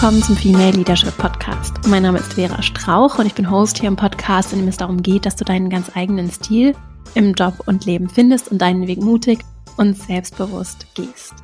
willkommen 0.00 0.22
zum 0.22 0.34
Female 0.34 0.70
Leadership 0.70 1.14
Podcast. 1.18 1.74
Mein 1.86 2.04
Name 2.04 2.20
ist 2.20 2.32
Vera 2.32 2.62
Strauch 2.62 3.18
und 3.18 3.26
ich 3.26 3.34
bin 3.34 3.50
Host 3.50 3.80
hier 3.80 3.88
im 3.88 3.96
Podcast, 3.96 4.50
in 4.54 4.60
dem 4.60 4.68
es 4.68 4.78
darum 4.78 5.02
geht, 5.02 5.26
dass 5.26 5.36
du 5.36 5.44
deinen 5.44 5.68
ganz 5.68 5.94
eigenen 5.94 6.30
Stil 6.30 6.74
im 7.14 7.34
Job 7.34 7.52
und 7.66 7.84
Leben 7.84 8.08
findest 8.08 8.50
und 8.50 8.62
deinen 8.62 8.86
Weg 8.86 9.02
mutig 9.02 9.40
und 9.76 9.94
selbstbewusst 9.94 10.86
gehst. 10.94 11.34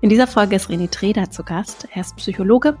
In 0.00 0.08
dieser 0.08 0.26
Folge 0.26 0.56
ist 0.56 0.70
René 0.70 0.90
Treder 0.90 1.30
zu 1.30 1.44
Gast. 1.44 1.86
Er 1.94 2.00
ist 2.00 2.16
Psychologe 2.16 2.76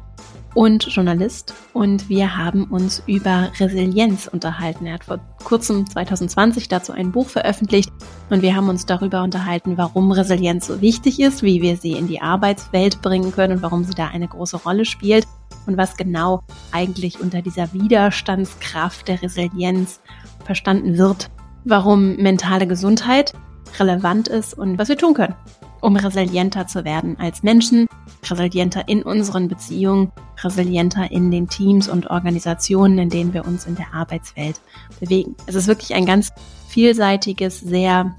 und 0.54 0.86
Journalist. 0.86 1.54
Und 1.72 2.08
wir 2.08 2.36
haben 2.36 2.64
uns 2.64 3.02
über 3.06 3.50
Resilienz 3.58 4.26
unterhalten. 4.26 4.86
Er 4.86 4.94
hat 4.94 5.04
vor 5.04 5.20
kurzem 5.44 5.88
2020 5.88 6.68
dazu 6.68 6.92
ein 6.92 7.12
Buch 7.12 7.28
veröffentlicht. 7.28 7.92
Und 8.30 8.42
wir 8.42 8.56
haben 8.56 8.68
uns 8.68 8.86
darüber 8.86 9.22
unterhalten, 9.22 9.76
warum 9.76 10.12
Resilienz 10.12 10.66
so 10.66 10.80
wichtig 10.80 11.20
ist, 11.20 11.42
wie 11.42 11.62
wir 11.62 11.76
sie 11.76 11.92
in 11.92 12.08
die 12.08 12.20
Arbeitswelt 12.20 13.02
bringen 13.02 13.32
können 13.32 13.56
und 13.56 13.62
warum 13.62 13.84
sie 13.84 13.94
da 13.94 14.08
eine 14.08 14.28
große 14.28 14.56
Rolle 14.58 14.84
spielt 14.84 15.26
und 15.66 15.76
was 15.76 15.96
genau 15.96 16.42
eigentlich 16.72 17.20
unter 17.20 17.42
dieser 17.42 17.72
Widerstandskraft 17.72 19.08
der 19.08 19.22
Resilienz 19.22 20.00
verstanden 20.44 20.98
wird, 20.98 21.30
warum 21.64 22.16
mentale 22.16 22.66
Gesundheit 22.66 23.34
relevant 23.78 24.28
ist 24.28 24.54
und 24.54 24.78
was 24.78 24.88
wir 24.88 24.96
tun 24.96 25.14
können, 25.14 25.34
um 25.80 25.96
resilienter 25.96 26.66
zu 26.66 26.84
werden 26.84 27.16
als 27.18 27.42
Menschen, 27.42 27.86
resilienter 28.28 28.88
in 28.88 29.02
unseren 29.02 29.48
Beziehungen, 29.48 30.12
resilienter 30.42 31.10
in 31.10 31.30
den 31.30 31.48
Teams 31.48 31.88
und 31.88 32.10
Organisationen, 32.10 32.98
in 32.98 33.10
denen 33.10 33.34
wir 33.34 33.46
uns 33.46 33.66
in 33.66 33.76
der 33.76 33.94
Arbeitswelt 33.94 34.60
bewegen. 34.98 35.36
Es 35.46 35.54
ist 35.54 35.66
wirklich 35.66 35.94
ein 35.94 36.06
ganz 36.06 36.32
vielseitiges, 36.68 37.60
sehr 37.60 38.14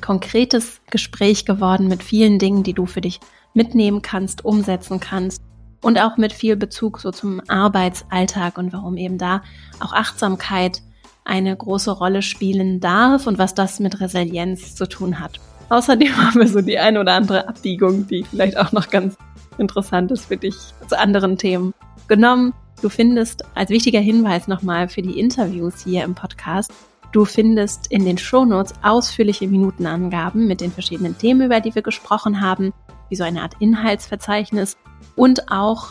konkretes 0.00 0.80
Gespräch 0.90 1.44
geworden 1.44 1.88
mit 1.88 2.02
vielen 2.02 2.38
Dingen, 2.38 2.62
die 2.62 2.74
du 2.74 2.86
für 2.86 3.00
dich 3.00 3.20
mitnehmen 3.54 4.02
kannst, 4.02 4.44
umsetzen 4.44 5.00
kannst 5.00 5.42
und 5.82 5.98
auch 5.98 6.16
mit 6.16 6.32
viel 6.32 6.56
Bezug 6.56 7.00
so 7.00 7.10
zum 7.10 7.40
Arbeitsalltag 7.48 8.58
und 8.58 8.72
warum 8.72 8.96
eben 8.96 9.18
da 9.18 9.42
auch 9.80 9.92
Achtsamkeit 9.92 10.82
eine 11.28 11.54
große 11.54 11.90
Rolle 11.90 12.22
spielen 12.22 12.80
darf 12.80 13.26
und 13.26 13.38
was 13.38 13.54
das 13.54 13.80
mit 13.80 14.00
Resilienz 14.00 14.74
zu 14.74 14.88
tun 14.88 15.20
hat. 15.20 15.38
Außerdem 15.68 16.16
haben 16.16 16.40
wir 16.40 16.48
so 16.48 16.60
die 16.60 16.78
eine 16.78 17.00
oder 17.00 17.14
andere 17.14 17.48
Abbiegung, 17.48 18.06
die 18.06 18.24
vielleicht 18.24 18.56
auch 18.56 18.72
noch 18.72 18.90
ganz 18.90 19.16
interessant 19.58 20.10
ist 20.10 20.26
für 20.26 20.36
dich 20.36 20.56
zu 20.88 20.98
anderen 20.98 21.36
Themen 21.36 21.74
genommen. 22.08 22.54
Du 22.80 22.88
findest 22.88 23.44
als 23.54 23.70
wichtiger 23.70 24.00
Hinweis 24.00 24.48
nochmal 24.48 24.88
für 24.88 25.02
die 25.02 25.18
Interviews 25.18 25.84
hier 25.84 26.04
im 26.04 26.14
Podcast, 26.14 26.72
du 27.12 27.24
findest 27.24 27.88
in 27.90 28.04
den 28.04 28.18
Shownotes 28.18 28.74
ausführliche 28.82 29.48
Minutenangaben 29.48 30.46
mit 30.46 30.60
den 30.60 30.70
verschiedenen 30.70 31.18
Themen, 31.18 31.42
über 31.42 31.60
die 31.60 31.74
wir 31.74 31.82
gesprochen 31.82 32.40
haben, 32.40 32.72
wie 33.08 33.16
so 33.16 33.24
eine 33.24 33.42
Art 33.42 33.54
Inhaltsverzeichnis 33.58 34.76
und 35.16 35.50
auch 35.50 35.88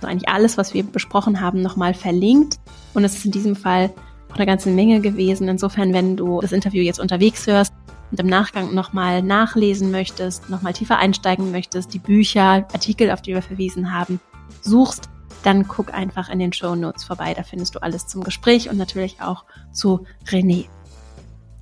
so 0.00 0.06
eigentlich 0.06 0.28
alles, 0.28 0.58
was 0.58 0.74
wir 0.74 0.84
besprochen 0.84 1.40
haben, 1.40 1.62
nochmal 1.62 1.94
verlinkt. 1.94 2.58
Und 2.92 3.04
es 3.04 3.16
ist 3.16 3.24
in 3.24 3.32
diesem 3.32 3.56
Fall 3.56 3.90
auch 4.30 4.36
eine 4.36 4.46
ganze 4.46 4.70
Menge 4.70 5.00
gewesen. 5.00 5.48
Insofern, 5.48 5.92
wenn 5.92 6.16
du 6.16 6.40
das 6.40 6.52
Interview 6.52 6.82
jetzt 6.82 7.00
unterwegs 7.00 7.46
hörst, 7.46 7.72
und 8.10 8.20
im 8.20 8.26
Nachgang 8.26 8.74
nochmal 8.74 9.22
nachlesen 9.22 9.90
möchtest, 9.90 10.48
nochmal 10.48 10.72
tiefer 10.72 10.98
einsteigen 10.98 11.50
möchtest, 11.50 11.92
die 11.92 11.98
Bücher, 11.98 12.66
Artikel, 12.72 13.10
auf 13.10 13.22
die 13.22 13.34
wir 13.34 13.42
verwiesen 13.42 13.92
haben, 13.92 14.20
suchst, 14.60 15.10
dann 15.42 15.68
guck 15.68 15.92
einfach 15.92 16.28
in 16.28 16.38
den 16.38 16.52
Show 16.52 16.74
Notes 16.74 17.04
vorbei. 17.04 17.34
Da 17.34 17.42
findest 17.42 17.74
du 17.74 17.82
alles 17.82 18.06
zum 18.06 18.22
Gespräch 18.22 18.68
und 18.70 18.76
natürlich 18.76 19.20
auch 19.20 19.44
zu 19.72 20.04
René. 20.26 20.66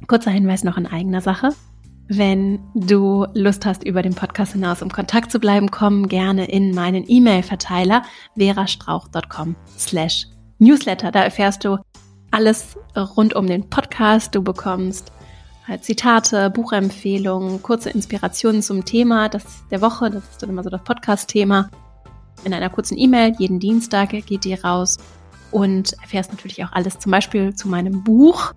Kurzer 0.06 0.31
Hinweis 0.31 0.65
noch 0.65 0.77
in 0.77 0.87
eigener 0.87 1.21
Sache. 1.21 1.51
Wenn 2.09 2.61
du 2.75 3.27
Lust 3.33 3.65
hast, 3.65 3.83
über 3.83 4.03
den 4.03 4.15
Podcast 4.15 4.53
hinaus 4.53 4.83
im 4.83 4.93
Kontakt 4.93 5.33
zu 5.33 5.39
bleiben, 5.39 5.71
komm 5.71 6.09
gerne 6.09 6.44
in 6.44 6.75
meinen 6.75 7.05
E-Mail-Verteiler 7.09 8.03
verastrauch.com 8.37 9.56
slash 9.78 10.27
newsletter. 10.59 11.11
Da 11.11 11.22
erfährst 11.22 11.65
du 11.65 11.78
alles 12.34 12.77
rund 12.97 13.34
um 13.34 13.47
den 13.47 13.71
Podcast. 13.71 14.34
Du 14.34 14.43
bekommst 14.43 15.12
halt 15.69 15.84
Zitate, 15.84 16.50
Buchempfehlungen, 16.50 17.62
kurze 17.62 17.91
Inspirationen 17.91 18.61
zum 18.61 18.84
Thema 18.84 19.28
das 19.28 19.45
der 19.71 19.81
Woche. 19.81 20.11
Das 20.11 20.25
ist 20.28 20.43
dann 20.43 20.50
immer 20.50 20.65
so 20.65 20.71
das 20.71 20.83
Podcast-Thema. 20.83 21.71
In 22.44 22.53
einer 22.53 22.71
kurzen 22.71 22.99
E-Mail, 22.99 23.34
jeden 23.39 23.61
Dienstag 23.61 24.11
geht 24.11 24.44
die 24.44 24.55
raus 24.55 24.99
und 25.53 25.94
erfährst 26.03 26.33
natürlich 26.33 26.65
auch 26.65 26.73
alles 26.73 26.99
zum 26.99 27.12
Beispiel 27.12 27.55
zu 27.55 27.69
meinem 27.69 28.03
Buch. 28.03 28.53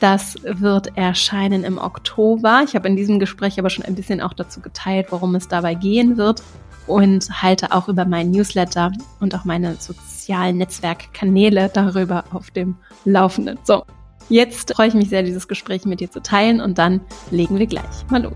Das 0.00 0.34
wird 0.42 0.96
erscheinen 0.96 1.62
im 1.62 1.78
Oktober. 1.78 2.62
Ich 2.64 2.74
habe 2.74 2.88
in 2.88 2.96
diesem 2.96 3.20
Gespräch 3.20 3.58
aber 3.58 3.70
schon 3.70 3.84
ein 3.84 3.94
bisschen 3.94 4.20
auch 4.20 4.32
dazu 4.32 4.60
geteilt, 4.60 5.06
worum 5.10 5.36
es 5.36 5.46
dabei 5.46 5.74
gehen 5.74 6.16
wird 6.16 6.42
und 6.88 7.42
halte 7.42 7.70
auch 7.70 7.88
über 7.88 8.04
meinen 8.04 8.32
Newsletter 8.32 8.90
und 9.20 9.34
auch 9.36 9.44
meine 9.44 9.76
sozialen 9.76 10.19
Netzwerkkanäle 10.38 11.70
darüber 11.72 12.24
auf 12.32 12.50
dem 12.50 12.76
Laufenden. 13.04 13.58
So, 13.64 13.84
Jetzt 14.30 14.72
freue 14.72 14.86
ich 14.86 14.94
mich 14.94 15.08
sehr, 15.08 15.24
dieses 15.24 15.48
Gespräch 15.48 15.86
mit 15.86 15.98
dir 15.98 16.08
zu 16.08 16.22
teilen 16.22 16.60
und 16.60 16.78
dann 16.78 17.00
legen 17.32 17.58
wir 17.58 17.66
gleich 17.66 18.08
mal 18.10 18.22
los. 18.22 18.32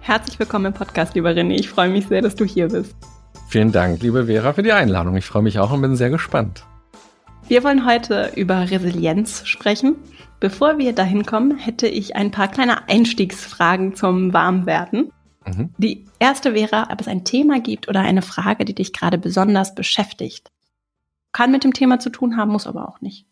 Herzlich 0.00 0.36
willkommen 0.40 0.66
im 0.66 0.72
Podcast, 0.72 1.14
lieber 1.14 1.30
René. 1.30 1.54
Ich 1.54 1.68
freue 1.68 1.90
mich 1.90 2.08
sehr, 2.08 2.22
dass 2.22 2.34
du 2.34 2.44
hier 2.44 2.66
bist. 2.66 2.96
Vielen 3.48 3.70
Dank, 3.70 4.02
liebe 4.02 4.26
Vera, 4.26 4.52
für 4.52 4.64
die 4.64 4.72
Einladung. 4.72 5.16
Ich 5.16 5.26
freue 5.26 5.42
mich 5.42 5.60
auch 5.60 5.70
und 5.70 5.80
bin 5.80 5.94
sehr 5.94 6.10
gespannt. 6.10 6.64
Wir 7.46 7.62
wollen 7.62 7.86
heute 7.86 8.32
über 8.34 8.68
Resilienz 8.68 9.46
sprechen. 9.46 9.94
Bevor 10.40 10.78
wir 10.78 10.92
dahin 10.92 11.24
kommen, 11.24 11.56
hätte 11.56 11.86
ich 11.86 12.16
ein 12.16 12.32
paar 12.32 12.48
kleine 12.48 12.88
Einstiegsfragen 12.88 13.94
zum 13.94 14.32
Warmwerden. 14.32 15.12
Mhm. 15.48 15.74
Die 15.78 16.06
erste 16.18 16.54
wäre, 16.54 16.88
ob 16.90 17.00
es 17.00 17.08
ein 17.08 17.24
Thema 17.24 17.60
gibt 17.60 17.88
oder 17.88 18.00
eine 18.00 18.22
Frage, 18.22 18.64
die 18.64 18.74
dich 18.74 18.92
gerade 18.92 19.18
besonders 19.18 19.74
beschäftigt. 19.74 20.50
Kann 21.32 21.52
mit 21.52 21.64
dem 21.64 21.72
Thema 21.72 21.98
zu 22.00 22.10
tun 22.10 22.36
haben, 22.36 22.52
muss 22.52 22.66
aber 22.66 22.88
auch 22.88 23.00
nicht. 23.00 23.26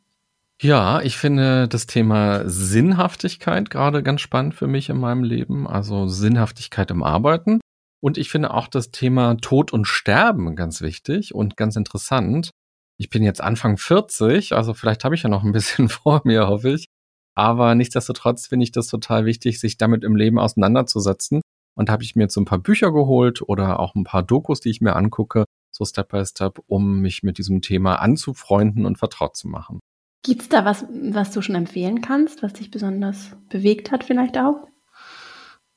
Ja, 0.62 1.02
ich 1.02 1.18
finde 1.18 1.68
das 1.68 1.86
Thema 1.86 2.48
Sinnhaftigkeit 2.48 3.68
gerade 3.68 4.02
ganz 4.02 4.22
spannend 4.22 4.54
für 4.54 4.66
mich 4.66 4.88
in 4.88 4.98
meinem 4.98 5.22
Leben, 5.22 5.66
also 5.66 6.06
Sinnhaftigkeit 6.06 6.90
im 6.90 7.02
Arbeiten. 7.02 7.60
Und 8.00 8.16
ich 8.16 8.30
finde 8.30 8.54
auch 8.54 8.68
das 8.68 8.90
Thema 8.90 9.36
Tod 9.36 9.72
und 9.72 9.86
Sterben 9.86 10.56
ganz 10.56 10.80
wichtig 10.80 11.34
und 11.34 11.56
ganz 11.56 11.76
interessant. 11.76 12.50
Ich 12.98 13.10
bin 13.10 13.22
jetzt 13.22 13.42
Anfang 13.42 13.76
40, 13.76 14.54
also 14.54 14.72
vielleicht 14.72 15.04
habe 15.04 15.14
ich 15.14 15.22
ja 15.22 15.28
noch 15.28 15.44
ein 15.44 15.52
bisschen 15.52 15.88
vor 15.90 16.22
mir, 16.24 16.46
hoffe 16.46 16.70
ich. 16.70 16.86
Aber 17.34 17.74
nichtsdestotrotz 17.74 18.46
finde 18.46 18.64
ich 18.64 18.72
das 18.72 18.86
total 18.86 19.26
wichtig, 19.26 19.60
sich 19.60 19.76
damit 19.76 20.04
im 20.04 20.16
Leben 20.16 20.38
auseinanderzusetzen 20.38 21.42
und 21.76 21.90
habe 21.90 22.02
ich 22.02 22.16
mir 22.16 22.22
jetzt 22.22 22.36
ein 22.36 22.44
paar 22.44 22.58
Bücher 22.58 22.92
geholt 22.92 23.42
oder 23.46 23.78
auch 23.78 23.94
ein 23.94 24.04
paar 24.04 24.22
Dokus, 24.22 24.60
die 24.60 24.70
ich 24.70 24.80
mir 24.80 24.96
angucke, 24.96 25.44
so 25.70 25.84
Step 25.84 26.08
by 26.08 26.24
Step, 26.24 26.58
um 26.66 27.00
mich 27.00 27.22
mit 27.22 27.38
diesem 27.38 27.62
Thema 27.62 27.96
anzufreunden 27.96 28.86
und 28.86 28.98
vertraut 28.98 29.36
zu 29.36 29.46
machen. 29.46 29.80
Gibt's 30.24 30.48
da 30.48 30.64
was, 30.64 30.86
was 30.90 31.30
du 31.30 31.42
schon 31.42 31.54
empfehlen 31.54 32.00
kannst, 32.00 32.42
was 32.42 32.54
dich 32.54 32.70
besonders 32.70 33.36
bewegt 33.48 33.92
hat 33.92 34.02
vielleicht 34.02 34.38
auch? 34.38 34.66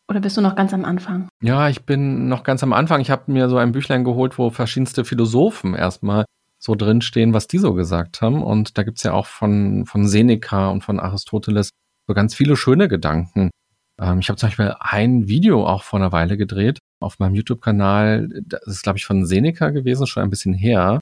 Oder 0.07 0.21
bist 0.21 0.37
du 0.37 0.41
noch 0.41 0.55
ganz 0.55 0.73
am 0.73 0.85
Anfang? 0.85 1.29
Ja, 1.43 1.69
ich 1.69 1.85
bin 1.85 2.29
noch 2.29 2.43
ganz 2.43 2.63
am 2.63 2.73
Anfang. 2.73 2.99
Ich 2.99 3.11
habe 3.11 3.31
mir 3.31 3.47
so 3.47 3.57
ein 3.57 3.73
Büchlein 3.73 4.03
geholt, 4.03 4.39
wo 4.39 4.49
verschiedenste 4.49 5.05
Philosophen 5.05 5.75
erstmal 5.75 6.25
so 6.57 6.73
drinstehen, 6.73 7.33
was 7.33 7.45
die 7.45 7.59
so 7.59 7.75
gesagt 7.75 8.21
haben. 8.21 8.41
Und 8.41 8.77
da 8.77 8.83
gibt's 8.83 9.03
ja 9.03 9.13
auch 9.13 9.27
von, 9.27 9.85
von 9.85 10.07
Seneca 10.07 10.69
und 10.69 10.83
von 10.83 10.99
Aristoteles 10.99 11.69
so 12.07 12.16
ganz 12.16 12.33
viele 12.33 12.57
schöne 12.57 12.87
Gedanken, 12.87 13.51
ähm, 13.99 14.19
ich 14.19 14.29
habe 14.29 14.37
zum 14.37 14.47
Beispiel 14.47 14.75
ein 14.79 15.27
Video 15.27 15.65
auch 15.65 15.83
vor 15.83 15.99
einer 15.99 16.11
Weile 16.11 16.37
gedreht 16.37 16.79
auf 17.01 17.19
meinem 17.19 17.35
YouTube-Kanal. 17.35 18.29
Das 18.45 18.65
ist, 18.67 18.83
glaube 18.83 18.97
ich, 18.97 19.05
von 19.05 19.25
Seneca 19.25 19.69
gewesen, 19.69 20.07
schon 20.07 20.23
ein 20.23 20.29
bisschen 20.29 20.53
her. 20.53 20.99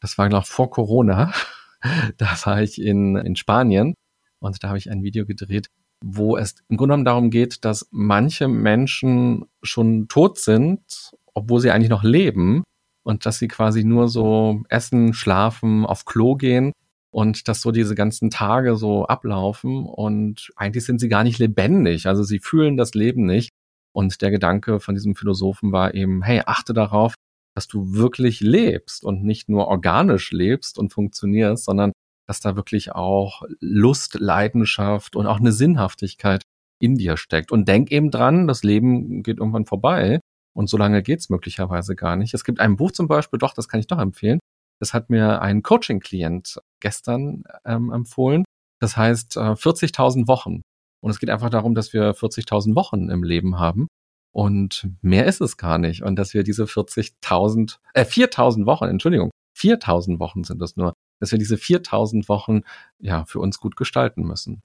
Das 0.00 0.18
war, 0.18 0.28
glaube 0.28 0.44
ich, 0.44 0.50
vor 0.50 0.70
Corona. 0.70 1.32
da 2.18 2.36
war 2.44 2.62
ich 2.62 2.80
in, 2.80 3.16
in 3.16 3.36
Spanien 3.36 3.94
und 4.40 4.62
da 4.62 4.68
habe 4.68 4.78
ich 4.78 4.90
ein 4.90 5.02
Video 5.02 5.26
gedreht, 5.26 5.68
wo 6.04 6.36
es 6.36 6.56
im 6.68 6.76
Grunde 6.76 6.92
genommen 6.92 7.04
darum 7.04 7.30
geht, 7.30 7.64
dass 7.64 7.88
manche 7.90 8.48
Menschen 8.48 9.46
schon 9.62 10.08
tot 10.08 10.38
sind, 10.38 11.12
obwohl 11.34 11.60
sie 11.60 11.70
eigentlich 11.70 11.90
noch 11.90 12.04
leben 12.04 12.62
und 13.02 13.26
dass 13.26 13.38
sie 13.38 13.48
quasi 13.48 13.84
nur 13.84 14.08
so 14.08 14.62
essen, 14.68 15.14
schlafen, 15.14 15.86
auf 15.86 16.04
Klo 16.04 16.36
gehen 16.36 16.72
und 17.16 17.48
dass 17.48 17.62
so 17.62 17.72
diese 17.72 17.94
ganzen 17.94 18.28
Tage 18.28 18.76
so 18.76 19.06
ablaufen 19.06 19.86
und 19.86 20.52
eigentlich 20.54 20.84
sind 20.84 21.00
sie 21.00 21.08
gar 21.08 21.24
nicht 21.24 21.38
lebendig. 21.38 22.08
Also 22.08 22.22
sie 22.22 22.40
fühlen 22.40 22.76
das 22.76 22.92
Leben 22.92 23.24
nicht. 23.24 23.48
Und 23.94 24.20
der 24.20 24.30
Gedanke 24.30 24.80
von 24.80 24.94
diesem 24.94 25.14
Philosophen 25.14 25.72
war 25.72 25.94
eben, 25.94 26.22
hey, 26.22 26.42
achte 26.44 26.74
darauf, 26.74 27.14
dass 27.54 27.68
du 27.68 27.94
wirklich 27.94 28.40
lebst 28.40 29.02
und 29.02 29.24
nicht 29.24 29.48
nur 29.48 29.68
organisch 29.68 30.30
lebst 30.30 30.78
und 30.78 30.92
funktionierst, 30.92 31.64
sondern 31.64 31.92
dass 32.28 32.40
da 32.40 32.54
wirklich 32.54 32.92
auch 32.92 33.44
Lust, 33.60 34.16
Leidenschaft 34.20 35.16
und 35.16 35.26
auch 35.26 35.40
eine 35.40 35.52
Sinnhaftigkeit 35.52 36.42
in 36.82 36.96
dir 36.96 37.16
steckt. 37.16 37.50
Und 37.50 37.66
denk 37.66 37.90
eben 37.92 38.10
dran, 38.10 38.46
das 38.46 38.62
Leben 38.62 39.22
geht 39.22 39.38
irgendwann 39.38 39.64
vorbei 39.64 40.20
und 40.54 40.68
so 40.68 40.76
lange 40.76 41.02
geht's 41.02 41.30
möglicherweise 41.30 41.96
gar 41.96 42.16
nicht. 42.16 42.34
Es 42.34 42.44
gibt 42.44 42.60
ein 42.60 42.76
Buch 42.76 42.92
zum 42.92 43.08
Beispiel, 43.08 43.38
doch, 43.38 43.54
das 43.54 43.68
kann 43.68 43.80
ich 43.80 43.86
doch 43.86 43.98
empfehlen, 43.98 44.38
das 44.78 44.94
hat 44.94 45.10
mir 45.10 45.40
ein 45.42 45.62
Coaching-Klient 45.62 46.60
gestern 46.80 47.44
ähm, 47.64 47.92
empfohlen. 47.92 48.44
Das 48.80 48.96
heißt 48.96 49.36
äh, 49.36 49.52
40.000 49.52 50.28
Wochen. 50.28 50.62
Und 51.00 51.10
es 51.10 51.18
geht 51.18 51.30
einfach 51.30 51.50
darum, 51.50 51.74
dass 51.74 51.92
wir 51.92 52.14
40.000 52.14 52.74
Wochen 52.74 53.10
im 53.10 53.22
Leben 53.22 53.58
haben 53.58 53.86
Und 54.32 54.88
mehr 55.02 55.26
ist 55.26 55.40
es 55.40 55.56
gar 55.56 55.78
nicht. 55.78 56.02
Und 56.02 56.16
dass 56.16 56.34
wir 56.34 56.42
diese 56.42 56.64
40.000, 56.64 57.78
äh, 57.94 58.04
4.000 58.04 58.66
Wochen, 58.66 58.84
Entschuldigung, 58.86 59.30
4.000 59.56 60.18
Wochen 60.18 60.44
sind 60.44 60.60
es 60.60 60.76
nur, 60.76 60.92
dass 61.20 61.32
wir 61.32 61.38
diese 61.38 61.56
4.000 61.56 62.28
Wochen 62.28 62.62
ja 62.98 63.24
für 63.24 63.40
uns 63.40 63.58
gut 63.60 63.76
gestalten 63.76 64.24
müssen. 64.24 64.60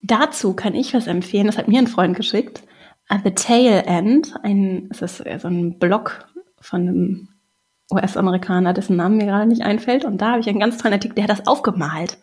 Dazu 0.00 0.54
kann 0.54 0.74
ich 0.74 0.94
was 0.94 1.08
empfehlen. 1.08 1.46
Das 1.46 1.58
hat 1.58 1.66
mir 1.66 1.80
ein 1.80 1.88
Freund 1.88 2.16
geschickt. 2.16 2.62
At 3.08 3.22
the 3.24 3.32
Tail 3.32 3.82
End, 3.86 4.34
ein, 4.42 4.88
es 4.90 5.02
ist 5.02 5.16
so 5.16 5.48
ein 5.48 5.78
Blog 5.78 6.28
von 6.60 6.82
einem 6.82 7.28
US-Amerikaner, 7.92 8.74
dessen 8.74 8.96
Namen 8.96 9.16
mir 9.16 9.26
gerade 9.26 9.46
nicht 9.46 9.62
einfällt. 9.62 10.04
Und 10.04 10.20
da 10.20 10.32
habe 10.32 10.40
ich 10.40 10.48
einen 10.48 10.60
ganz 10.60 10.78
tollen 10.78 10.94
Artikel, 10.94 11.14
der 11.14 11.24
hat 11.24 11.30
das 11.30 11.46
aufgemalt. 11.46 12.18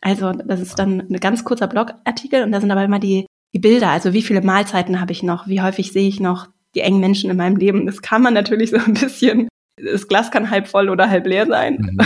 Also 0.00 0.32
das 0.32 0.60
ist 0.60 0.78
dann 0.78 1.00
ein 1.00 1.20
ganz 1.20 1.44
kurzer 1.44 1.66
Blogartikel 1.66 2.42
und 2.42 2.52
da 2.52 2.60
sind 2.60 2.70
aber 2.70 2.84
immer 2.84 2.98
die, 2.98 3.26
die 3.52 3.58
Bilder, 3.58 3.90
also 3.90 4.12
wie 4.12 4.22
viele 4.22 4.40
Mahlzeiten 4.40 5.00
habe 5.00 5.12
ich 5.12 5.22
noch, 5.22 5.46
wie 5.46 5.60
häufig 5.60 5.92
sehe 5.92 6.08
ich 6.08 6.20
noch 6.20 6.48
die 6.74 6.80
engen 6.80 7.00
Menschen 7.00 7.30
in 7.30 7.36
meinem 7.36 7.56
Leben. 7.56 7.86
Das 7.86 8.00
kann 8.00 8.22
man 8.22 8.32
natürlich 8.32 8.70
so 8.70 8.78
ein 8.78 8.94
bisschen, 8.94 9.48
das 9.76 10.08
Glas 10.08 10.30
kann 10.30 10.50
halb 10.50 10.68
voll 10.68 10.88
oder 10.88 11.10
halb 11.10 11.26
leer 11.26 11.46
sein 11.46 11.78
mhm. 11.80 11.98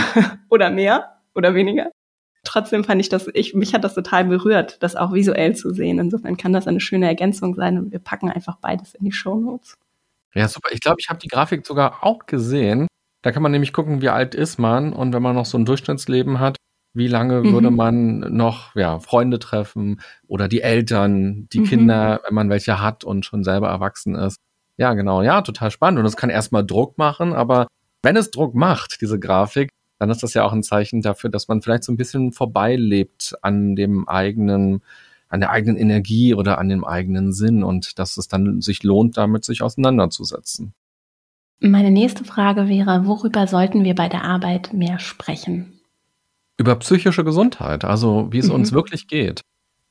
oder 0.49 0.69
mehr 0.69 1.21
oder 1.35 1.53
weniger. 1.53 1.91
Trotzdem 2.43 2.83
fand 2.83 3.01
ich 3.01 3.09
das, 3.09 3.29
ich, 3.33 3.53
mich 3.53 3.73
hat 3.73 3.83
das 3.83 3.95
total 3.95 4.25
berührt, 4.25 4.81
das 4.83 4.95
auch 4.95 5.13
visuell 5.13 5.55
zu 5.55 5.71
sehen. 5.73 5.99
Insofern 5.99 6.37
kann 6.37 6.53
das 6.53 6.67
eine 6.67 6.79
schöne 6.79 7.07
Ergänzung 7.07 7.55
sein 7.55 7.77
und 7.77 7.91
wir 7.91 7.99
packen 7.99 8.29
einfach 8.29 8.57
beides 8.57 8.93
in 8.93 9.05
die 9.05 9.11
Show 9.11 9.35
Notes. 9.35 9.77
Ja, 10.33 10.47
super. 10.47 10.69
Ich 10.71 10.81
glaube, 10.81 10.97
ich 10.99 11.09
habe 11.09 11.19
die 11.19 11.27
Grafik 11.27 11.65
sogar 11.65 12.03
auch 12.03 12.25
gesehen. 12.25 12.87
Da 13.25 13.31
kann 13.31 13.41
man 13.41 13.51
nämlich 13.51 13.73
gucken, 13.73 14.03
wie 14.03 14.09
alt 14.09 14.35
ist 14.35 14.59
man 14.59 14.93
und 14.93 15.11
wenn 15.11 15.23
man 15.23 15.33
noch 15.33 15.47
so 15.47 15.57
ein 15.57 15.65
Durchschnittsleben 15.65 16.39
hat, 16.39 16.57
wie 16.93 17.07
lange 17.07 17.41
mhm. 17.41 17.53
würde 17.53 17.71
man 17.71 18.19
noch 18.19 18.75
ja, 18.75 18.99
Freunde 18.99 19.39
treffen 19.39 19.99
oder 20.27 20.47
die 20.47 20.61
Eltern, 20.61 21.47
die 21.51 21.61
mhm. 21.61 21.63
Kinder, 21.63 22.21
wenn 22.23 22.35
man 22.35 22.51
welche 22.51 22.79
hat 22.79 23.03
und 23.03 23.25
schon 23.25 23.43
selber 23.43 23.67
erwachsen 23.67 24.13
ist. 24.13 24.37
Ja, 24.77 24.93
genau. 24.93 25.23
Ja, 25.23 25.41
total 25.41 25.71
spannend. 25.71 25.97
Und 25.97 26.03
das 26.03 26.17
kann 26.17 26.29
erstmal 26.29 26.63
Druck 26.63 26.99
machen, 26.99 27.33
aber 27.33 27.65
wenn 28.03 28.15
es 28.15 28.29
Druck 28.29 28.53
macht, 28.53 29.01
diese 29.01 29.19
Grafik, 29.19 29.71
dann 29.97 30.11
ist 30.11 30.21
das 30.21 30.35
ja 30.35 30.43
auch 30.43 30.53
ein 30.53 30.61
Zeichen 30.61 31.01
dafür, 31.01 31.31
dass 31.31 31.47
man 31.47 31.63
vielleicht 31.63 31.83
so 31.83 31.91
ein 31.91 31.97
bisschen 31.97 32.31
vorbeilebt 32.31 33.33
an 33.41 33.75
dem 33.75 34.07
eigenen, 34.07 34.83
an 35.29 35.39
der 35.39 35.49
eigenen 35.49 35.77
Energie 35.77 36.35
oder 36.35 36.59
an 36.59 36.69
dem 36.69 36.85
eigenen 36.85 37.33
Sinn 37.33 37.63
und 37.63 37.97
dass 37.97 38.17
es 38.17 38.27
dann 38.27 38.61
sich 38.61 38.83
lohnt, 38.83 39.17
damit 39.17 39.45
sich 39.45 39.63
auseinanderzusetzen. 39.63 40.75
Meine 41.59 41.91
nächste 41.91 42.23
Frage 42.25 42.67
wäre, 42.67 43.05
worüber 43.05 43.47
sollten 43.47 43.83
wir 43.83 43.95
bei 43.95 44.09
der 44.09 44.23
Arbeit 44.23 44.73
mehr 44.73 44.99
sprechen? 44.99 45.79
Über 46.57 46.75
psychische 46.77 47.23
Gesundheit, 47.23 47.85
also 47.85 48.27
wie 48.31 48.39
es 48.39 48.47
mhm. 48.47 48.55
uns 48.55 48.71
wirklich 48.71 49.07
geht. 49.07 49.41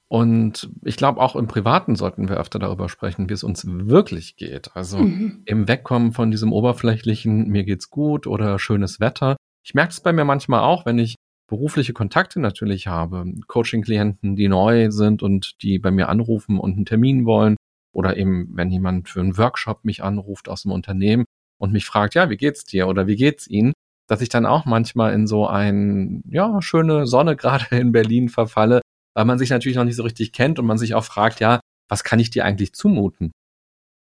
Und 0.08 0.70
ich 0.84 0.96
glaube, 0.96 1.20
auch 1.20 1.34
im 1.34 1.46
Privaten 1.46 1.96
sollten 1.96 2.28
wir 2.28 2.37
öfter 2.37 2.58
darüber 2.58 2.88
sprechen, 2.88 3.28
wie 3.28 3.32
es 3.32 3.43
uns 3.43 3.66
wirklich 3.66 4.37
geht. 4.37 4.76
Also 4.76 4.99
mhm. 4.99 5.43
im 5.46 5.66
Wegkommen 5.66 6.12
von 6.12 6.31
diesem 6.31 6.52
oberflächlichen, 6.52 7.49
mir 7.49 7.64
geht's 7.64 7.90
gut 7.90 8.26
oder 8.26 8.58
schönes 8.58 9.00
Wetter. 9.00 9.37
Ich 9.64 9.75
merke 9.75 9.90
es 9.90 10.00
bei 10.00 10.12
mir 10.12 10.25
manchmal 10.25 10.60
auch, 10.60 10.87
wenn 10.87 10.99
ich 10.99 11.17
berufliche 11.49 11.93
Kontakte 11.93 12.38
natürlich 12.40 12.87
habe, 12.87 13.25
Coaching-Klienten, 13.46 14.37
die 14.37 14.49
neu 14.49 14.90
sind 14.90 15.22
und 15.22 15.62
die 15.62 15.78
bei 15.78 15.90
mir 15.90 16.08
anrufen 16.08 16.58
und 16.58 16.76
einen 16.76 16.87
Termin 16.87 17.25
wollen. 17.25 17.56
Oder 17.93 18.17
eben, 18.17 18.50
wenn 18.52 18.70
jemand 18.70 19.08
für 19.08 19.20
einen 19.20 19.38
Workshop 19.38 19.84
mich 19.84 20.02
anruft 20.02 20.49
aus 20.49 20.62
dem 20.62 20.72
Unternehmen, 20.72 21.25
und 21.58 21.72
mich 21.72 21.84
fragt, 21.84 22.14
ja, 22.14 22.30
wie 22.30 22.36
geht's 22.36 22.64
dir 22.64 22.88
oder 22.88 23.06
wie 23.06 23.16
geht's 23.16 23.46
Ihnen, 23.46 23.72
dass 24.08 24.20
ich 24.20 24.28
dann 24.28 24.46
auch 24.46 24.64
manchmal 24.64 25.12
in 25.14 25.26
so 25.26 25.46
ein, 25.46 26.22
ja, 26.28 26.60
schöne 26.60 27.06
Sonne 27.06 27.36
gerade 27.36 27.76
in 27.76 27.92
Berlin 27.92 28.28
verfalle, 28.28 28.80
weil 29.14 29.24
man 29.24 29.38
sich 29.38 29.50
natürlich 29.50 29.76
noch 29.76 29.84
nicht 29.84 29.96
so 29.96 30.02
richtig 30.02 30.32
kennt 30.32 30.58
und 30.58 30.66
man 30.66 30.78
sich 30.78 30.94
auch 30.94 31.04
fragt, 31.04 31.40
ja, 31.40 31.60
was 31.88 32.04
kann 32.04 32.18
ich 32.18 32.30
dir 32.30 32.44
eigentlich 32.44 32.74
zumuten? 32.74 33.32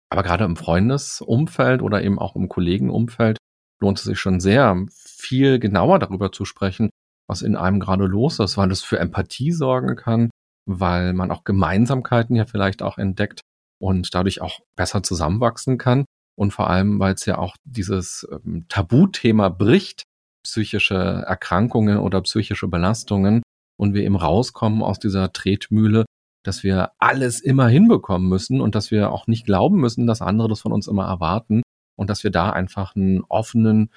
Aber 0.10 0.24
gerade 0.24 0.46
im 0.46 0.56
Freundesumfeld 0.56 1.82
oder 1.82 2.04
eben 2.04 2.18
auch 2.20 2.36
im 2.36 2.48
Kollegenumfeld 2.48 3.38
lohnt 3.82 4.00
es 4.00 4.06
sich 4.06 4.20
schon 4.20 4.40
sehr, 4.40 4.86
viel 4.92 5.60
genauer 5.60 6.00
darüber 6.00 6.32
zu 6.32 6.46
sprechen, 6.46 6.90
was 7.28 7.42
in 7.42 7.56
einem 7.56 7.80
gerade 7.80 8.06
los 8.06 8.40
ist, 8.40 8.58
weil 8.58 8.72
es 8.72 8.84
für 8.84 9.00
Empathie 9.00 9.52
sorgen 9.52 9.96
kann, 9.96 10.30
weil 10.66 11.14
man 11.14 11.30
auch 11.30 11.44
Gemeinsamkeiten 11.44 12.36
ja 12.36 12.46
vielleicht 12.46 12.82
auch 12.82 12.98
entdeckt 12.98 13.42
und 13.80 14.14
dadurch 14.16 14.42
auch 14.42 14.62
besser 14.76 15.04
zusammenwachsen 15.04 15.78
kann 15.78 16.06
und 16.38 16.52
vor 16.52 16.70
allem, 16.70 17.00
weil 17.00 17.16
es 17.16 17.26
ja 17.26 17.38
auch 17.38 17.56
dieses 17.66 18.28
ähm, 18.32 18.66
Tabuthema 18.70 19.50
bricht, 19.50 20.04
psychische 20.44 20.96
Erkrankungen 20.96 21.98
oder 21.98 22.22
psychische 22.22 22.68
Belastungen 22.68 23.42
und 23.78 23.94
wir 23.94 24.04
eben 24.04 24.16
rauskommen 24.16 24.82
aus 24.84 25.00
dieser 25.00 25.34
Tretmühle, 25.34 26.06
dass 26.44 26.64
wir 26.64 26.92
alles 27.00 27.42
immer 27.42 27.68
hinbekommen 27.68 28.30
müssen 28.30 28.62
und 28.62 28.76
dass 28.76 28.92
wir 28.92 29.12
auch 29.12 29.28
nicht 29.28 29.46
glauben 29.46 29.80
müssen, 29.80 30.08
dass 30.08 30.22
andere 30.22 30.48
das 30.48 30.62
von 30.62 30.72
uns 30.72 30.88
immer 30.88 31.06
erwarten 31.06 31.64
und 31.98 32.10
dass 32.10 32.24
wir 32.24 32.32
da 32.32 32.52
einfach 32.52 32.96
einen 32.96 33.24
offenen, 33.28 33.90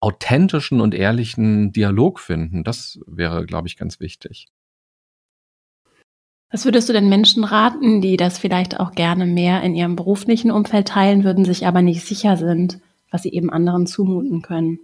authentischen 0.00 0.80
und 0.80 0.94
ehrlichen 0.94 1.72
Dialog 1.72 2.20
finden. 2.20 2.64
Das 2.64 2.98
wäre, 3.06 3.46
glaube 3.46 3.68
ich, 3.68 3.76
ganz 3.76 3.98
wichtig. 4.00 4.48
Was 6.50 6.64
würdest 6.64 6.88
du 6.88 6.92
denn 6.92 7.08
Menschen 7.08 7.44
raten, 7.44 8.00
die 8.00 8.16
das 8.16 8.38
vielleicht 8.38 8.78
auch 8.78 8.92
gerne 8.92 9.26
mehr 9.26 9.62
in 9.62 9.74
ihrem 9.74 9.96
beruflichen 9.96 10.50
Umfeld 10.50 10.88
teilen 10.88 11.24
würden, 11.24 11.44
sich 11.44 11.66
aber 11.66 11.82
nicht 11.82 12.04
sicher 12.04 12.36
sind, 12.36 12.80
was 13.10 13.22
sie 13.22 13.32
eben 13.32 13.50
anderen 13.50 13.86
zumuten 13.86 14.42
können? 14.42 14.78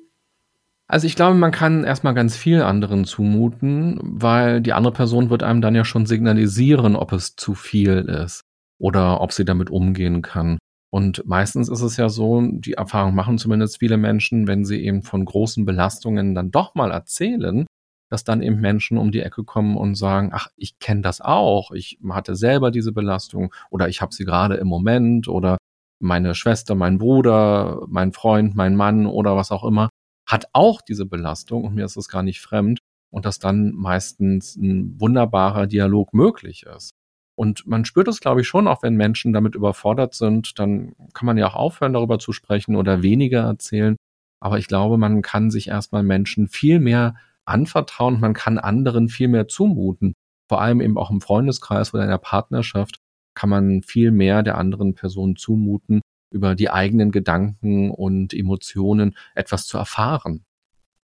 Also 0.89 1.07
ich 1.07 1.17
glaube, 1.17 1.37
man 1.37 1.53
kann 1.53 1.85
erstmal 1.85 2.15
ganz 2.15 2.37
viel 2.37 2.63
anderen 2.63 3.05
zumuten, 3.05 3.99
weil 4.03 4.61
die 4.61 4.73
andere 4.73 4.93
Person 4.93 5.31
wird 5.31 5.43
einem 5.43 5.63
dann 5.63 5.75
ja 5.75 5.85
schon 5.85 6.05
signalisieren, 6.05 6.97
ob 6.97 7.13
es 7.13 7.37
zu 7.37 7.55
viel 7.55 8.01
ist 8.01 8.43
oder 8.79 9.21
ob 9.21 9.33
sie 9.33 9.45
damit 9.45 9.71
umgehen 9.71 10.21
kann. 10.21 10.59
Und 10.91 11.25
meistens 11.25 11.71
ist 11.71 11.81
es 11.81 11.97
ja 11.97 12.11
so, 12.11 12.43
die 12.43 12.75
Erfahrung 12.75 13.15
machen 13.15 13.39
zumindest 13.39 13.79
viele 13.79 13.97
Menschen, 13.97 14.47
wenn 14.47 14.67
sie 14.67 14.85
eben 14.85 15.03
von 15.03 15.25
großen 15.25 15.65
Belastungen 15.65 16.35
dann 16.35 16.51
doch 16.51 16.75
mal 16.75 16.91
erzählen, 16.91 17.65
dass 18.13 18.25
dann 18.25 18.43
eben 18.43 18.61
Menschen 18.61 18.99
um 18.99 19.11
die 19.11 19.21
Ecke 19.21 19.43
kommen 19.43 19.79
und 19.79 19.95
sagen, 19.95 20.33
ach, 20.35 20.49
ich 20.57 20.79
kenne 20.79 21.01
das 21.01 21.23
auch, 21.23 21.71
ich 21.71 21.99
hatte 22.11 22.37
selber 22.37 22.71
diese 22.71 22.93
Belastung 22.93 23.55
oder 23.71 23.89
ich 23.89 24.03
habe 24.03 24.13
sie 24.15 24.27
gerade 24.27 24.57
im 24.57 24.69
Moment 24.69 25.29
oder 25.29 25.57
meine 25.99 26.35
Schwester, 26.35 26.75
mein 26.75 26.99
Bruder, 26.99 27.87
mein 27.89 28.13
Freund, 28.13 28.55
mein 28.55 28.77
Mann 28.77 29.07
oder 29.07 29.35
was 29.35 29.51
auch 29.51 29.65
immer 29.65 29.89
hat 30.27 30.47
auch 30.53 30.83
diese 30.83 31.07
Belastung 31.07 31.65
und 31.65 31.75
mir 31.75 31.87
ist 31.87 31.97
es 31.97 32.09
gar 32.09 32.23
nicht 32.23 32.41
fremd 32.41 32.81
und 33.11 33.25
dass 33.25 33.39
dann 33.39 33.73
meistens 33.73 34.57
ein 34.57 35.01
wunderbarer 35.01 35.67
Dialog 35.67 36.13
möglich 36.13 36.65
ist. 36.65 36.91
Und 37.35 37.67
man 37.67 37.87
spürt 37.87 38.09
es, 38.09 38.21
glaube 38.21 38.43
ich, 38.43 38.47
schon, 38.47 38.69
auch 38.69 38.83
wenn 38.83 38.95
Menschen 38.95 39.33
damit 39.33 39.55
überfordert 39.55 40.15
sind, 40.15 40.59
dann 40.59 40.95
kann 41.15 41.27
man 41.27 41.39
ja 41.39 41.47
auch 41.47 41.55
aufhören, 41.55 41.95
darüber 41.95 42.19
zu 42.19 42.33
sprechen 42.33 42.77
oder 42.77 43.03
weniger 43.03 43.41
erzählen. 43.41 43.97
Aber 44.39 44.59
ich 44.59 44.69
glaube, 44.69 44.99
man 44.99 45.23
kann 45.23 45.51
sich 45.51 45.69
erstmal 45.69 46.03
Menschen 46.03 46.49
viel 46.49 46.79
mehr 46.79 47.15
anvertrauen. 47.45 48.21
Man 48.21 48.35
kann 48.35 48.59
anderen 48.59 49.09
viel 49.09 49.29
mehr 49.29 49.49
zumuten. 49.49 50.15
Vor 50.49 50.61
allem 50.61 50.81
eben 50.81 50.99
auch 50.99 51.11
im 51.11 51.21
Freundeskreis 51.21 51.95
oder 51.95 52.03
in 52.03 52.11
der 52.11 52.19
Partnerschaft 52.19 52.99
kann 53.35 53.51
man 53.51 53.83
viel 53.83 54.11
mehr 54.11 54.43
der 54.43 54.59
anderen 54.59 54.95
Person 54.95 55.37
zumuten, 55.37 56.03
über 56.31 56.55
die 56.55 56.71
eigenen 56.71 57.11
Gedanken 57.11 57.91
und 57.91 58.35
Emotionen 58.35 59.17
etwas 59.35 59.67
zu 59.67 59.79
erfahren. 59.79 60.45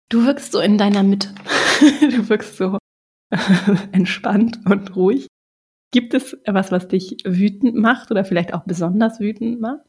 Du 0.10 0.26
wirkst 0.26 0.52
so 0.52 0.60
in 0.60 0.78
deiner 0.78 1.04
Mitte. 1.04 1.30
du 2.02 2.30
wirkst 2.30 2.58
so 2.58 2.78
entspannt 3.92 4.60
und 4.66 4.96
ruhig. 4.96 5.28
Gibt 5.92 6.14
es 6.14 6.34
etwas, 6.44 6.72
was 6.72 6.88
dich 6.88 7.18
wütend 7.24 7.76
macht 7.76 8.12
oder 8.12 8.26
vielleicht 8.26 8.54
auch 8.54 8.64
besonders 8.64 9.20
wütend 9.20 9.62
macht? 9.62 9.86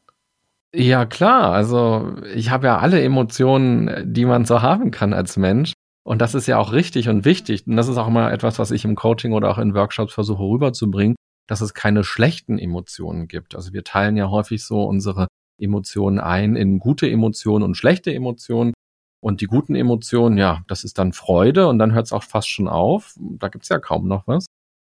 Ja, 0.73 1.05
klar. 1.05 1.53
Also 1.53 2.17
ich 2.33 2.49
habe 2.49 2.67
ja 2.67 2.77
alle 2.77 3.01
Emotionen, 3.01 4.13
die 4.13 4.25
man 4.25 4.45
so 4.45 4.61
haben 4.61 4.91
kann 4.91 5.13
als 5.13 5.37
Mensch. 5.37 5.73
Und 6.05 6.21
das 6.21 6.35
ist 6.35 6.45
ja 6.47 6.57
auch 6.59 6.71
richtig 6.71 7.09
und 7.09 7.25
wichtig. 7.25 7.65
Und 7.65 7.75
das 7.77 7.87
ist 7.87 7.97
auch 7.97 8.07
immer 8.07 8.31
etwas, 8.31 8.59
was 8.59 8.71
ich 8.71 8.85
im 8.85 8.95
Coaching 8.95 9.33
oder 9.33 9.49
auch 9.49 9.57
in 9.57 9.73
Workshops 9.73 10.13
versuche 10.13 10.43
rüberzubringen, 10.43 11.15
dass 11.47 11.61
es 11.61 11.73
keine 11.73 12.03
schlechten 12.03 12.59
Emotionen 12.59 13.27
gibt. 13.27 13.55
Also 13.55 13.73
wir 13.73 13.83
teilen 13.83 14.15
ja 14.15 14.29
häufig 14.29 14.63
so 14.63 14.83
unsere 14.83 15.27
Emotionen 15.59 16.19
ein 16.19 16.55
in 16.55 16.79
gute 16.79 17.09
Emotionen 17.09 17.63
und 17.63 17.75
schlechte 17.75 18.13
Emotionen. 18.13 18.73
Und 19.19 19.41
die 19.41 19.47
guten 19.47 19.73
Emotionen, 19.73 20.37
ja, 20.37 20.61
das 20.67 20.83
ist 20.83 20.99
dann 20.99 21.11
Freude 21.11 21.67
und 21.67 21.79
dann 21.79 21.93
hört 21.93 22.05
es 22.05 22.13
auch 22.13 22.23
fast 22.23 22.49
schon 22.49 22.67
auf. 22.67 23.15
Da 23.19 23.47
gibt's 23.47 23.69
ja 23.69 23.79
kaum 23.79 24.07
noch 24.07 24.27
was. 24.27 24.45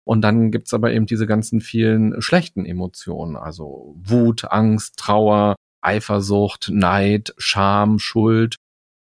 Und 0.06 0.22
dann 0.22 0.50
gibt's 0.50 0.74
aber 0.74 0.92
eben 0.92 1.06
diese 1.06 1.28
ganzen 1.28 1.62
vielen 1.62 2.20
schlechten 2.22 2.66
Emotionen, 2.66 3.36
also 3.36 3.96
Wut, 4.00 4.52
Angst, 4.52 4.98
Trauer, 4.98 5.56
Eifersucht, 5.82 6.72
Neid, 6.74 7.36
Scham, 7.38 8.00
Schuld, 8.00 8.56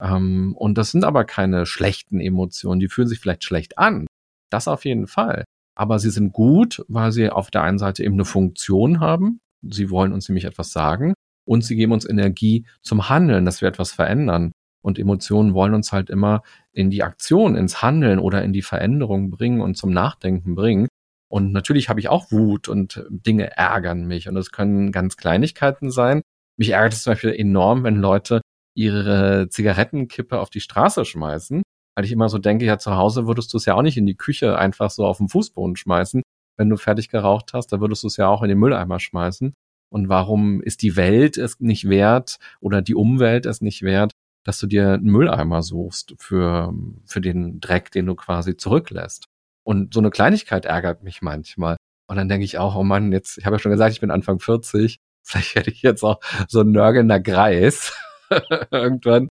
ähm, 0.01 0.55
und 0.55 0.77
das 0.77 0.91
sind 0.91 1.03
aber 1.03 1.25
keine 1.25 1.65
schlechten 1.65 2.19
Emotionen, 2.19 2.79
die 2.79 2.87
fühlen 2.87 3.07
sich 3.07 3.19
vielleicht 3.19 3.43
schlecht 3.43 3.77
an. 3.77 4.07
Das 4.49 4.67
auf 4.67 4.85
jeden 4.85 5.07
Fall. 5.07 5.45
Aber 5.75 5.99
sie 5.99 6.09
sind 6.09 6.33
gut, 6.33 6.83
weil 6.87 7.11
sie 7.11 7.29
auf 7.29 7.51
der 7.51 7.63
einen 7.63 7.77
Seite 7.77 8.03
eben 8.03 8.15
eine 8.15 8.25
Funktion 8.25 8.99
haben. 8.99 9.39
Sie 9.61 9.89
wollen 9.89 10.13
uns 10.13 10.29
nämlich 10.29 10.45
etwas 10.45 10.71
sagen 10.71 11.13
und 11.45 11.63
sie 11.63 11.75
geben 11.75 11.93
uns 11.93 12.07
Energie 12.07 12.65
zum 12.81 13.09
Handeln, 13.09 13.45
dass 13.45 13.61
wir 13.61 13.69
etwas 13.69 13.91
verändern. 13.91 14.51
Und 14.81 14.99
Emotionen 14.99 15.53
wollen 15.53 15.73
uns 15.73 15.91
halt 15.91 16.09
immer 16.09 16.43
in 16.71 16.89
die 16.89 17.03
Aktion, 17.03 17.55
ins 17.55 17.81
Handeln 17.81 18.19
oder 18.19 18.43
in 18.43 18.53
die 18.53 18.61
Veränderung 18.61 19.31
bringen 19.31 19.61
und 19.61 19.75
zum 19.75 19.91
Nachdenken 19.91 20.55
bringen. 20.55 20.87
Und 21.29 21.51
natürlich 21.51 21.89
habe 21.89 21.99
ich 21.99 22.09
auch 22.09 22.31
Wut 22.31 22.69
und 22.69 23.03
Dinge 23.09 23.57
ärgern 23.57 24.05
mich. 24.05 24.29
Und 24.29 24.37
es 24.37 24.51
können 24.51 24.91
ganz 24.91 25.17
Kleinigkeiten 25.17 25.91
sein. 25.91 26.21
Mich 26.57 26.69
ärgert 26.69 26.93
es 26.93 27.03
zum 27.03 27.11
Beispiel 27.11 27.33
enorm, 27.33 27.83
wenn 27.83 27.97
Leute 27.97 28.41
ihre 28.77 29.49
Zigarettenkippe 29.49 30.39
auf 30.39 30.49
die 30.49 30.61
Straße 30.61 31.03
schmeißen. 31.03 31.63
Weil 31.95 32.05
ich 32.05 32.11
immer 32.11 32.29
so 32.29 32.37
denke, 32.37 32.63
ja, 32.63 32.77
zu 32.77 32.95
Hause 32.95 33.25
würdest 33.25 33.51
du 33.51 33.57
es 33.57 33.65
ja 33.65 33.73
auch 33.73 33.81
nicht 33.81 33.97
in 33.97 34.05
die 34.05 34.15
Küche 34.15 34.57
einfach 34.57 34.91
so 34.91 35.05
auf 35.05 35.17
den 35.17 35.29
Fußboden 35.29 35.75
schmeißen. 35.75 36.21
Wenn 36.57 36.69
du 36.69 36.77
fertig 36.77 37.09
geraucht 37.09 37.53
hast, 37.53 37.73
da 37.73 37.81
würdest 37.81 38.03
du 38.03 38.07
es 38.07 38.17
ja 38.17 38.27
auch 38.27 38.43
in 38.43 38.49
den 38.49 38.59
Mülleimer 38.59 38.99
schmeißen. 38.99 39.53
Und 39.89 40.09
warum 40.09 40.61
ist 40.61 40.83
die 40.83 40.95
Welt 40.95 41.37
es 41.37 41.59
nicht 41.59 41.89
wert 41.89 42.37
oder 42.59 42.83
die 42.83 42.93
Umwelt 42.93 43.47
es 43.47 43.61
nicht 43.61 43.81
wert, 43.81 44.11
dass 44.43 44.59
du 44.59 44.67
dir 44.67 44.93
einen 44.93 45.11
Mülleimer 45.11 45.63
suchst 45.63 46.13
für, 46.19 46.71
für 47.05 47.21
den 47.21 47.59
Dreck, 47.59 47.91
den 47.91 48.05
du 48.05 48.13
quasi 48.13 48.57
zurücklässt? 48.57 49.25
Und 49.63 49.93
so 49.93 49.99
eine 49.99 50.11
Kleinigkeit 50.11 50.65
ärgert 50.65 51.03
mich 51.03 51.23
manchmal. 51.23 51.77
Und 52.07 52.17
dann 52.17 52.29
denke 52.29 52.45
ich 52.45 52.59
auch, 52.59 52.75
oh 52.75 52.83
Mann, 52.83 53.11
jetzt, 53.11 53.39
ich 53.39 53.45
habe 53.45 53.55
ja 53.55 53.59
schon 53.59 53.71
gesagt, 53.71 53.93
ich 53.93 54.01
bin 54.01 54.11
Anfang 54.11 54.39
40, 54.39 54.97
vielleicht 55.23 55.55
werde 55.55 55.71
ich 55.71 55.81
jetzt 55.81 56.03
auch 56.03 56.19
so 56.47 56.61
ein 56.61 56.71
nörgelnder 56.71 57.19
Greis 57.19 57.91
irgendwann. 58.71 59.27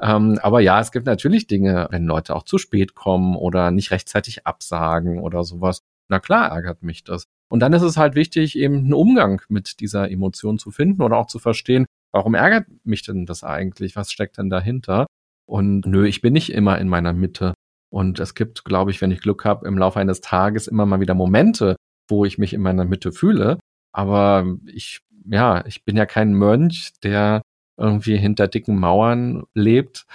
Ähm, 0.00 0.38
aber 0.42 0.60
ja, 0.60 0.80
es 0.80 0.92
gibt 0.92 1.06
natürlich 1.06 1.46
Dinge, 1.46 1.88
wenn 1.90 2.04
Leute 2.04 2.34
auch 2.34 2.42
zu 2.42 2.58
spät 2.58 2.94
kommen 2.94 3.36
oder 3.36 3.70
nicht 3.70 3.90
rechtzeitig 3.90 4.46
absagen 4.46 5.20
oder 5.20 5.44
sowas. 5.44 5.80
Na 6.08 6.18
klar 6.18 6.50
ärgert 6.50 6.82
mich 6.82 7.04
das. 7.04 7.24
Und 7.50 7.60
dann 7.60 7.72
ist 7.72 7.82
es 7.82 7.96
halt 7.96 8.14
wichtig, 8.14 8.58
eben 8.58 8.78
einen 8.78 8.94
Umgang 8.94 9.42
mit 9.48 9.80
dieser 9.80 10.10
Emotion 10.10 10.58
zu 10.58 10.70
finden 10.70 11.02
oder 11.02 11.16
auch 11.16 11.26
zu 11.26 11.38
verstehen, 11.38 11.86
warum 12.12 12.34
ärgert 12.34 12.66
mich 12.84 13.02
denn 13.02 13.26
das 13.26 13.44
eigentlich? 13.44 13.96
Was 13.96 14.10
steckt 14.10 14.38
denn 14.38 14.50
dahinter? 14.50 15.06
Und 15.46 15.86
nö, 15.86 16.06
ich 16.06 16.20
bin 16.20 16.32
nicht 16.32 16.52
immer 16.52 16.78
in 16.78 16.88
meiner 16.88 17.12
Mitte. 17.12 17.54
Und 17.90 18.18
es 18.18 18.34
gibt, 18.34 18.64
glaube 18.64 18.90
ich, 18.90 19.00
wenn 19.00 19.12
ich 19.12 19.20
Glück 19.20 19.44
habe, 19.44 19.68
im 19.68 19.78
Laufe 19.78 20.00
eines 20.00 20.20
Tages 20.20 20.66
immer 20.66 20.86
mal 20.86 21.00
wieder 21.00 21.14
Momente, 21.14 21.76
wo 22.08 22.24
ich 22.24 22.38
mich 22.38 22.52
in 22.52 22.60
meiner 22.60 22.84
Mitte 22.84 23.12
fühle. 23.12 23.58
Aber 23.92 24.44
ich, 24.66 25.00
ja, 25.30 25.64
ich 25.66 25.84
bin 25.84 25.96
ja 25.96 26.06
kein 26.06 26.34
Mönch, 26.34 26.92
der 27.04 27.42
irgendwie 27.76 28.16
hinter 28.16 28.48
dicken 28.48 28.78
Mauern 28.78 29.44
lebt 29.54 30.06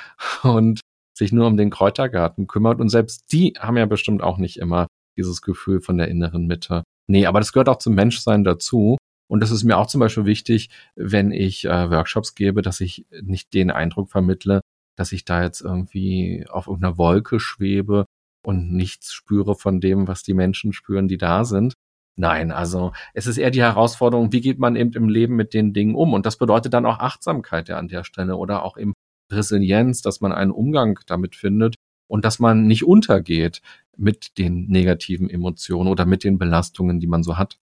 und 0.43 0.81
sich 1.13 1.31
nur 1.31 1.47
um 1.47 1.57
den 1.57 1.69
Kräutergarten 1.69 2.47
kümmert. 2.47 2.79
Und 2.79 2.89
selbst 2.89 3.31
die 3.31 3.53
haben 3.59 3.77
ja 3.77 3.85
bestimmt 3.85 4.21
auch 4.21 4.37
nicht 4.37 4.57
immer 4.57 4.87
dieses 5.17 5.41
Gefühl 5.41 5.81
von 5.81 5.97
der 5.97 6.07
inneren 6.07 6.47
Mitte. 6.47 6.83
Nee, 7.07 7.25
aber 7.25 7.39
das 7.39 7.51
gehört 7.51 7.69
auch 7.69 7.77
zum 7.77 7.95
Menschsein 7.95 8.43
dazu. 8.43 8.97
Und 9.29 9.41
das 9.41 9.51
ist 9.51 9.63
mir 9.63 9.77
auch 9.77 9.87
zum 9.87 9.99
Beispiel 9.99 10.25
wichtig, 10.25 10.69
wenn 10.95 11.31
ich 11.31 11.65
äh, 11.65 11.89
Workshops 11.89 12.35
gebe, 12.35 12.61
dass 12.61 12.81
ich 12.81 13.05
nicht 13.21 13.53
den 13.53 13.69
Eindruck 13.69 14.09
vermittle, 14.09 14.61
dass 14.95 15.11
ich 15.11 15.25
da 15.25 15.43
jetzt 15.43 15.61
irgendwie 15.61 16.45
auf 16.49 16.67
irgendeiner 16.67 16.97
Wolke 16.97 17.39
schwebe 17.39 18.05
und 18.43 18.71
nichts 18.71 19.13
spüre 19.13 19.55
von 19.55 19.81
dem, 19.81 20.07
was 20.07 20.23
die 20.23 20.33
Menschen 20.33 20.73
spüren, 20.73 21.07
die 21.07 21.17
da 21.17 21.45
sind. 21.45 21.73
Nein, 22.19 22.51
also 22.51 22.91
es 23.13 23.27
ist 23.27 23.37
eher 23.37 23.49
die 23.49 23.61
Herausforderung, 23.61 24.33
wie 24.33 24.41
geht 24.41 24.59
man 24.59 24.75
eben 24.75 24.91
im 24.91 25.07
Leben 25.07 25.37
mit 25.37 25.53
den 25.53 25.71
Dingen 25.71 25.95
um? 25.95 26.13
Und 26.13 26.25
das 26.25 26.35
bedeutet 26.35 26.73
dann 26.73 26.85
auch 26.85 26.99
Achtsamkeit 26.99 27.69
ja 27.69 27.77
an 27.77 27.87
der 27.87 28.03
Stelle 28.03 28.35
oder 28.35 28.65
auch 28.65 28.75
eben 28.75 28.91
Resilienz, 29.31 30.01
dass 30.01 30.19
man 30.19 30.33
einen 30.33 30.51
Umgang 30.51 30.99
damit 31.07 31.37
findet 31.37 31.75
und 32.07 32.25
dass 32.25 32.39
man 32.39 32.67
nicht 32.67 32.83
untergeht 32.83 33.61
mit 33.95 34.37
den 34.37 34.67
negativen 34.67 35.29
Emotionen 35.29 35.87
oder 35.87 36.05
mit 36.05 36.25
den 36.25 36.37
Belastungen, 36.37 36.99
die 36.99 37.07
man 37.07 37.23
so 37.23 37.37
hat. 37.37 37.57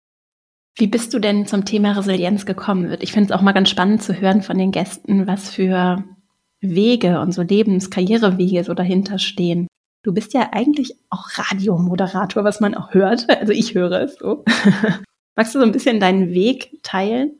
Wie 0.76 0.86
bist 0.86 1.16
du 1.16 1.20
denn 1.20 1.48
zum 1.48 1.66
Thema 1.66 1.94
Resilienz 1.94 2.46
gekommen? 2.46 2.96
Ich 3.00 3.12
finde 3.12 3.34
es 3.34 3.40
auch 3.40 3.42
mal 3.42 3.54
ganz 3.54 3.72
spannend 3.72 4.04
zu 4.04 4.14
hören 4.22 4.44
von 4.44 4.60
den 4.60 4.72
Gästen, 4.72 5.26
was 5.26 5.50
für 5.50 6.04
Wege 6.62 7.22
und 7.22 7.32
so 7.32 7.42
Lebenskarrierewege 7.42 8.64
so 8.64 8.76
dahinter 8.76 9.18
stehen. 9.18 9.66
Du 10.04 10.14
bist 10.14 10.34
ja 10.34 10.50
eigentlich 10.52 10.98
auch 11.10 11.30
Radiomoderator, 11.36 12.44
was 12.44 12.60
man 12.60 12.76
auch 12.76 12.94
hört. 12.94 13.26
Also 13.30 13.54
ich 13.54 13.74
höre 13.74 14.02
es 14.02 14.18
so. 14.18 14.44
Magst 15.36 15.56
du 15.56 15.60
so 15.60 15.66
ein 15.66 15.72
bisschen 15.72 16.02
deinen 16.02 16.34
Weg 16.34 16.80
teilen? 16.84 17.40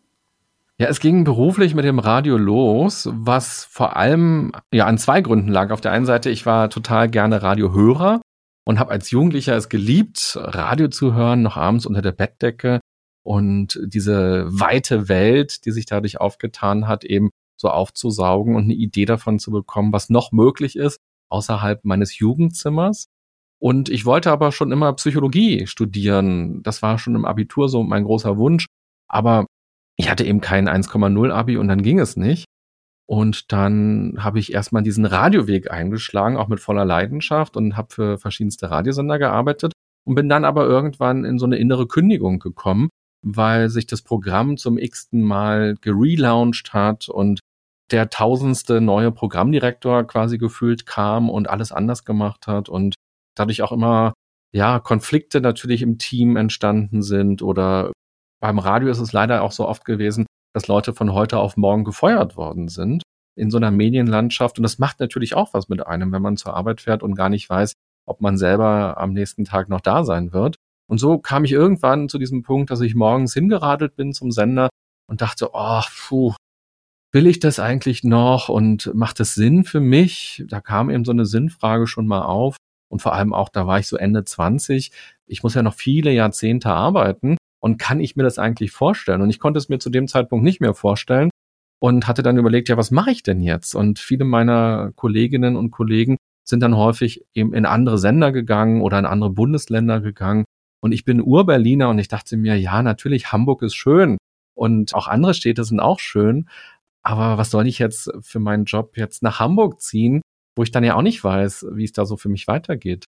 Ja, 0.80 0.88
es 0.88 1.02
ging 1.02 1.26
beruflich 1.26 1.76
mit 1.76 1.86
dem 1.86 2.00
Radio 2.00 2.38
los, 2.38 3.08
was 3.12 3.66
vor 3.66 3.98
allem 3.98 4.54
ja 4.74 4.86
an 4.86 4.98
zwei 4.98 5.22
Gründen 5.22 5.50
lag. 5.50 5.72
Auf 5.72 5.82
der 5.82 5.92
einen 5.92 6.06
Seite, 6.06 6.30
ich 6.30 6.46
war 6.46 6.70
total 6.70 7.10
gerne 7.10 7.44
Radiohörer 7.44 8.22
und 8.66 8.80
habe 8.80 8.92
als 8.92 9.12
Jugendlicher 9.12 9.56
es 9.56 9.68
geliebt, 9.68 10.38
Radio 10.40 10.88
zu 10.88 11.14
hören, 11.14 11.42
noch 11.42 11.58
abends 11.58 11.86
unter 11.86 12.02
der 12.02 12.14
Bettdecke 12.14 12.80
und 13.24 13.80
diese 13.86 14.46
weite 14.48 15.10
Welt, 15.10 15.66
die 15.66 15.72
sich 15.72 15.86
dadurch 15.86 16.20
aufgetan 16.20 16.88
hat, 16.88 17.04
eben 17.04 17.30
so 17.58 17.70
aufzusaugen 17.70 18.56
und 18.56 18.64
eine 18.64 18.74
Idee 18.74 19.06
davon 19.06 19.38
zu 19.38 19.52
bekommen, 19.52 19.94
was 19.94 20.10
noch 20.10 20.32
möglich 20.32 20.78
ist 20.78 20.98
außerhalb 21.34 21.84
meines 21.84 22.18
Jugendzimmers. 22.18 23.08
Und 23.60 23.90
ich 23.90 24.06
wollte 24.06 24.32
aber 24.32 24.52
schon 24.52 24.72
immer 24.72 24.94
Psychologie 24.94 25.68
studieren. 25.68 26.62
Das 26.64 26.82
war 26.82 27.00
schon 27.00 27.16
im 27.16 27.26
Abitur 27.26 27.70
so 27.70 27.82
mein 27.84 28.04
großer 28.04 28.38
Wunsch. 28.38 28.66
Aber 29.10 29.46
ich 29.98 30.10
hatte 30.10 30.26
eben 30.26 30.42
kein 30.42 30.68
1,0 30.70 31.32
Abi 31.32 31.58
und 31.58 31.68
dann 31.68 31.82
ging 31.82 32.00
es 32.00 32.18
nicht. 32.18 32.46
Und 33.06 33.52
dann 33.52 34.16
habe 34.20 34.40
ich 34.40 34.54
erstmal 34.54 34.84
diesen 34.84 35.06
Radioweg 35.06 35.72
eingeschlagen, 35.72 36.38
auch 36.38 36.48
mit 36.48 36.60
voller 36.60 36.86
Leidenschaft 36.86 37.58
und 37.58 37.76
habe 37.76 37.94
für 37.94 38.18
verschiedenste 38.18 38.72
Radiosender 38.72 39.20
gearbeitet 39.20 39.74
und 40.06 40.16
bin 40.16 40.30
dann 40.30 40.46
aber 40.46 40.66
irgendwann 40.66 41.26
in 41.26 41.38
so 41.38 41.46
eine 41.46 41.58
innere 41.58 41.88
Kündigung 41.88 42.40
gekommen, 42.40 42.90
weil 43.26 43.70
sich 43.70 43.88
das 43.88 44.02
Programm 44.02 44.58
zum 44.58 44.78
x-ten 44.78 45.22
Mal 45.22 45.76
gelauncht 45.82 46.74
hat 46.74 47.10
und 47.10 47.40
der 47.94 48.10
tausendste 48.10 48.82
neue 48.82 49.12
Programmdirektor 49.12 50.04
quasi 50.06 50.40
gefühlt 50.40 50.86
kam 50.86 51.30
und 51.30 51.50
alles 51.50 51.72
anders 51.72 52.04
gemacht 52.04 52.48
hat 52.48 52.68
und 52.68 52.96
dadurch 53.36 53.62
auch 53.62 53.72
immer 53.72 54.14
ja 54.52 54.80
Konflikte 54.80 55.42
natürlich 55.42 55.84
im 55.84 56.00
Team 56.00 56.36
entstanden 56.36 57.04
sind 57.04 57.44
oder 57.44 57.92
beim 58.42 58.60
Radio 58.60 58.90
ist 58.90 59.00
es 59.00 59.14
leider 59.14 59.44
auch 59.44 59.52
so 59.52 59.68
oft 59.68 59.86
gewesen, 59.86 60.26
dass 60.54 60.68
Leute 60.68 60.94
von 60.94 61.14
heute 61.14 61.38
auf 61.38 61.56
morgen 61.56 61.84
gefeuert 61.84 62.36
worden 62.36 62.68
sind 62.68 63.04
in 63.36 63.52
so 63.52 63.58
einer 63.58 63.72
Medienlandschaft 63.72 64.58
und 64.58 64.64
das 64.64 64.80
macht 64.80 65.00
natürlich 65.00 65.36
auch 65.36 65.54
was 65.54 65.70
mit 65.70 65.86
einem, 65.86 66.12
wenn 66.12 66.22
man 66.22 66.36
zur 66.36 66.56
Arbeit 66.56 66.82
fährt 66.82 67.04
und 67.04 67.16
gar 67.16 67.30
nicht 67.30 67.50
weiß, 67.50 67.74
ob 68.08 68.22
man 68.22 68.38
selber 68.38 68.98
am 68.98 69.14
nächsten 69.14 69.46
Tag 69.46 69.70
noch 69.70 69.82
da 69.82 70.04
sein 70.04 70.34
wird. 70.34 70.56
Und 70.90 70.98
so 70.98 71.18
kam 71.18 71.46
ich 71.46 71.52
irgendwann 71.52 72.10
zu 72.10 72.18
diesem 72.18 72.44
Punkt, 72.44 72.70
dass 72.70 72.82
ich 72.82 72.96
morgens 72.96 73.34
hingeradelt 73.34 73.96
bin 73.96 74.14
zum 74.14 74.32
Sender 74.32 74.70
und 75.10 75.22
dachte, 75.22 75.52
oh, 75.54 75.82
puh, 76.08 76.34
will 77.14 77.28
ich 77.28 77.40
das 77.40 77.60
eigentlich 77.60 78.04
noch 78.04 78.50
und 78.50 78.92
macht 78.94 79.20
es 79.20 79.36
Sinn 79.36 79.64
für 79.64 79.80
mich? 79.80 80.44
Da 80.48 80.60
kam 80.60 80.90
eben 80.90 81.06
so 81.06 81.12
eine 81.12 81.26
Sinnfrage 81.26 81.88
schon 81.88 82.08
mal 82.08 82.24
auf. 82.24 82.58
Und 82.90 83.02
vor 83.02 83.14
allem 83.14 83.34
auch, 83.34 83.50
da 83.50 83.66
war 83.66 83.80
ich 83.80 83.88
so 83.88 83.98
Ende 83.98 84.26
20. 84.26 84.92
Ich 85.26 85.44
muss 85.44 85.54
ja 85.54 85.64
noch 85.64 85.76
viele 85.76 86.12
Jahrzehnte 86.12 86.70
arbeiten. 86.70 87.38
Und 87.60 87.78
kann 87.78 88.02
ich 88.02 88.16
mir 88.16 88.24
das 88.24 88.40
eigentlich 88.40 88.72
vorstellen? 88.72 89.22
Und 89.22 89.30
ich 89.30 89.40
konnte 89.40 89.58
es 89.58 89.70
mir 89.70 89.80
zu 89.80 89.90
dem 89.90 90.08
Zeitpunkt 90.08 90.44
nicht 90.44 90.60
mehr 90.60 90.74
vorstellen 90.74 91.30
und 91.80 92.08
hatte 92.08 92.24
dann 92.24 92.38
überlegt, 92.38 92.68
ja, 92.68 92.78
was 92.78 92.92
mache 92.92 93.12
ich 93.12 93.24
denn 93.24 93.42
jetzt? 93.42 93.74
Und 93.74 94.00
viele 94.00 94.26
meiner 94.26 94.92
Kolleginnen 94.96 95.56
und 95.56 95.72
Kollegen 95.72 96.18
sind 96.46 96.62
dann 96.62 96.76
häufig 96.76 97.26
eben 97.34 97.54
in 97.54 97.66
andere 97.66 97.98
Sender 97.98 98.32
gegangen 98.32 98.82
oder 98.82 99.00
in 99.00 99.06
andere 99.06 99.30
Bundesländer 99.30 100.02
gegangen. 100.02 100.44
Und 100.82 100.92
ich 100.92 101.06
bin 101.06 101.22
Ur-Berliner 101.22 101.90
und 101.90 102.00
ich 102.00 102.10
dachte 102.10 102.36
mir, 102.36 102.58
ja, 102.60 102.82
natürlich, 102.84 103.32
Hamburg 103.32 103.62
ist 103.62 103.76
schön 103.76 104.18
und 104.56 104.94
auch 104.94 105.08
andere 105.08 105.34
Städte 105.34 105.64
sind 105.64 105.80
auch 105.80 106.00
schön. 106.00 106.50
Aber 107.04 107.38
was 107.38 107.52
soll 107.52 107.68
ich 107.68 107.80
jetzt 107.80 108.12
für 108.22 108.40
meinen 108.40 108.66
Job 108.66 108.98
jetzt 108.98 109.24
nach 109.24 109.40
Hamburg 109.40 109.82
ziehen, 109.82 110.22
wo 110.56 110.64
ich 110.64 110.72
dann 110.72 110.84
ja 110.84 110.96
auch 110.96 111.02
nicht 111.02 111.24
weiß, 111.24 111.68
wie 111.74 111.84
es 111.84 111.92
da 111.92 112.06
so 112.06 112.18
für 112.18 112.30
mich 112.30 112.48
weitergeht? 112.48 113.06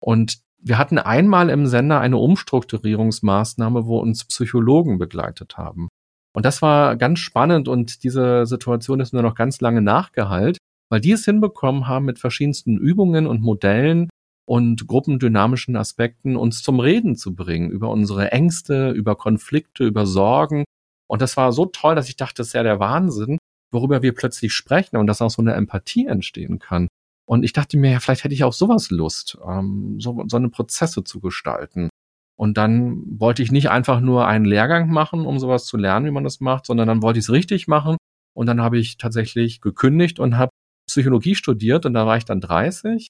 Und 0.00 0.40
wir 0.60 0.78
hatten 0.78 0.98
einmal 0.98 1.50
im 1.50 1.66
Sender 1.66 2.00
eine 2.00 2.16
Umstrukturierungsmaßnahme, 2.16 3.86
wo 3.86 4.00
uns 4.00 4.24
Psychologen 4.24 4.98
begleitet 4.98 5.56
haben. 5.56 5.88
Und 6.34 6.44
das 6.44 6.62
war 6.62 6.96
ganz 6.96 7.20
spannend 7.20 7.68
und 7.68 8.02
diese 8.04 8.44
Situation 8.46 9.00
ist 9.00 9.12
mir 9.12 9.22
noch 9.22 9.34
ganz 9.34 9.60
lange 9.60 9.82
nachgehalt, 9.82 10.58
weil 10.90 11.00
die 11.00 11.12
es 11.12 11.24
hinbekommen 11.24 11.86
haben, 11.86 12.04
mit 12.04 12.18
verschiedensten 12.18 12.76
Übungen 12.76 13.26
und 13.26 13.40
Modellen 13.40 14.08
und 14.46 14.86
gruppendynamischen 14.86 15.76
Aspekten 15.76 16.36
uns 16.36 16.62
zum 16.62 16.80
Reden 16.80 17.16
zu 17.16 17.34
bringen 17.34 17.70
über 17.70 17.90
unsere 17.90 18.32
Ängste, 18.32 18.90
über 18.90 19.14
Konflikte, 19.14 19.84
über 19.84 20.06
Sorgen 20.06 20.64
und 21.08 21.22
das 21.22 21.36
war 21.36 21.52
so 21.52 21.66
toll, 21.66 21.94
dass 21.94 22.08
ich 22.08 22.16
dachte, 22.16 22.34
das 22.36 22.48
ist 22.48 22.52
ja 22.52 22.62
der 22.62 22.80
Wahnsinn, 22.80 23.38
worüber 23.72 24.02
wir 24.02 24.14
plötzlich 24.14 24.52
sprechen 24.52 24.96
und 24.96 25.06
dass 25.06 25.22
auch 25.22 25.30
so 25.30 25.42
eine 25.42 25.54
Empathie 25.54 26.06
entstehen 26.06 26.58
kann. 26.58 26.88
Und 27.26 27.42
ich 27.42 27.52
dachte 27.52 27.76
mir, 27.76 27.90
ja, 27.90 28.00
vielleicht 28.00 28.24
hätte 28.24 28.34
ich 28.34 28.44
auch 28.44 28.52
sowas 28.52 28.90
Lust, 28.90 29.38
ähm, 29.46 30.00
so, 30.00 30.24
so 30.26 30.36
eine 30.36 30.48
Prozesse 30.48 31.04
zu 31.04 31.20
gestalten. 31.20 31.90
Und 32.38 32.56
dann 32.56 33.02
wollte 33.20 33.42
ich 33.42 33.50
nicht 33.50 33.68
einfach 33.68 34.00
nur 34.00 34.26
einen 34.26 34.44
Lehrgang 34.44 34.90
machen, 34.90 35.26
um 35.26 35.38
sowas 35.38 35.66
zu 35.66 35.76
lernen, 35.76 36.06
wie 36.06 36.10
man 36.10 36.24
das 36.24 36.40
macht, 36.40 36.66
sondern 36.66 36.88
dann 36.88 37.02
wollte 37.02 37.18
ich 37.18 37.24
es 37.24 37.32
richtig 37.32 37.68
machen. 37.68 37.96
Und 38.34 38.46
dann 38.46 38.62
habe 38.62 38.78
ich 38.78 38.96
tatsächlich 38.96 39.60
gekündigt 39.60 40.20
und 40.20 40.36
habe 40.36 40.50
Psychologie 40.88 41.34
studiert 41.34 41.84
und 41.84 41.94
da 41.94 42.06
war 42.06 42.16
ich 42.16 42.24
dann 42.24 42.40
30. 42.40 43.08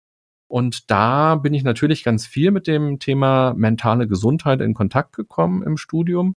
Und 0.50 0.90
da 0.90 1.36
bin 1.36 1.52
ich 1.52 1.62
natürlich 1.62 2.02
ganz 2.02 2.26
viel 2.26 2.50
mit 2.50 2.66
dem 2.66 2.98
Thema 2.98 3.54
mentale 3.54 4.08
Gesundheit 4.08 4.62
in 4.62 4.72
Kontakt 4.72 5.14
gekommen 5.14 5.62
im 5.62 5.76
Studium 5.76 6.32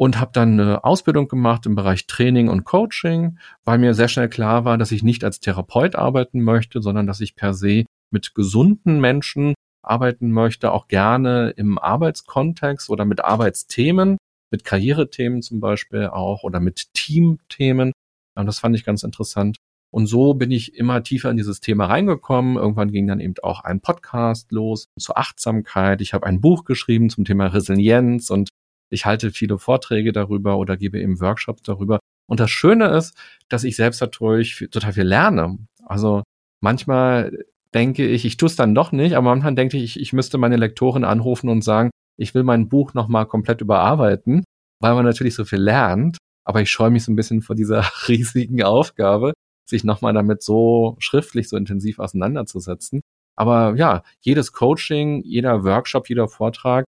und 0.00 0.18
habe 0.18 0.30
dann 0.32 0.58
eine 0.58 0.82
Ausbildung 0.82 1.28
gemacht 1.28 1.66
im 1.66 1.74
Bereich 1.74 2.06
Training 2.06 2.48
und 2.48 2.64
Coaching, 2.64 3.38
weil 3.66 3.76
mir 3.76 3.92
sehr 3.92 4.08
schnell 4.08 4.30
klar 4.30 4.64
war, 4.64 4.78
dass 4.78 4.92
ich 4.92 5.02
nicht 5.02 5.24
als 5.24 5.40
Therapeut 5.40 5.94
arbeiten 5.94 6.40
möchte, 6.40 6.80
sondern 6.80 7.06
dass 7.06 7.20
ich 7.20 7.36
per 7.36 7.52
se 7.52 7.84
mit 8.10 8.34
gesunden 8.34 8.98
Menschen 8.98 9.52
arbeiten 9.82 10.32
möchte, 10.32 10.72
auch 10.72 10.88
gerne 10.88 11.50
im 11.50 11.78
Arbeitskontext 11.78 12.88
oder 12.88 13.04
mit 13.04 13.22
Arbeitsthemen, 13.22 14.16
mit 14.50 14.64
Karrierethemen 14.64 15.42
zum 15.42 15.60
Beispiel 15.60 16.06
auch 16.06 16.44
oder 16.44 16.60
mit 16.60 16.94
Teamthemen. 16.94 17.92
Und 18.34 18.46
das 18.46 18.58
fand 18.58 18.74
ich 18.76 18.86
ganz 18.86 19.02
interessant. 19.02 19.58
Und 19.92 20.06
so 20.06 20.32
bin 20.32 20.50
ich 20.50 20.76
immer 20.76 21.02
tiefer 21.02 21.30
in 21.30 21.36
dieses 21.36 21.60
Thema 21.60 21.84
reingekommen. 21.84 22.56
Irgendwann 22.56 22.90
ging 22.90 23.06
dann 23.06 23.20
eben 23.20 23.34
auch 23.42 23.64
ein 23.64 23.82
Podcast 23.82 24.50
los 24.50 24.86
zur 24.98 25.18
Achtsamkeit. 25.18 26.00
Ich 26.00 26.14
habe 26.14 26.26
ein 26.26 26.40
Buch 26.40 26.64
geschrieben 26.64 27.10
zum 27.10 27.26
Thema 27.26 27.48
Resilienz 27.48 28.30
und 28.30 28.48
ich 28.90 29.06
halte 29.06 29.30
viele 29.30 29.58
Vorträge 29.58 30.12
darüber 30.12 30.58
oder 30.58 30.76
gebe 30.76 31.00
eben 31.00 31.20
Workshops 31.20 31.62
darüber. 31.62 31.98
Und 32.28 32.40
das 32.40 32.50
Schöne 32.50 32.88
ist, 32.88 33.16
dass 33.48 33.64
ich 33.64 33.76
selbst 33.76 34.02
dadurch 34.02 34.68
total 34.70 34.92
viel 34.92 35.04
lerne. 35.04 35.58
Also 35.84 36.22
manchmal 36.60 37.44
denke 37.74 38.06
ich, 38.06 38.24
ich 38.24 38.36
tue 38.36 38.48
es 38.48 38.56
dann 38.56 38.74
doch 38.74 38.92
nicht, 38.92 39.14
aber 39.14 39.30
manchmal 39.30 39.54
denke 39.54 39.78
ich, 39.78 39.98
ich 39.98 40.12
müsste 40.12 40.38
meine 40.38 40.56
Lektorin 40.56 41.04
anrufen 41.04 41.48
und 41.48 41.62
sagen, 41.62 41.90
ich 42.16 42.34
will 42.34 42.42
mein 42.42 42.68
Buch 42.68 42.94
nochmal 42.94 43.26
komplett 43.26 43.60
überarbeiten, 43.60 44.44
weil 44.80 44.94
man 44.94 45.04
natürlich 45.04 45.34
so 45.34 45.44
viel 45.44 45.60
lernt. 45.60 46.18
Aber 46.44 46.60
ich 46.60 46.70
scheue 46.70 46.90
mich 46.90 47.04
so 47.04 47.12
ein 47.12 47.16
bisschen 47.16 47.42
vor 47.42 47.54
dieser 47.56 47.82
riesigen 48.08 48.62
Aufgabe, 48.62 49.32
sich 49.68 49.84
nochmal 49.84 50.12
damit 50.12 50.42
so 50.42 50.96
schriftlich, 50.98 51.48
so 51.48 51.56
intensiv 51.56 51.98
auseinanderzusetzen. 51.98 53.00
Aber 53.36 53.74
ja, 53.76 54.02
jedes 54.20 54.52
Coaching, 54.52 55.22
jeder 55.22 55.64
Workshop, 55.64 56.08
jeder 56.08 56.28
Vortrag, 56.28 56.84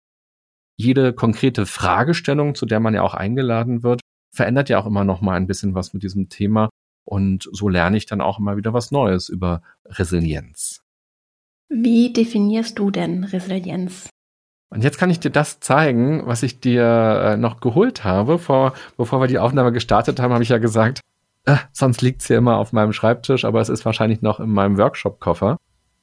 jede 0.77 1.13
konkrete 1.13 1.67
Fragestellung, 1.67 2.55
zu 2.55 2.67
der 2.67 2.81
man 2.81 2.95
ja 2.95 3.03
auch 3.03 3.15
eingeladen 3.15 3.83
wird, 3.83 4.01
verändert 4.35 4.69
ja 4.69 4.79
auch 4.79 4.87
immer 4.87 5.05
noch 5.05 5.21
mal 5.21 5.37
ein 5.37 5.47
bisschen 5.47 5.75
was 5.75 5.93
mit 5.93 6.03
diesem 6.03 6.29
Thema. 6.29 6.71
Und 7.05 7.49
so 7.53 7.69
lerne 7.69 7.97
ich 7.97 8.07
dann 8.07 8.21
auch 8.21 8.39
immer 8.39 8.57
wieder 8.57 8.73
was 8.73 8.91
Neues 8.91 9.29
über 9.29 9.63
Resilienz. 9.87 10.83
Wie 11.69 12.13
definierst 12.13 12.79
du 12.79 12.91
denn 12.91 13.25
Resilienz? 13.25 14.09
Und 14.71 14.85
jetzt 14.85 14.99
kann 14.99 15.11
ich 15.11 15.21
dir 15.21 15.31
das 15.31 15.61
zeigen, 15.61 16.27
was 16.27 16.43
ich 16.43 16.61
dir 16.61 16.83
äh, 16.83 17.37
noch 17.37 17.61
geholt 17.61 18.05
habe. 18.05 18.39
Vor, 18.39 18.73
bevor 18.97 19.21
wir 19.21 19.27
die 19.27 19.39
Aufnahme 19.39 19.73
gestartet 19.73 20.19
haben, 20.19 20.33
habe 20.33 20.43
ich 20.43 20.49
ja 20.49 20.59
gesagt, 20.59 21.01
äh, 21.45 21.57
sonst 21.73 22.01
liegt 22.01 22.23
es 22.23 22.29
hier 22.29 22.39
immer 22.39 22.57
auf 22.57 22.73
meinem 22.73 22.93
Schreibtisch, 22.93 23.45
aber 23.45 23.61
es 23.61 23.69
ist 23.69 23.85
wahrscheinlich 23.85 24.23
noch 24.23 24.41
in 24.41 24.49
meinem 24.49 24.79
Workshop-Koffer 24.79 25.59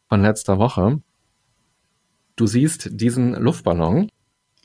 von 0.08 0.22
letzter 0.22 0.60
Woche. 0.60 1.02
Du 2.36 2.46
siehst 2.46 2.90
diesen 2.92 3.34
Luftballon, 3.34 4.10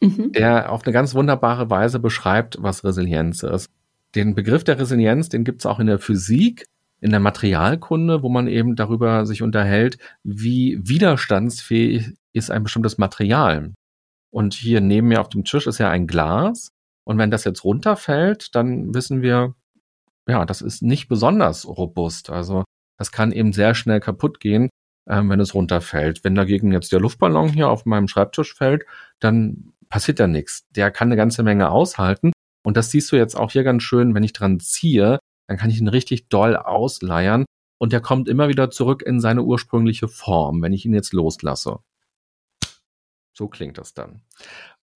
mhm. 0.00 0.32
der 0.32 0.70
auf 0.72 0.84
eine 0.84 0.92
ganz 0.92 1.14
wunderbare 1.14 1.70
Weise 1.70 1.98
beschreibt, 1.98 2.58
was 2.60 2.84
Resilienz 2.84 3.42
ist. 3.42 3.70
Den 4.14 4.34
Begriff 4.34 4.64
der 4.64 4.78
Resilienz, 4.78 5.28
den 5.28 5.44
gibt 5.44 5.62
es 5.62 5.66
auch 5.66 5.80
in 5.80 5.86
der 5.86 5.98
Physik, 5.98 6.66
in 7.00 7.10
der 7.10 7.20
Materialkunde, 7.20 8.22
wo 8.22 8.28
man 8.28 8.46
eben 8.46 8.76
darüber 8.76 9.26
sich 9.26 9.42
unterhält, 9.42 9.98
wie 10.22 10.78
widerstandsfähig 10.82 12.14
ist 12.32 12.50
ein 12.50 12.62
bestimmtes 12.62 12.98
Material. 12.98 13.74
Und 14.30 14.54
hier 14.54 14.80
neben 14.80 15.08
mir 15.08 15.20
auf 15.20 15.28
dem 15.28 15.44
Tisch 15.44 15.66
ist 15.66 15.78
ja 15.78 15.90
ein 15.90 16.06
Glas. 16.06 16.70
Und 17.04 17.18
wenn 17.18 17.30
das 17.30 17.44
jetzt 17.44 17.62
runterfällt, 17.62 18.54
dann 18.54 18.94
wissen 18.94 19.20
wir, 19.22 19.54
ja, 20.26 20.44
das 20.46 20.62
ist 20.62 20.82
nicht 20.82 21.08
besonders 21.08 21.68
robust. 21.68 22.30
Also 22.30 22.64
das 22.98 23.12
kann 23.12 23.32
eben 23.32 23.52
sehr 23.52 23.74
schnell 23.74 24.00
kaputt 24.00 24.40
gehen, 24.40 24.70
ähm, 25.08 25.28
wenn 25.28 25.40
es 25.40 25.54
runterfällt. 25.54 26.24
Wenn 26.24 26.34
dagegen 26.34 26.72
jetzt 26.72 26.90
der 26.90 27.00
Luftballon 27.00 27.50
hier 27.50 27.68
auf 27.68 27.84
meinem 27.84 28.08
Schreibtisch 28.08 28.54
fällt, 28.54 28.86
dann 29.20 29.73
passiert 29.94 30.18
ja 30.18 30.26
nichts. 30.26 30.66
Der 30.70 30.90
kann 30.90 31.06
eine 31.06 31.14
ganze 31.14 31.44
Menge 31.44 31.70
aushalten. 31.70 32.32
Und 32.64 32.76
das 32.76 32.90
siehst 32.90 33.12
du 33.12 33.16
jetzt 33.16 33.36
auch 33.36 33.52
hier 33.52 33.62
ganz 33.62 33.84
schön, 33.84 34.12
wenn 34.12 34.24
ich 34.24 34.32
dran 34.32 34.58
ziehe, 34.58 35.20
dann 35.46 35.56
kann 35.56 35.70
ich 35.70 35.78
ihn 35.78 35.86
richtig 35.86 36.28
doll 36.28 36.56
ausleiern 36.56 37.44
und 37.78 37.92
der 37.92 38.00
kommt 38.00 38.28
immer 38.28 38.48
wieder 38.48 38.70
zurück 38.72 39.04
in 39.06 39.20
seine 39.20 39.44
ursprüngliche 39.44 40.08
Form, 40.08 40.62
wenn 40.62 40.72
ich 40.72 40.84
ihn 40.84 40.94
jetzt 40.94 41.12
loslasse. 41.12 41.78
So 43.35 43.46
klingt 43.46 43.78
das 43.78 43.94
dann. 43.94 44.22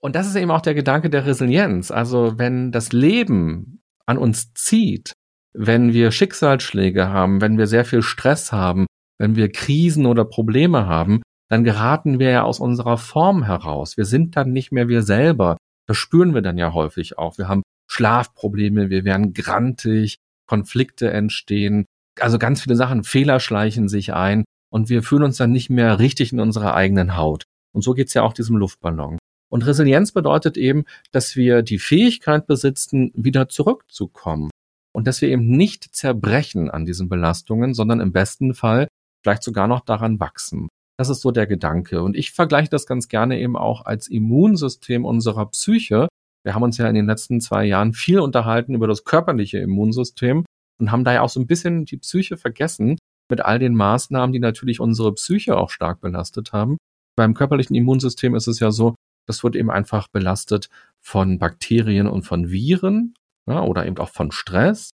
Und 0.00 0.16
das 0.16 0.26
ist 0.26 0.34
eben 0.34 0.50
auch 0.50 0.62
der 0.62 0.74
Gedanke 0.74 1.10
der 1.10 1.26
Resilienz. 1.26 1.92
Also 1.92 2.36
wenn 2.36 2.72
das 2.72 2.90
Leben 2.90 3.80
an 4.04 4.18
uns 4.18 4.52
zieht, 4.54 5.12
wenn 5.52 5.92
wir 5.92 6.10
Schicksalsschläge 6.10 7.06
haben, 7.08 7.40
wenn 7.40 7.56
wir 7.56 7.68
sehr 7.68 7.84
viel 7.84 8.02
Stress 8.02 8.50
haben, 8.50 8.86
wenn 9.16 9.36
wir 9.36 9.52
Krisen 9.52 10.06
oder 10.06 10.24
Probleme 10.24 10.86
haben, 10.86 11.22
dann 11.50 11.64
geraten 11.64 12.18
wir 12.18 12.30
ja 12.30 12.42
aus 12.42 12.60
unserer 12.60 12.98
Form 12.98 13.42
heraus. 13.42 13.96
Wir 13.96 14.04
sind 14.04 14.36
dann 14.36 14.52
nicht 14.52 14.72
mehr 14.72 14.88
wir 14.88 15.02
selber. 15.02 15.56
Das 15.86 15.96
spüren 15.96 16.34
wir 16.34 16.42
dann 16.42 16.58
ja 16.58 16.72
häufig 16.72 17.18
auch. 17.18 17.38
Wir 17.38 17.48
haben 17.48 17.62
Schlafprobleme, 17.90 18.90
wir 18.90 19.04
werden 19.04 19.32
grantig, 19.32 20.18
Konflikte 20.46 21.10
entstehen, 21.10 21.86
also 22.20 22.38
ganz 22.38 22.62
viele 22.62 22.76
Sachen, 22.76 23.04
Fehler 23.04 23.40
schleichen 23.40 23.88
sich 23.88 24.12
ein 24.12 24.44
und 24.70 24.88
wir 24.88 25.02
fühlen 25.02 25.24
uns 25.24 25.36
dann 25.36 25.52
nicht 25.52 25.70
mehr 25.70 25.98
richtig 25.98 26.32
in 26.32 26.40
unserer 26.40 26.74
eigenen 26.74 27.16
Haut. 27.16 27.44
Und 27.72 27.82
so 27.82 27.94
geht's 27.94 28.14
ja 28.14 28.22
auch 28.22 28.32
diesem 28.32 28.56
Luftballon. 28.56 29.18
Und 29.50 29.66
Resilienz 29.66 30.12
bedeutet 30.12 30.56
eben, 30.56 30.84
dass 31.10 31.36
wir 31.36 31.62
die 31.62 31.78
Fähigkeit 31.78 32.46
besitzen, 32.46 33.12
wieder 33.14 33.48
zurückzukommen. 33.48 34.50
Und 34.92 35.06
dass 35.06 35.22
wir 35.22 35.28
eben 35.28 35.46
nicht 35.46 35.94
zerbrechen 35.94 36.70
an 36.70 36.84
diesen 36.84 37.08
Belastungen, 37.08 37.72
sondern 37.72 38.00
im 38.00 38.12
besten 38.12 38.54
Fall 38.54 38.88
vielleicht 39.22 39.42
sogar 39.42 39.68
noch 39.68 39.80
daran 39.80 40.20
wachsen. 40.20 40.68
Das 40.98 41.08
ist 41.08 41.20
so 41.20 41.30
der 41.30 41.46
Gedanke. 41.46 42.02
Und 42.02 42.16
ich 42.16 42.32
vergleiche 42.32 42.70
das 42.70 42.86
ganz 42.86 43.08
gerne 43.08 43.38
eben 43.38 43.56
auch 43.56 43.86
als 43.86 44.08
Immunsystem 44.08 45.04
unserer 45.04 45.46
Psyche. 45.46 46.08
Wir 46.44 46.54
haben 46.54 46.64
uns 46.64 46.76
ja 46.76 46.88
in 46.88 46.96
den 46.96 47.06
letzten 47.06 47.40
zwei 47.40 47.64
Jahren 47.64 47.92
viel 47.92 48.18
unterhalten 48.18 48.74
über 48.74 48.88
das 48.88 49.04
körperliche 49.04 49.58
Immunsystem 49.58 50.44
und 50.80 50.90
haben 50.90 51.04
da 51.04 51.12
ja 51.12 51.22
auch 51.22 51.28
so 51.28 51.38
ein 51.38 51.46
bisschen 51.46 51.84
die 51.84 51.98
Psyche 51.98 52.36
vergessen 52.36 52.98
mit 53.30 53.44
all 53.44 53.60
den 53.60 53.74
Maßnahmen, 53.74 54.32
die 54.32 54.40
natürlich 54.40 54.80
unsere 54.80 55.14
Psyche 55.14 55.56
auch 55.56 55.70
stark 55.70 56.00
belastet 56.00 56.52
haben. 56.52 56.78
Beim 57.16 57.34
körperlichen 57.34 57.76
Immunsystem 57.76 58.34
ist 58.34 58.48
es 58.48 58.58
ja 58.58 58.70
so, 58.72 58.94
das 59.26 59.44
wird 59.44 59.54
eben 59.54 59.70
einfach 59.70 60.08
belastet 60.08 60.68
von 61.00 61.38
Bakterien 61.38 62.08
und 62.08 62.22
von 62.22 62.50
Viren 62.50 63.14
ja, 63.46 63.62
oder 63.62 63.86
eben 63.86 63.98
auch 63.98 64.08
von 64.08 64.32
Stress. 64.32 64.90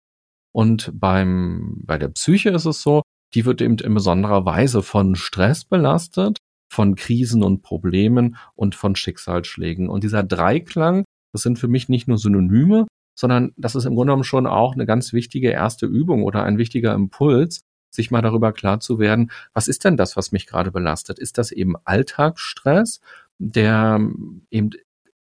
Und 0.53 0.91
beim, 0.95 1.81
bei 1.85 1.99
der 1.99 2.09
Psyche 2.09 2.51
ist 2.51 2.65
es 2.65 2.83
so, 2.83 3.03
die 3.35 3.45
wird 3.45 3.61
eben 3.61 3.79
in 3.79 3.95
besonderer 3.95 4.45
Weise 4.45 4.83
von 4.83 5.17
Stress 5.17 5.65
belastet, 5.65 6.39
von 6.69 6.95
Krisen 6.95 7.43
und 7.43 7.63
Problemen 7.63 8.37
und 8.55 8.75
von 8.75 8.97
Schicksalsschlägen. 8.97 9.89
Und 9.89 10.05
dieser 10.05 10.23
Dreiklang, 10.23 11.05
das 11.33 11.43
sind 11.43 11.59
für 11.59 11.69
mich 11.69 11.89
nicht 11.89 12.09
nur 12.09 12.19
Synonyme, 12.19 12.87
sondern 13.17 13.53
das 13.57 13.75
ist 13.75 13.85
im 13.85 13.95
Grunde 13.95 14.11
genommen 14.11 14.25
schon 14.25 14.47
auch 14.47 14.75
eine 14.75 14.87
ganz 14.87 15.13
wichtige 15.13 15.51
erste 15.51 15.87
Übung 15.87 16.25
oder 16.25 16.43
ein 16.45 16.59
wichtiger 16.59 16.95
Impuls, 16.95 17.61
sich 17.91 18.11
mal 18.11 18.23
darüber 18.23 18.53
klar 18.53 18.81
zu 18.81 18.99
werden, 18.99 19.31
was 19.53 19.69
ist 19.69 19.85
denn 19.85 19.97
das, 19.97 20.17
was 20.17 20.33
mich 20.33 20.47
gerade 20.47 20.73
belastet? 20.73 21.19
Ist 21.19 21.39
das 21.39 21.53
eben 21.53 21.75
Alltagsstress, 21.85 23.01
der 23.39 24.01
eben 24.51 24.71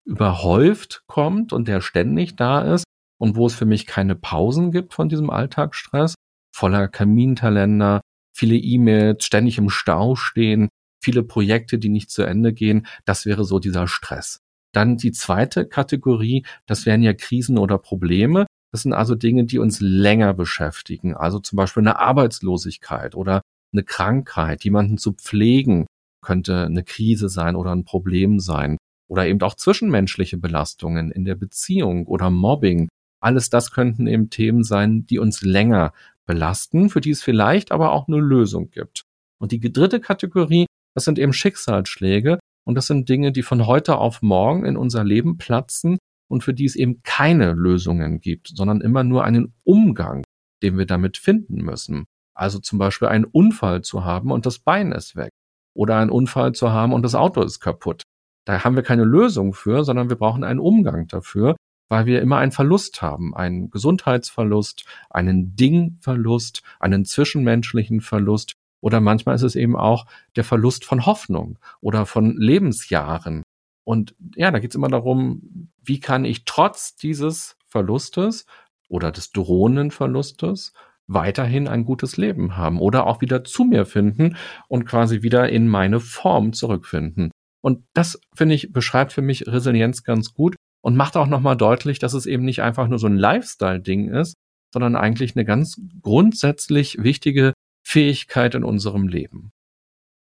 überhäuft 0.05 1.05
kommt 1.07 1.53
und 1.53 1.69
der 1.69 1.81
ständig 1.81 2.35
da 2.37 2.63
ist 2.63 2.85
und 3.19 3.37
wo 3.37 3.47
es 3.47 3.55
für 3.55 3.67
mich 3.67 3.87
keine 3.87 4.15
Pausen 4.15 4.73
gibt 4.73 4.95
von 4.95 5.09
diesem 5.09 5.29
Alltagsstress? 5.29 6.15
Voller 6.53 6.89
Kamintalender, 6.89 8.01
viele 8.35 8.57
E-Mails, 8.57 9.25
ständig 9.25 9.59
im 9.59 9.71
Stau 9.71 10.15
stehen, 10.15 10.69
viele 11.03 11.23
Projekte, 11.23 11.79
die 11.79 11.89
nicht 11.89 12.11
zu 12.11 12.23
Ende 12.23 12.53
gehen. 12.53 12.87
Das 13.05 13.27
wäre 13.27 13.45
so 13.45 13.59
dieser 13.59 13.89
Stress. 13.89 14.39
Dann 14.73 14.97
die 14.97 15.13
zweite 15.13 15.67
Kategorie, 15.67 16.47
das 16.67 16.87
wären 16.87 17.03
ja 17.03 17.13
Krisen 17.13 17.59
oder 17.59 17.79
Probleme. 17.79 18.47
Das 18.71 18.83
sind 18.83 18.95
also 18.95 19.15
Dinge, 19.15 19.45
die 19.45 19.59
uns 19.59 19.81
länger 19.81 20.33
beschäftigen. 20.33 21.15
Also 21.15 21.39
zum 21.41 21.57
Beispiel 21.57 21.83
eine 21.83 21.99
Arbeitslosigkeit 21.99 23.15
oder 23.15 23.43
eine 23.73 23.83
Krankheit, 23.83 24.65
jemanden 24.65 24.97
zu 24.97 25.13
pflegen, 25.13 25.87
könnte 26.23 26.65
eine 26.65 26.85
Krise 26.85 27.29
sein 27.29 27.55
oder 27.55 27.73
ein 27.73 27.85
Problem 27.85 28.41
sein. 28.41 28.79
Oder 29.09 29.27
eben 29.27 29.43
auch 29.43 29.57
zwischenmenschliche 29.57 30.39
Belastungen 30.39 31.11
in 31.11 31.27
der 31.27 31.35
Beziehung 31.35 32.07
oder 32.07 32.31
Mobbing. 32.31 32.89
Alles 33.21 33.51
das 33.51 33.73
könnten 33.73 34.07
eben 34.07 34.31
Themen 34.31 34.65
sein, 34.65 35.05
die 35.07 35.19
uns 35.19 35.43
länger 35.43 35.93
belasten, 36.27 36.91
für 36.91 37.01
die 37.01 37.11
es 37.11 37.23
vielleicht 37.23 37.73
aber 37.73 37.93
auch 37.93 38.09
eine 38.09 38.19
Lösung 38.19 38.71
gibt. 38.71 39.03
Und 39.41 39.53
die 39.53 39.61
dritte 39.61 40.01
Kategorie, 40.01 40.67
das 40.95 41.05
sind 41.05 41.19
eben 41.19 41.33
Schicksalsschläge 41.33 42.39
und 42.65 42.77
das 42.77 42.87
sind 42.87 43.09
Dinge, 43.09 43.33
die 43.33 43.43
von 43.43 43.67
heute 43.67 43.99
auf 43.99 44.23
morgen 44.23 44.65
in 44.65 44.77
unser 44.77 45.05
Leben 45.05 45.39
platzen 45.39 45.99
und 46.29 46.45
für 46.45 46.55
die 46.55 46.65
es 46.65 46.77
eben 46.77 47.03
keine 47.03 47.53
Lösungen 47.53 48.21
gibt, 48.21 48.49
sondern 48.49 48.81
immer 48.81 49.05
nur 49.05 49.25
einen 49.25 49.55
Umgang, 49.65 50.25
den 50.63 50.79
wir 50.79 50.87
damit 50.87 51.17
finden 51.17 51.63
müssen. 51.63 52.05
Also 52.35 52.59
zum 52.59 52.79
Beispiel 52.79 53.09
einen 53.09 53.25
Unfall 53.25 53.83
zu 53.83 54.05
haben 54.05 54.31
und 54.31 54.47
das 54.47 54.59
Bein 54.59 54.93
ist 54.93 55.17
weg. 55.17 55.31
Oder 55.75 55.99
einen 55.99 56.11
Unfall 56.11 56.53
zu 56.53 56.71
haben 56.71 56.93
und 56.93 57.03
das 57.03 57.15
Auto 57.15 57.43
ist 57.43 57.61
kaputt. 57.61 58.03
Da 58.47 58.65
haben 58.65 58.77
wir 58.77 58.83
keine 58.83 59.05
Lösung 59.05 59.55
für, 59.55 59.85
sondern 59.85 60.09
wir 60.09 60.17
brauchen 60.17 60.45
einen 60.45 60.61
Umgang 60.61 61.07
dafür 61.07 61.57
weil 61.93 62.07
wir 62.07 62.23
immer 62.23 62.39
einen 62.39 62.53
Verlust 62.53 63.03
haben, 63.03 63.37
einen 63.37 63.71
Gesundheitsverlust, 63.71 64.87
einen 65.11 65.55
Dingverlust, 65.57 66.63
einen 66.81 67.05
zwischenmenschlichen 67.05 68.01
Verlust 68.01 68.55
oder 68.81 69.03
manchmal 69.03 69.35
ist 69.35 69.43
es 69.43 69.57
eben 69.57 69.77
auch 69.77 70.07
der 70.35 70.45
Verlust 70.45 70.87
von 70.87 71.05
Hoffnung 71.05 71.59
oder 71.83 72.07
von 72.07 72.35
Lebensjahren. 72.39 73.43
Und 73.85 74.15
ja, 74.37 74.51
da 74.51 74.59
geht 74.59 74.71
es 74.71 74.75
immer 74.75 74.89
darum, 74.89 75.69
wie 75.85 76.01
kann 76.01 76.25
ich 76.25 76.47
trotz 76.47 76.97
dieses 76.97 77.59
Verlustes 77.67 78.47
oder 78.89 79.13
des 79.13 79.31
drohenden 79.33 79.91
Verlustes 79.91 80.73
weiterhin 81.07 81.69
ein 81.69 81.85
gutes 81.85 82.17
Leben 82.17 82.57
haben 82.57 82.81
oder 82.81 83.07
auch 83.07 83.21
wieder 83.21 83.45
zu 83.45 83.65
mir 83.65 83.85
finden 83.85 84.37
und 84.67 84.87
quasi 84.87 85.21
wieder 85.21 85.51
in 85.51 85.69
meine 85.69 86.01
Form 86.01 86.55
zurückfinden. 86.55 87.33
Und 87.61 87.85
das, 87.93 88.19
finde 88.35 88.55
ich, 88.55 88.73
beschreibt 88.73 89.13
für 89.13 89.21
mich 89.21 89.47
Resilienz 89.47 90.05
ganz 90.05 90.33
gut 90.33 90.57
und 90.83 90.97
macht 90.97 91.17
auch 91.17 91.27
nochmal 91.27 91.57
deutlich, 91.57 91.99
dass 91.99 92.13
es 92.13 92.27
eben 92.27 92.45
nicht 92.45 92.63
einfach 92.63 92.89
nur 92.89 92.99
so 92.99 93.07
ein 93.07 93.17
Lifestyle-Ding 93.17 94.09
ist, 94.09 94.35
sondern 94.73 94.97
eigentlich 94.97 95.37
eine 95.37 95.45
ganz 95.45 95.81
grundsätzlich 96.03 97.03
wichtige 97.03 97.53
Fähigkeit 97.87 98.55
in 98.55 98.65
unserem 98.65 99.09
Leben. 99.09 99.53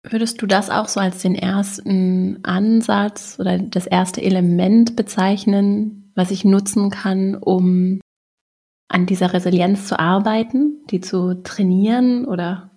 Würdest 0.03 0.41
du 0.41 0.47
das 0.47 0.71
auch 0.71 0.89
so 0.89 1.01
als 1.01 1.23
den 1.23 1.35
ersten 1.35 2.45
Ansatz 2.45 3.37
oder 3.39 3.59
das 3.59 3.87
erste 3.87 4.23
Element 4.23 4.97
bezeichnen, 4.97 6.13
was 6.15 6.31
ich 6.31 6.45
nutzen 6.45 6.91
kann, 6.91 7.35
um 7.35 8.01
an 8.89 9.07
dieser 9.07 9.33
Resilienz 9.33 9.87
zu 9.87 9.99
arbeiten, 9.99 10.85
die 10.91 11.01
zu 11.01 11.43
trainieren 11.43 12.25
oder 12.25 12.71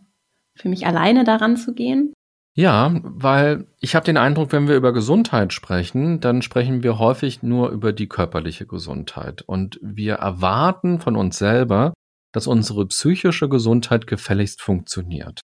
für 0.58 0.68
mich 0.68 0.86
alleine 0.86 1.24
daran 1.24 1.58
zu 1.58 1.74
gehen? 1.74 2.14
Ja, 2.54 3.00
weil 3.04 3.68
ich 3.80 3.96
habe 3.96 4.06
den 4.06 4.18
Eindruck, 4.18 4.52
wenn 4.52 4.68
wir 4.68 4.76
über 4.76 4.92
Gesundheit 4.92 5.54
sprechen, 5.54 6.20
dann 6.20 6.42
sprechen 6.42 6.84
wir 6.84 7.00
häufig 7.00 7.44
nur 7.44 7.70
über 7.70 7.94
die 7.94 8.08
körperliche 8.08 8.66
Gesundheit. 8.66 9.42
Und 9.44 9.80
wir 9.82 10.16
erwarten 10.16 11.00
von 11.00 11.16
uns 11.16 11.38
selber, 11.38 11.94
dass 12.34 12.48
unsere 12.48 12.86
psychische 12.88 13.48
Gesundheit 13.48 14.06
gefälligst 14.06 14.62
funktioniert. 14.62 15.40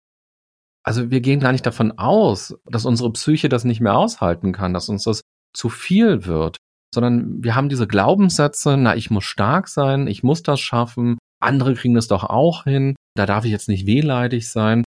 Also 0.85 1.11
wir 1.11 1.21
gehen 1.21 1.39
gar 1.39 1.51
nicht 1.51 1.65
davon 1.65 1.97
aus, 1.97 2.55
dass 2.65 2.85
unsere 2.85 3.11
Psyche 3.13 3.49
das 3.49 3.63
nicht 3.63 3.81
mehr 3.81 3.97
aushalten 3.97 4.51
kann, 4.51 4.73
dass 4.73 4.89
uns 4.89 5.03
das 5.03 5.21
zu 5.55 5.69
viel 5.69 6.25
wird, 6.25 6.57
sondern 6.93 7.43
wir 7.43 7.55
haben 7.55 7.69
diese 7.69 7.87
Glaubenssätze, 7.87 8.75
na, 8.77 8.95
ich 8.95 9.09
muss 9.09 9.23
stark 9.23 9.67
sein, 9.67 10.07
ich 10.07 10.23
muss 10.23 10.43
das 10.43 10.59
schaffen, 10.59 11.17
andere 11.41 11.73
kriegen 11.73 11.93
das 11.93 12.07
doch 12.07 12.23
auch 12.23 12.65
hin, 12.65 12.95
da 13.15 13.25
darf 13.25 13.45
ich 13.45 13.51
jetzt 13.51 13.69
nicht 13.69 13.85
wehleidig 13.85 14.49
sein. 14.49 14.83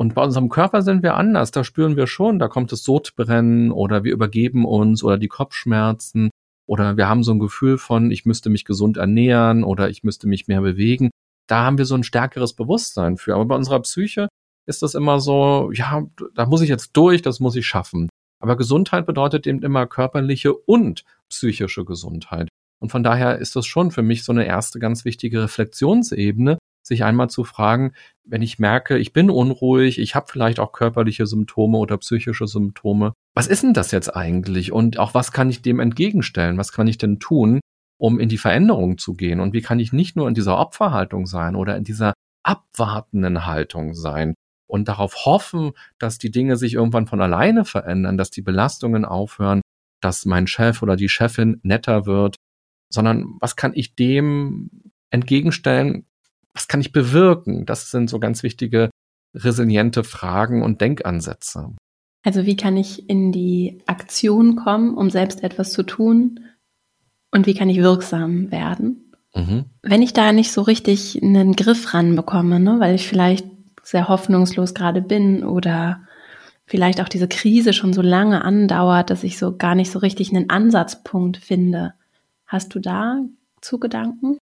Und 0.00 0.14
bei 0.14 0.24
unserem 0.24 0.48
Körper 0.48 0.80
sind 0.80 1.02
wir 1.02 1.14
anders. 1.14 1.50
Da 1.50 1.62
spüren 1.62 1.94
wir 1.94 2.06
schon, 2.06 2.38
da 2.38 2.48
kommt 2.48 2.72
das 2.72 2.84
Sodbrennen 2.84 3.70
oder 3.70 4.02
wir 4.02 4.14
übergeben 4.14 4.64
uns 4.64 5.04
oder 5.04 5.18
die 5.18 5.28
Kopfschmerzen 5.28 6.30
oder 6.66 6.96
wir 6.96 7.06
haben 7.06 7.22
so 7.22 7.32
ein 7.32 7.38
Gefühl 7.38 7.76
von, 7.76 8.10
ich 8.10 8.24
müsste 8.24 8.48
mich 8.48 8.64
gesund 8.64 8.96
ernähren 8.96 9.62
oder 9.62 9.90
ich 9.90 10.02
müsste 10.02 10.26
mich 10.26 10.48
mehr 10.48 10.62
bewegen. 10.62 11.10
Da 11.46 11.64
haben 11.64 11.76
wir 11.76 11.84
so 11.84 11.96
ein 11.96 12.02
stärkeres 12.02 12.54
Bewusstsein 12.54 13.18
für. 13.18 13.34
Aber 13.34 13.44
bei 13.44 13.54
unserer 13.54 13.80
Psyche 13.80 14.28
ist 14.66 14.80
das 14.80 14.94
immer 14.94 15.20
so, 15.20 15.70
ja, 15.74 16.06
da 16.34 16.46
muss 16.46 16.62
ich 16.62 16.70
jetzt 16.70 16.96
durch, 16.96 17.20
das 17.20 17.38
muss 17.38 17.54
ich 17.54 17.66
schaffen. 17.66 18.08
Aber 18.42 18.56
Gesundheit 18.56 19.04
bedeutet 19.04 19.46
eben 19.46 19.62
immer 19.62 19.86
körperliche 19.86 20.54
und 20.54 21.04
psychische 21.28 21.84
Gesundheit. 21.84 22.48
Und 22.82 22.90
von 22.90 23.02
daher 23.02 23.36
ist 23.36 23.54
das 23.54 23.66
schon 23.66 23.90
für 23.90 24.02
mich 24.02 24.24
so 24.24 24.32
eine 24.32 24.46
erste 24.46 24.78
ganz 24.78 25.04
wichtige 25.04 25.42
Reflexionsebene, 25.42 26.56
sich 26.82 27.04
einmal 27.04 27.30
zu 27.30 27.44
fragen, 27.44 27.92
wenn 28.24 28.42
ich 28.42 28.58
merke, 28.58 28.98
ich 28.98 29.12
bin 29.12 29.30
unruhig, 29.30 29.98
ich 29.98 30.14
habe 30.14 30.26
vielleicht 30.28 30.60
auch 30.60 30.72
körperliche 30.72 31.26
Symptome 31.26 31.78
oder 31.78 31.98
psychische 31.98 32.46
Symptome, 32.46 33.12
was 33.34 33.46
ist 33.46 33.62
denn 33.62 33.74
das 33.74 33.90
jetzt 33.90 34.14
eigentlich? 34.14 34.72
Und 34.72 34.98
auch 34.98 35.14
was 35.14 35.32
kann 35.32 35.50
ich 35.50 35.62
dem 35.62 35.80
entgegenstellen, 35.80 36.58
was 36.58 36.72
kann 36.72 36.88
ich 36.88 36.98
denn 36.98 37.18
tun, 37.18 37.60
um 37.98 38.18
in 38.18 38.28
die 38.28 38.38
Veränderung 38.38 38.98
zu 38.98 39.14
gehen? 39.14 39.40
Und 39.40 39.52
wie 39.52 39.62
kann 39.62 39.78
ich 39.78 39.92
nicht 39.92 40.16
nur 40.16 40.28
in 40.28 40.34
dieser 40.34 40.58
Opferhaltung 40.58 41.26
sein 41.26 41.54
oder 41.54 41.76
in 41.76 41.84
dieser 41.84 42.14
abwartenden 42.42 43.46
Haltung 43.46 43.94
sein 43.94 44.34
und 44.66 44.88
darauf 44.88 45.26
hoffen, 45.26 45.72
dass 45.98 46.18
die 46.18 46.30
Dinge 46.30 46.56
sich 46.56 46.74
irgendwann 46.74 47.06
von 47.06 47.20
alleine 47.20 47.64
verändern, 47.64 48.16
dass 48.16 48.30
die 48.30 48.42
Belastungen 48.42 49.04
aufhören, 49.04 49.60
dass 50.00 50.24
mein 50.24 50.46
Chef 50.46 50.82
oder 50.82 50.96
die 50.96 51.08
Chefin 51.08 51.60
netter 51.62 52.06
wird, 52.06 52.36
sondern 52.88 53.36
was 53.40 53.56
kann 53.56 53.72
ich 53.74 53.94
dem 53.94 54.70
entgegenstellen, 55.10 56.06
was 56.54 56.68
kann 56.68 56.80
ich 56.80 56.92
bewirken? 56.92 57.66
Das 57.66 57.90
sind 57.90 58.10
so 58.10 58.18
ganz 58.18 58.42
wichtige 58.42 58.90
resiliente 59.34 60.04
Fragen 60.04 60.62
und 60.62 60.80
Denkansätze. 60.80 61.74
Also 62.22 62.44
wie 62.44 62.56
kann 62.56 62.76
ich 62.76 63.08
in 63.08 63.32
die 63.32 63.80
Aktion 63.86 64.56
kommen, 64.56 64.94
um 64.94 65.10
selbst 65.10 65.42
etwas 65.42 65.72
zu 65.72 65.82
tun? 65.82 66.40
Und 67.30 67.46
wie 67.46 67.54
kann 67.54 67.70
ich 67.70 67.78
wirksam 67.78 68.50
werden? 68.50 69.12
Mhm. 69.34 69.66
Wenn 69.82 70.02
ich 70.02 70.12
da 70.12 70.32
nicht 70.32 70.52
so 70.52 70.62
richtig 70.62 71.22
einen 71.22 71.54
Griff 71.54 71.94
ranbekomme, 71.94 72.58
ne, 72.58 72.80
weil 72.80 72.94
ich 72.94 73.08
vielleicht 73.08 73.46
sehr 73.82 74.08
hoffnungslos 74.08 74.74
gerade 74.74 75.00
bin 75.00 75.44
oder 75.44 76.02
vielleicht 76.66 77.00
auch 77.00 77.08
diese 77.08 77.28
Krise 77.28 77.72
schon 77.72 77.92
so 77.92 78.02
lange 78.02 78.44
andauert, 78.44 79.10
dass 79.10 79.24
ich 79.24 79.38
so 79.38 79.56
gar 79.56 79.74
nicht 79.74 79.90
so 79.90 79.98
richtig 80.00 80.30
einen 80.30 80.50
Ansatzpunkt 80.50 81.38
finde. 81.38 81.94
Hast 82.46 82.74
du 82.74 82.80
da 82.80 83.20
zu 83.60 83.78
Gedanken? 83.78 84.38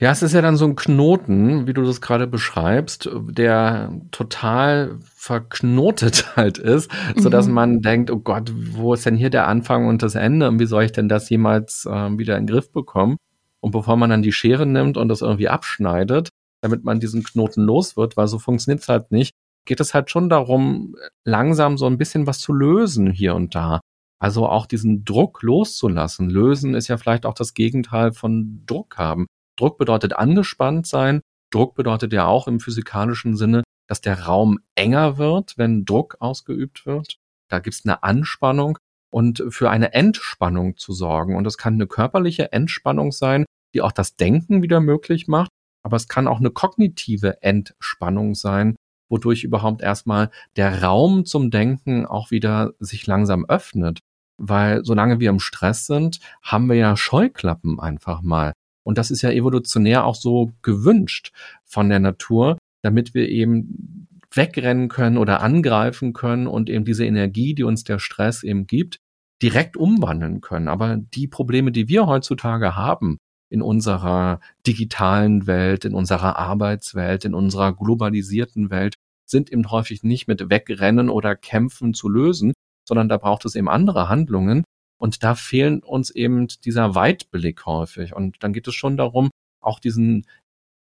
Ja, 0.00 0.12
es 0.12 0.22
ist 0.22 0.32
ja 0.32 0.42
dann 0.42 0.56
so 0.56 0.64
ein 0.64 0.76
Knoten, 0.76 1.66
wie 1.66 1.72
du 1.72 1.82
das 1.82 2.00
gerade 2.00 2.28
beschreibst, 2.28 3.10
der 3.12 3.92
total 4.12 4.96
verknotet 5.02 6.32
halt 6.36 6.58
ist, 6.58 6.90
mhm. 7.16 7.20
so 7.20 7.28
dass 7.28 7.48
man 7.48 7.80
denkt, 7.80 8.12
oh 8.12 8.20
Gott, 8.20 8.52
wo 8.54 8.94
ist 8.94 9.06
denn 9.06 9.16
hier 9.16 9.30
der 9.30 9.48
Anfang 9.48 9.88
und 9.88 10.04
das 10.04 10.14
Ende 10.14 10.46
und 10.48 10.60
wie 10.60 10.66
soll 10.66 10.84
ich 10.84 10.92
denn 10.92 11.08
das 11.08 11.28
jemals 11.30 11.84
äh, 11.84 12.16
wieder 12.16 12.36
in 12.36 12.46
den 12.46 12.54
Griff 12.54 12.70
bekommen? 12.70 13.16
Und 13.60 13.72
bevor 13.72 13.96
man 13.96 14.10
dann 14.10 14.22
die 14.22 14.30
Schere 14.30 14.66
nimmt 14.66 14.96
und 14.96 15.08
das 15.08 15.20
irgendwie 15.20 15.48
abschneidet, 15.48 16.28
damit 16.60 16.84
man 16.84 17.00
diesen 17.00 17.24
Knoten 17.24 17.64
los 17.64 17.96
wird, 17.96 18.16
weil 18.16 18.28
so 18.28 18.38
funktioniert 18.38 18.82
es 18.82 18.88
halt 18.88 19.10
nicht, 19.10 19.32
geht 19.64 19.80
es 19.80 19.94
halt 19.94 20.10
schon 20.10 20.28
darum, 20.28 20.94
langsam 21.24 21.76
so 21.76 21.86
ein 21.86 21.98
bisschen 21.98 22.28
was 22.28 22.38
zu 22.38 22.52
lösen 22.52 23.10
hier 23.10 23.34
und 23.34 23.56
da. 23.56 23.80
Also 24.20 24.46
auch 24.46 24.66
diesen 24.66 25.04
Druck 25.04 25.42
loszulassen. 25.42 26.30
Lösen 26.30 26.74
ist 26.74 26.86
ja 26.86 26.98
vielleicht 26.98 27.26
auch 27.26 27.34
das 27.34 27.54
Gegenteil 27.54 28.12
von 28.12 28.62
Druck 28.66 28.96
haben. 28.96 29.26
Druck 29.58 29.78
bedeutet 29.78 30.14
angespannt 30.14 30.86
sein. 30.86 31.20
Druck 31.50 31.74
bedeutet 31.74 32.12
ja 32.12 32.26
auch 32.26 32.46
im 32.48 32.60
physikalischen 32.60 33.36
Sinne, 33.36 33.62
dass 33.88 34.00
der 34.00 34.24
Raum 34.24 34.60
enger 34.74 35.18
wird, 35.18 35.56
wenn 35.56 35.84
Druck 35.84 36.16
ausgeübt 36.20 36.86
wird. 36.86 37.16
Da 37.48 37.58
gibt 37.58 37.74
es 37.74 37.84
eine 37.84 38.02
Anspannung 38.02 38.78
und 39.10 39.42
für 39.48 39.70
eine 39.70 39.94
Entspannung 39.94 40.76
zu 40.76 40.92
sorgen. 40.92 41.36
Und 41.36 41.44
das 41.44 41.58
kann 41.58 41.74
eine 41.74 41.86
körperliche 41.86 42.52
Entspannung 42.52 43.12
sein, 43.12 43.46
die 43.74 43.82
auch 43.82 43.92
das 43.92 44.16
Denken 44.16 44.62
wieder 44.62 44.80
möglich 44.80 45.28
macht. 45.28 45.50
Aber 45.82 45.96
es 45.96 46.08
kann 46.08 46.28
auch 46.28 46.38
eine 46.38 46.50
kognitive 46.50 47.42
Entspannung 47.42 48.34
sein, 48.34 48.76
wodurch 49.08 49.44
überhaupt 49.44 49.80
erstmal 49.80 50.30
der 50.56 50.82
Raum 50.82 51.24
zum 51.24 51.50
Denken 51.50 52.04
auch 52.04 52.30
wieder 52.30 52.74
sich 52.78 53.06
langsam 53.06 53.46
öffnet. 53.46 54.00
Weil 54.36 54.84
solange 54.84 55.18
wir 55.18 55.30
im 55.30 55.40
Stress 55.40 55.86
sind, 55.86 56.20
haben 56.42 56.68
wir 56.68 56.76
ja 56.76 56.96
Scheuklappen 56.96 57.80
einfach 57.80 58.22
mal. 58.22 58.52
Und 58.88 58.96
das 58.96 59.10
ist 59.10 59.20
ja 59.20 59.30
evolutionär 59.30 60.06
auch 60.06 60.14
so 60.14 60.52
gewünscht 60.62 61.32
von 61.66 61.90
der 61.90 62.00
Natur, 62.00 62.56
damit 62.82 63.12
wir 63.12 63.28
eben 63.28 64.08
wegrennen 64.32 64.88
können 64.88 65.18
oder 65.18 65.42
angreifen 65.42 66.14
können 66.14 66.46
und 66.46 66.70
eben 66.70 66.86
diese 66.86 67.04
Energie, 67.04 67.54
die 67.54 67.64
uns 67.64 67.84
der 67.84 67.98
Stress 67.98 68.42
eben 68.42 68.66
gibt, 68.66 68.96
direkt 69.42 69.76
umwandeln 69.76 70.40
können. 70.40 70.68
Aber 70.68 70.96
die 70.96 71.28
Probleme, 71.28 71.70
die 71.70 71.86
wir 71.88 72.06
heutzutage 72.06 72.76
haben 72.76 73.18
in 73.50 73.60
unserer 73.60 74.40
digitalen 74.66 75.46
Welt, 75.46 75.84
in 75.84 75.92
unserer 75.92 76.38
Arbeitswelt, 76.38 77.26
in 77.26 77.34
unserer 77.34 77.74
globalisierten 77.74 78.70
Welt, 78.70 78.94
sind 79.26 79.52
eben 79.52 79.70
häufig 79.70 80.02
nicht 80.02 80.28
mit 80.28 80.48
Wegrennen 80.48 81.10
oder 81.10 81.36
Kämpfen 81.36 81.92
zu 81.92 82.08
lösen, 82.08 82.54
sondern 82.88 83.10
da 83.10 83.18
braucht 83.18 83.44
es 83.44 83.54
eben 83.54 83.68
andere 83.68 84.08
Handlungen, 84.08 84.64
und 84.98 85.22
da 85.22 85.34
fehlen 85.34 85.82
uns 85.82 86.10
eben 86.10 86.48
dieser 86.64 86.94
Weitblick 86.94 87.66
häufig. 87.66 88.14
Und 88.14 88.42
dann 88.42 88.52
geht 88.52 88.68
es 88.68 88.74
schon 88.74 88.96
darum, 88.96 89.30
auch 89.60 89.80
diesen 89.80 90.26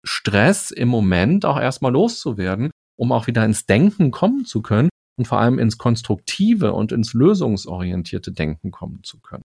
Stress 0.04 0.70
im 0.70 0.88
Moment 0.88 1.44
auch 1.44 1.58
erstmal 1.58 1.92
loszuwerden, 1.92 2.70
um 2.96 3.12
auch 3.12 3.26
wieder 3.26 3.44
ins 3.44 3.66
Denken 3.66 4.10
kommen 4.10 4.44
zu 4.44 4.62
können 4.62 4.88
und 5.18 5.26
vor 5.26 5.40
allem 5.40 5.58
ins 5.58 5.78
konstruktive 5.78 6.72
und 6.72 6.92
ins 6.92 7.14
lösungsorientierte 7.14 8.32
Denken 8.32 8.70
kommen 8.70 9.02
zu 9.02 9.20
können. 9.20 9.42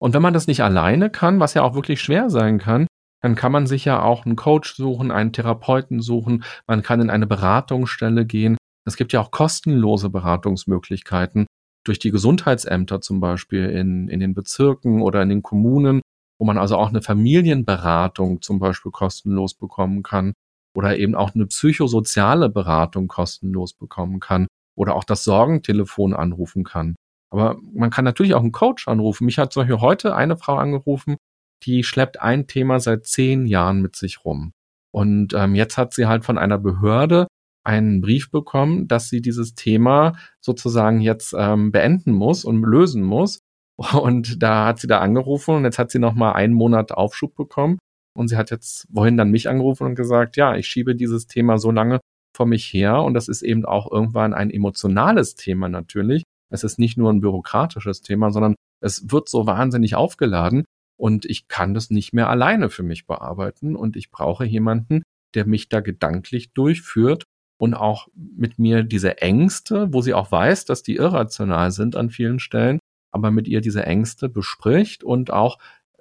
Und 0.00 0.14
wenn 0.14 0.22
man 0.22 0.34
das 0.34 0.46
nicht 0.46 0.62
alleine 0.62 1.10
kann, 1.10 1.38
was 1.38 1.54
ja 1.54 1.62
auch 1.62 1.74
wirklich 1.74 2.00
schwer 2.00 2.30
sein 2.30 2.58
kann, 2.58 2.86
dann 3.20 3.36
kann 3.36 3.52
man 3.52 3.66
sich 3.66 3.84
ja 3.84 4.02
auch 4.02 4.26
einen 4.26 4.34
Coach 4.34 4.74
suchen, 4.74 5.12
einen 5.12 5.32
Therapeuten 5.32 6.00
suchen, 6.00 6.42
man 6.66 6.82
kann 6.82 7.00
in 7.00 7.10
eine 7.10 7.26
Beratungsstelle 7.26 8.26
gehen. 8.26 8.56
Es 8.84 8.96
gibt 8.96 9.12
ja 9.12 9.20
auch 9.20 9.30
kostenlose 9.30 10.10
Beratungsmöglichkeiten, 10.10 11.46
durch 11.84 11.98
die 11.98 12.10
Gesundheitsämter 12.10 13.00
zum 13.00 13.20
Beispiel 13.20 13.66
in, 13.66 14.08
in 14.08 14.20
den 14.20 14.34
Bezirken 14.34 15.02
oder 15.02 15.22
in 15.22 15.28
den 15.28 15.42
Kommunen, 15.42 16.00
wo 16.38 16.46
man 16.46 16.58
also 16.58 16.76
auch 16.76 16.88
eine 16.88 17.02
Familienberatung 17.02 18.42
zum 18.42 18.58
Beispiel 18.58 18.92
kostenlos 18.92 19.54
bekommen 19.54 20.02
kann 20.02 20.32
oder 20.76 20.96
eben 20.96 21.14
auch 21.14 21.34
eine 21.34 21.46
psychosoziale 21.46 22.48
Beratung 22.48 23.08
kostenlos 23.08 23.74
bekommen 23.74 24.20
kann 24.20 24.46
oder 24.76 24.94
auch 24.94 25.04
das 25.04 25.24
Sorgentelefon 25.24 26.14
anrufen 26.14 26.64
kann. 26.64 26.94
Aber 27.30 27.56
man 27.72 27.90
kann 27.90 28.04
natürlich 28.04 28.34
auch 28.34 28.42
einen 28.42 28.52
Coach 28.52 28.88
anrufen. 28.88 29.24
Mich 29.24 29.38
hat 29.38 29.52
zum 29.52 29.62
Beispiel 29.62 29.80
heute 29.80 30.14
eine 30.14 30.36
Frau 30.36 30.56
angerufen, 30.56 31.16
die 31.64 31.82
schleppt 31.84 32.20
ein 32.20 32.46
Thema 32.46 32.80
seit 32.80 33.06
zehn 33.06 33.46
Jahren 33.46 33.80
mit 33.80 33.96
sich 33.96 34.24
rum. 34.24 34.52
Und 34.92 35.32
ähm, 35.32 35.54
jetzt 35.54 35.78
hat 35.78 35.94
sie 35.94 36.06
halt 36.06 36.24
von 36.24 36.36
einer 36.38 36.58
Behörde 36.58 37.26
einen 37.64 38.00
Brief 38.00 38.30
bekommen, 38.30 38.88
dass 38.88 39.08
sie 39.08 39.20
dieses 39.20 39.54
Thema 39.54 40.14
sozusagen 40.40 41.00
jetzt 41.00 41.34
ähm, 41.36 41.72
beenden 41.72 42.12
muss 42.12 42.44
und 42.44 42.62
lösen 42.62 43.02
muss. 43.02 43.40
Und 43.78 44.42
da 44.42 44.66
hat 44.66 44.80
sie 44.80 44.86
da 44.86 44.98
angerufen 45.00 45.56
und 45.56 45.64
jetzt 45.64 45.78
hat 45.78 45.90
sie 45.90 45.98
noch 45.98 46.14
mal 46.14 46.32
einen 46.32 46.52
Monat 46.52 46.92
Aufschub 46.92 47.34
bekommen. 47.34 47.78
Und 48.14 48.28
sie 48.28 48.36
hat 48.36 48.50
jetzt 48.50 48.86
wohin 48.90 49.16
dann 49.16 49.30
mich 49.30 49.48
angerufen 49.48 49.86
und 49.86 49.94
gesagt, 49.94 50.36
ja, 50.36 50.54
ich 50.54 50.68
schiebe 50.68 50.94
dieses 50.94 51.26
Thema 51.26 51.56
so 51.58 51.70
lange 51.70 51.98
vor 52.36 52.46
mich 52.46 52.72
her 52.72 53.02
und 53.02 53.14
das 53.14 53.28
ist 53.28 53.42
eben 53.42 53.64
auch 53.64 53.90
irgendwann 53.90 54.34
ein 54.34 54.50
emotionales 54.50 55.34
Thema 55.34 55.68
natürlich. 55.68 56.22
Es 56.50 56.64
ist 56.64 56.78
nicht 56.78 56.98
nur 56.98 57.10
ein 57.10 57.20
bürokratisches 57.20 58.02
Thema, 58.02 58.30
sondern 58.30 58.54
es 58.82 59.10
wird 59.10 59.28
so 59.28 59.46
wahnsinnig 59.46 59.94
aufgeladen 59.94 60.64
und 60.98 61.24
ich 61.24 61.48
kann 61.48 61.72
das 61.72 61.90
nicht 61.90 62.12
mehr 62.12 62.28
alleine 62.28 62.68
für 62.68 62.82
mich 62.82 63.06
bearbeiten 63.06 63.74
und 63.74 63.96
ich 63.96 64.10
brauche 64.10 64.44
jemanden, 64.44 65.02
der 65.34 65.46
mich 65.46 65.70
da 65.70 65.80
gedanklich 65.80 66.52
durchführt 66.52 67.24
und 67.62 67.74
auch 67.74 68.08
mit 68.16 68.58
mir 68.58 68.82
diese 68.82 69.18
Ängste, 69.18 69.92
wo 69.92 70.00
sie 70.00 70.14
auch 70.14 70.32
weiß, 70.32 70.64
dass 70.64 70.82
die 70.82 70.96
irrational 70.96 71.70
sind 71.70 71.94
an 71.94 72.10
vielen 72.10 72.40
Stellen, 72.40 72.80
aber 73.12 73.30
mit 73.30 73.46
ihr 73.46 73.60
diese 73.60 73.86
Ängste 73.86 74.28
bespricht 74.28 75.04
und 75.04 75.32
auch 75.32 75.58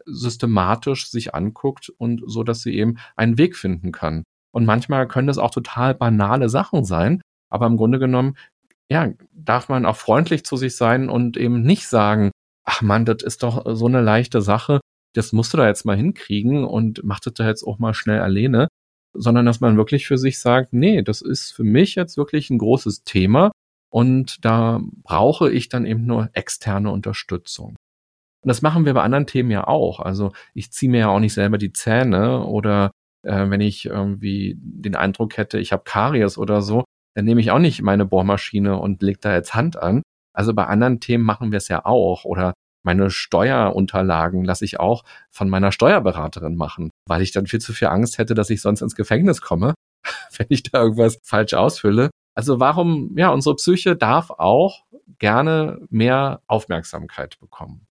systematisch 0.07 1.11
sich 1.11 1.35
anguckt 1.35 1.89
und 1.99 2.23
so, 2.25 2.41
dass 2.41 2.63
sie 2.63 2.73
eben 2.75 2.97
einen 3.15 3.37
Weg 3.37 3.55
finden 3.55 3.91
kann. 3.91 4.23
Und 4.51 4.65
manchmal 4.65 5.07
können 5.07 5.27
das 5.27 5.37
auch 5.37 5.51
total 5.51 5.93
banale 5.93 6.49
Sachen 6.49 6.83
sein, 6.83 7.21
aber 7.51 7.67
im 7.67 7.77
Grunde 7.77 7.99
genommen, 7.99 8.37
ja, 8.89 9.11
darf 9.31 9.69
man 9.69 9.85
auch 9.85 9.97
freundlich 9.97 10.43
zu 10.43 10.57
sich 10.57 10.75
sein 10.75 11.09
und 11.09 11.37
eben 11.37 11.61
nicht 11.61 11.87
sagen, 11.87 12.31
ach 12.65 12.81
man, 12.81 13.05
das 13.05 13.21
ist 13.21 13.43
doch 13.43 13.65
so 13.75 13.85
eine 13.85 14.01
leichte 14.01 14.41
Sache, 14.41 14.79
das 15.13 15.31
musst 15.31 15.53
du 15.53 15.57
da 15.57 15.67
jetzt 15.67 15.85
mal 15.85 15.95
hinkriegen 15.95 16.63
und 16.63 17.01
mach 17.03 17.19
das 17.19 17.35
da 17.35 17.45
jetzt 17.45 17.63
auch 17.63 17.77
mal 17.77 17.93
schnell 17.93 18.21
alleine, 18.21 18.67
sondern 19.13 19.45
dass 19.45 19.61
man 19.61 19.77
wirklich 19.77 20.07
für 20.07 20.17
sich 20.17 20.39
sagt, 20.39 20.73
nee, 20.73 21.01
das 21.01 21.21
ist 21.21 21.51
für 21.51 21.63
mich 21.63 21.95
jetzt 21.95 22.17
wirklich 22.17 22.49
ein 22.49 22.57
großes 22.57 23.03
Thema 23.03 23.51
und 23.91 24.43
da 24.45 24.81
brauche 25.03 25.51
ich 25.51 25.69
dann 25.69 25.85
eben 25.85 26.05
nur 26.05 26.29
externe 26.33 26.91
Unterstützung. 26.91 27.75
Und 28.43 28.47
das 28.47 28.61
machen 28.61 28.85
wir 28.85 28.93
bei 28.93 29.03
anderen 29.03 29.27
Themen 29.27 29.51
ja 29.51 29.67
auch. 29.67 29.99
Also 29.99 30.31
ich 30.53 30.71
ziehe 30.71 30.91
mir 30.91 30.99
ja 30.99 31.09
auch 31.09 31.19
nicht 31.19 31.33
selber 31.33 31.57
die 31.57 31.73
Zähne 31.73 32.45
oder 32.45 32.91
äh, 33.23 33.49
wenn 33.49 33.61
ich 33.61 33.85
irgendwie 33.85 34.55
den 34.57 34.95
Eindruck 34.95 35.37
hätte, 35.37 35.59
ich 35.59 35.71
habe 35.71 35.83
Karies 35.83 36.37
oder 36.37 36.61
so, 36.61 36.83
dann 37.15 37.25
nehme 37.25 37.41
ich 37.41 37.51
auch 37.51 37.59
nicht 37.59 37.81
meine 37.81 38.05
Bohrmaschine 38.05 38.77
und 38.77 39.01
leg 39.01 39.21
da 39.21 39.33
jetzt 39.33 39.53
Hand 39.53 39.77
an. 39.77 40.01
Also 40.33 40.53
bei 40.53 40.65
anderen 40.65 40.99
Themen 40.99 41.23
machen 41.23 41.51
wir 41.51 41.57
es 41.57 41.67
ja 41.67 41.85
auch. 41.85 42.25
Oder 42.25 42.53
meine 42.83 43.09
Steuerunterlagen 43.09 44.43
lasse 44.43 44.65
ich 44.65 44.79
auch 44.79 45.03
von 45.29 45.49
meiner 45.49 45.71
Steuerberaterin 45.71 46.55
machen, 46.55 46.91
weil 47.05 47.21
ich 47.21 47.31
dann 47.31 47.47
viel 47.47 47.59
zu 47.59 47.73
viel 47.73 47.89
Angst 47.89 48.17
hätte, 48.17 48.33
dass 48.33 48.49
ich 48.49 48.61
sonst 48.61 48.81
ins 48.81 48.95
Gefängnis 48.95 49.41
komme, 49.41 49.73
wenn 50.37 50.47
ich 50.49 50.63
da 50.63 50.81
irgendwas 50.81 51.19
falsch 51.23 51.53
ausfülle. 51.53 52.09
Also 52.33 52.59
warum, 52.59 53.15
ja, 53.17 53.29
unsere 53.29 53.55
Psyche 53.55 53.95
darf 53.95 54.31
auch 54.31 54.83
gerne 55.19 55.79
mehr 55.89 56.41
Aufmerksamkeit 56.47 57.39
bekommen. 57.39 57.85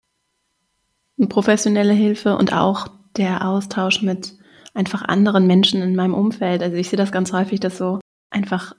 Professionelle 1.28 1.92
Hilfe 1.92 2.36
und 2.36 2.52
auch 2.52 2.88
der 3.16 3.46
Austausch 3.46 4.02
mit 4.02 4.34
einfach 4.74 5.02
anderen 5.02 5.46
Menschen 5.46 5.82
in 5.82 5.94
meinem 5.94 6.14
Umfeld. 6.14 6.62
Also 6.62 6.76
ich 6.76 6.88
sehe 6.88 6.96
das 6.96 7.12
ganz 7.12 7.32
häufig, 7.32 7.60
dass 7.60 7.76
so 7.76 8.00
einfach 8.30 8.74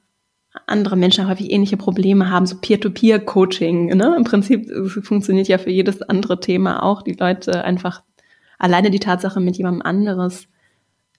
andere 0.68 0.96
Menschen 0.96 1.28
häufig 1.28 1.52
ähnliche 1.52 1.78
Probleme 1.78 2.30
haben, 2.30 2.46
so 2.46 2.58
Peer-to-Peer-Coaching. 2.58 3.96
Ne? 3.96 4.16
Im 4.18 4.24
Prinzip 4.24 4.70
funktioniert 5.04 5.48
ja 5.48 5.58
für 5.58 5.70
jedes 5.70 6.02
andere 6.02 6.40
Thema 6.40 6.84
auch, 6.84 7.02
die 7.02 7.14
Leute 7.14 7.64
einfach 7.64 8.04
alleine 8.60 8.92
die 8.92 9.00
Tatsache 9.00 9.40
mit 9.40 9.58
jemandem 9.58 9.82
anderes 9.82 10.48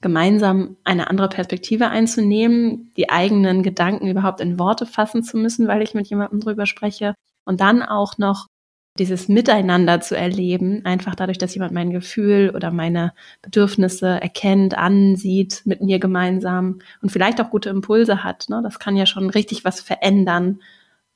gemeinsam 0.01 0.77
eine 0.85 1.09
andere 1.09 1.29
Perspektive 1.29 1.88
einzunehmen, 1.88 2.90
die 2.97 3.09
eigenen 3.09 3.62
Gedanken 3.62 4.09
überhaupt 4.09 4.40
in 4.40 4.59
Worte 4.59 4.85
fassen 4.85 5.23
zu 5.23 5.38
müssen, 5.38 5.68
weil 5.68 5.81
ich 5.81 5.95
mit 5.95 6.09
jemandem 6.09 6.40
drüber 6.40 6.66
spreche 6.66 7.14
und 7.45 7.61
dann 7.61 7.83
auch 7.83 8.18
noch 8.18 8.49
dieses 8.98 9.28
Miteinander 9.28 10.00
zu 10.00 10.16
erleben, 10.16 10.85
einfach 10.85 11.14
dadurch, 11.14 11.38
dass 11.38 11.55
jemand 11.55 11.72
mein 11.72 11.90
Gefühl 11.90 12.52
oder 12.55 12.70
meine 12.70 13.14
Bedürfnisse 13.40 14.20
erkennt, 14.20 14.76
ansieht, 14.76 15.62
mit 15.64 15.81
mir 15.81 15.98
gemeinsam 15.98 16.81
und 17.00 17.11
vielleicht 17.11 17.40
auch 17.40 17.50
gute 17.50 17.70
Impulse 17.70 18.22
hat. 18.22 18.46
Ne? 18.48 18.61
Das 18.62 18.78
kann 18.78 18.96
ja 18.96 19.07
schon 19.07 19.31
richtig 19.31 19.64
was 19.64 19.81
verändern, 19.81 20.61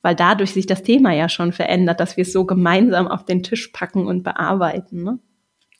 weil 0.01 0.15
dadurch 0.15 0.53
sich 0.53 0.65
das 0.65 0.81
Thema 0.81 1.13
ja 1.13 1.29
schon 1.29 1.53
verändert, 1.53 1.99
dass 1.99 2.17
wir 2.17 2.23
es 2.23 2.33
so 2.33 2.45
gemeinsam 2.45 3.07
auf 3.07 3.25
den 3.25 3.43
Tisch 3.43 3.67
packen 3.67 4.07
und 4.07 4.23
bearbeiten. 4.23 5.03
Ne? 5.03 5.19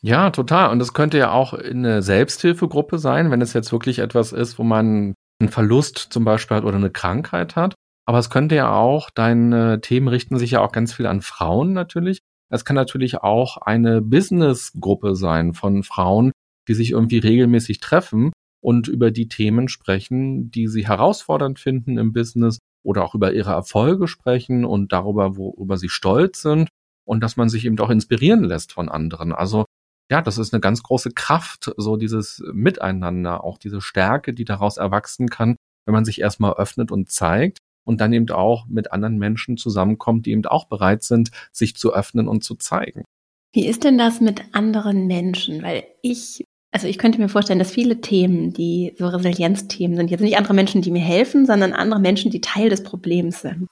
Ja, 0.02 0.30
total. 0.30 0.70
Und 0.70 0.82
es 0.82 0.94
könnte 0.94 1.18
ja 1.18 1.32
auch 1.32 1.54
eine 1.54 2.04
Selbsthilfegruppe 2.04 3.00
sein, 3.00 3.32
wenn 3.32 3.42
es 3.42 3.54
jetzt 3.54 3.72
wirklich 3.72 4.00
etwas 4.00 4.34
ist, 4.34 4.60
wo 4.60 4.64
man 4.64 5.16
einen 5.40 5.50
Verlust 5.50 5.98
zum 5.98 6.26
Beispiel 6.26 6.58
hat 6.58 6.64
oder 6.64 6.78
eine 6.78 6.92
Krankheit 6.92 7.56
hat 7.56 7.74
aber 8.08 8.20
es 8.20 8.30
könnte 8.30 8.56
ja 8.56 8.74
auch, 8.74 9.10
deine 9.10 9.82
Themen 9.82 10.08
richten 10.08 10.40
sich 10.40 10.52
ja 10.52 10.62
auch 10.62 10.72
ganz 10.72 10.94
viel 10.94 11.08
an 11.08 11.22
Frauen 11.22 11.74
natürlich. 11.74 12.20
Es 12.50 12.64
kann 12.64 12.76
natürlich 12.76 13.18
auch 13.18 13.58
eine 13.58 14.02
Businessgruppe 14.02 15.14
sein 15.16 15.54
von 15.54 15.84
Frauen, 15.84 16.32
die 16.70 16.74
sich 16.74 16.92
irgendwie 16.92 17.18
regelmäßig 17.18 17.82
treffen 17.82 18.32
und 18.64 18.88
über 18.88 19.12
die 19.12 19.28
Themen 19.28 19.68
sprechen, 19.68 20.50
die 20.52 20.70
sie 20.70 20.88
herausfordernd 20.88 21.60
finden 21.60 21.98
im 21.98 22.14
Business 22.14 22.60
oder 22.82 23.04
auch 23.04 23.14
über 23.14 23.34
ihre 23.34 23.52
Erfolge 23.52 24.08
sprechen 24.08 24.64
und 24.64 24.94
darüber, 24.94 25.36
worüber 25.36 25.76
sie 25.76 25.90
stolz 25.90 26.42
sind 26.42 26.70
und 27.06 27.22
dass 27.22 27.36
man 27.36 27.50
sich 27.50 27.66
eben 27.66 27.78
auch 27.80 27.90
inspirieren 27.90 28.46
lässt 28.46 28.72
von 28.72 28.88
anderen. 28.88 29.34
Also 29.34 29.66
ja, 30.10 30.22
das 30.22 30.38
ist 30.38 30.54
eine 30.54 30.62
ganz 30.62 30.82
große 30.82 31.12
Kraft, 31.12 31.74
so 31.76 31.98
dieses 31.98 32.42
Miteinander, 32.54 33.44
auch 33.44 33.58
diese 33.58 33.82
Stärke, 33.82 34.34
die 34.34 34.46
daraus 34.46 34.78
erwachsen 34.78 35.28
kann, 35.28 35.58
wenn 35.86 35.94
man 35.94 36.06
sich 36.06 36.22
erstmal 36.22 36.54
öffnet 36.54 36.90
und 36.90 37.12
zeigt 37.12 37.58
und 37.88 38.02
dann 38.02 38.12
eben 38.12 38.30
auch 38.30 38.68
mit 38.68 38.92
anderen 38.92 39.18
Menschen 39.18 39.56
zusammenkommt, 39.56 40.26
die 40.26 40.32
eben 40.32 40.46
auch 40.46 40.66
bereit 40.66 41.04
sind, 41.04 41.32
sich 41.54 41.76
zu 41.78 41.94
öffnen 41.94 42.28
und 42.28 42.44
zu 42.44 42.56
zeigen. 42.56 43.06
Wie 43.54 43.66
ist 43.66 43.86
denn 43.86 43.98
das 43.98 44.20
mit 44.20 44.42
anderen 44.52 45.08
Menschen? 45.08 45.64
Weil 45.64 45.86
ich, 46.02 46.44
also 46.72 46.86
ich 46.86 46.98
könnte 46.98 47.20
mir 47.20 47.30
vorstellen, 47.30 47.60
dass 47.60 47.72
viele 47.72 48.02
Themen, 48.02 48.52
die 48.52 48.94
so 48.98 49.08
Resilienzthemen 49.08 49.96
sind, 49.96 50.12
jetzt 50.12 50.20
nicht 50.20 50.38
andere 50.38 50.54
Menschen, 50.54 50.82
die 50.82 50.92
mir 50.92 51.02
helfen, 51.02 51.46
sondern 51.46 51.72
andere 51.72 52.02
Menschen, 52.02 52.30
die 52.30 52.42
Teil 52.42 52.70
des 52.70 52.84
Problems 52.84 53.42
sind. 53.42 53.70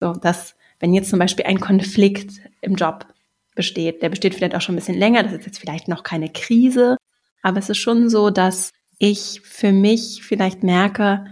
So, 0.00 0.12
dass, 0.14 0.56
wenn 0.80 0.92
jetzt 0.92 1.10
zum 1.10 1.20
Beispiel 1.20 1.46
ein 1.46 1.60
Konflikt 1.60 2.40
im 2.60 2.74
Job 2.74 3.06
besteht, 3.54 4.02
der 4.02 4.08
besteht 4.08 4.34
vielleicht 4.34 4.56
auch 4.56 4.60
schon 4.60 4.74
ein 4.74 4.78
bisschen 4.78 4.98
länger, 4.98 5.22
das 5.22 5.32
ist 5.32 5.46
jetzt 5.46 5.60
vielleicht 5.60 5.86
noch 5.86 6.02
keine 6.02 6.28
Krise, 6.28 6.96
aber 7.42 7.60
es 7.60 7.70
ist 7.70 7.78
schon 7.78 8.10
so, 8.10 8.30
dass 8.30 8.72
ich 8.98 9.40
für 9.44 9.70
mich 9.70 10.22
vielleicht 10.24 10.64
merke, 10.64 11.24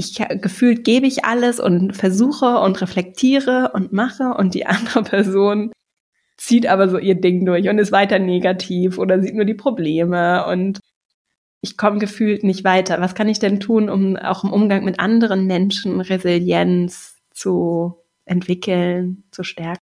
ich 0.00 0.18
gefühlt 0.40 0.84
gebe 0.84 1.06
ich 1.06 1.24
alles 1.24 1.60
und 1.60 1.96
versuche 1.96 2.58
und 2.58 2.80
reflektiere 2.80 3.70
und 3.74 3.92
mache 3.92 4.34
und 4.36 4.54
die 4.54 4.66
andere 4.66 5.02
Person 5.02 5.72
zieht 6.36 6.66
aber 6.66 6.88
so 6.88 6.98
ihr 6.98 7.20
Ding 7.20 7.44
durch 7.44 7.68
und 7.68 7.78
ist 7.78 7.92
weiter 7.92 8.18
negativ 8.18 8.98
oder 8.98 9.20
sieht 9.20 9.34
nur 9.34 9.44
die 9.44 9.54
Probleme 9.54 10.46
und 10.46 10.80
ich 11.62 11.76
komme 11.76 11.98
gefühlt 11.98 12.42
nicht 12.42 12.64
weiter. 12.64 13.02
Was 13.02 13.14
kann 13.14 13.28
ich 13.28 13.38
denn 13.38 13.60
tun, 13.60 13.90
um 13.90 14.16
auch 14.16 14.44
im 14.44 14.52
Umgang 14.52 14.82
mit 14.82 14.98
anderen 14.98 15.46
Menschen 15.46 16.00
Resilienz 16.00 17.18
zu 17.34 17.96
entwickeln, 18.24 19.24
zu 19.30 19.44
stärken? 19.44 19.82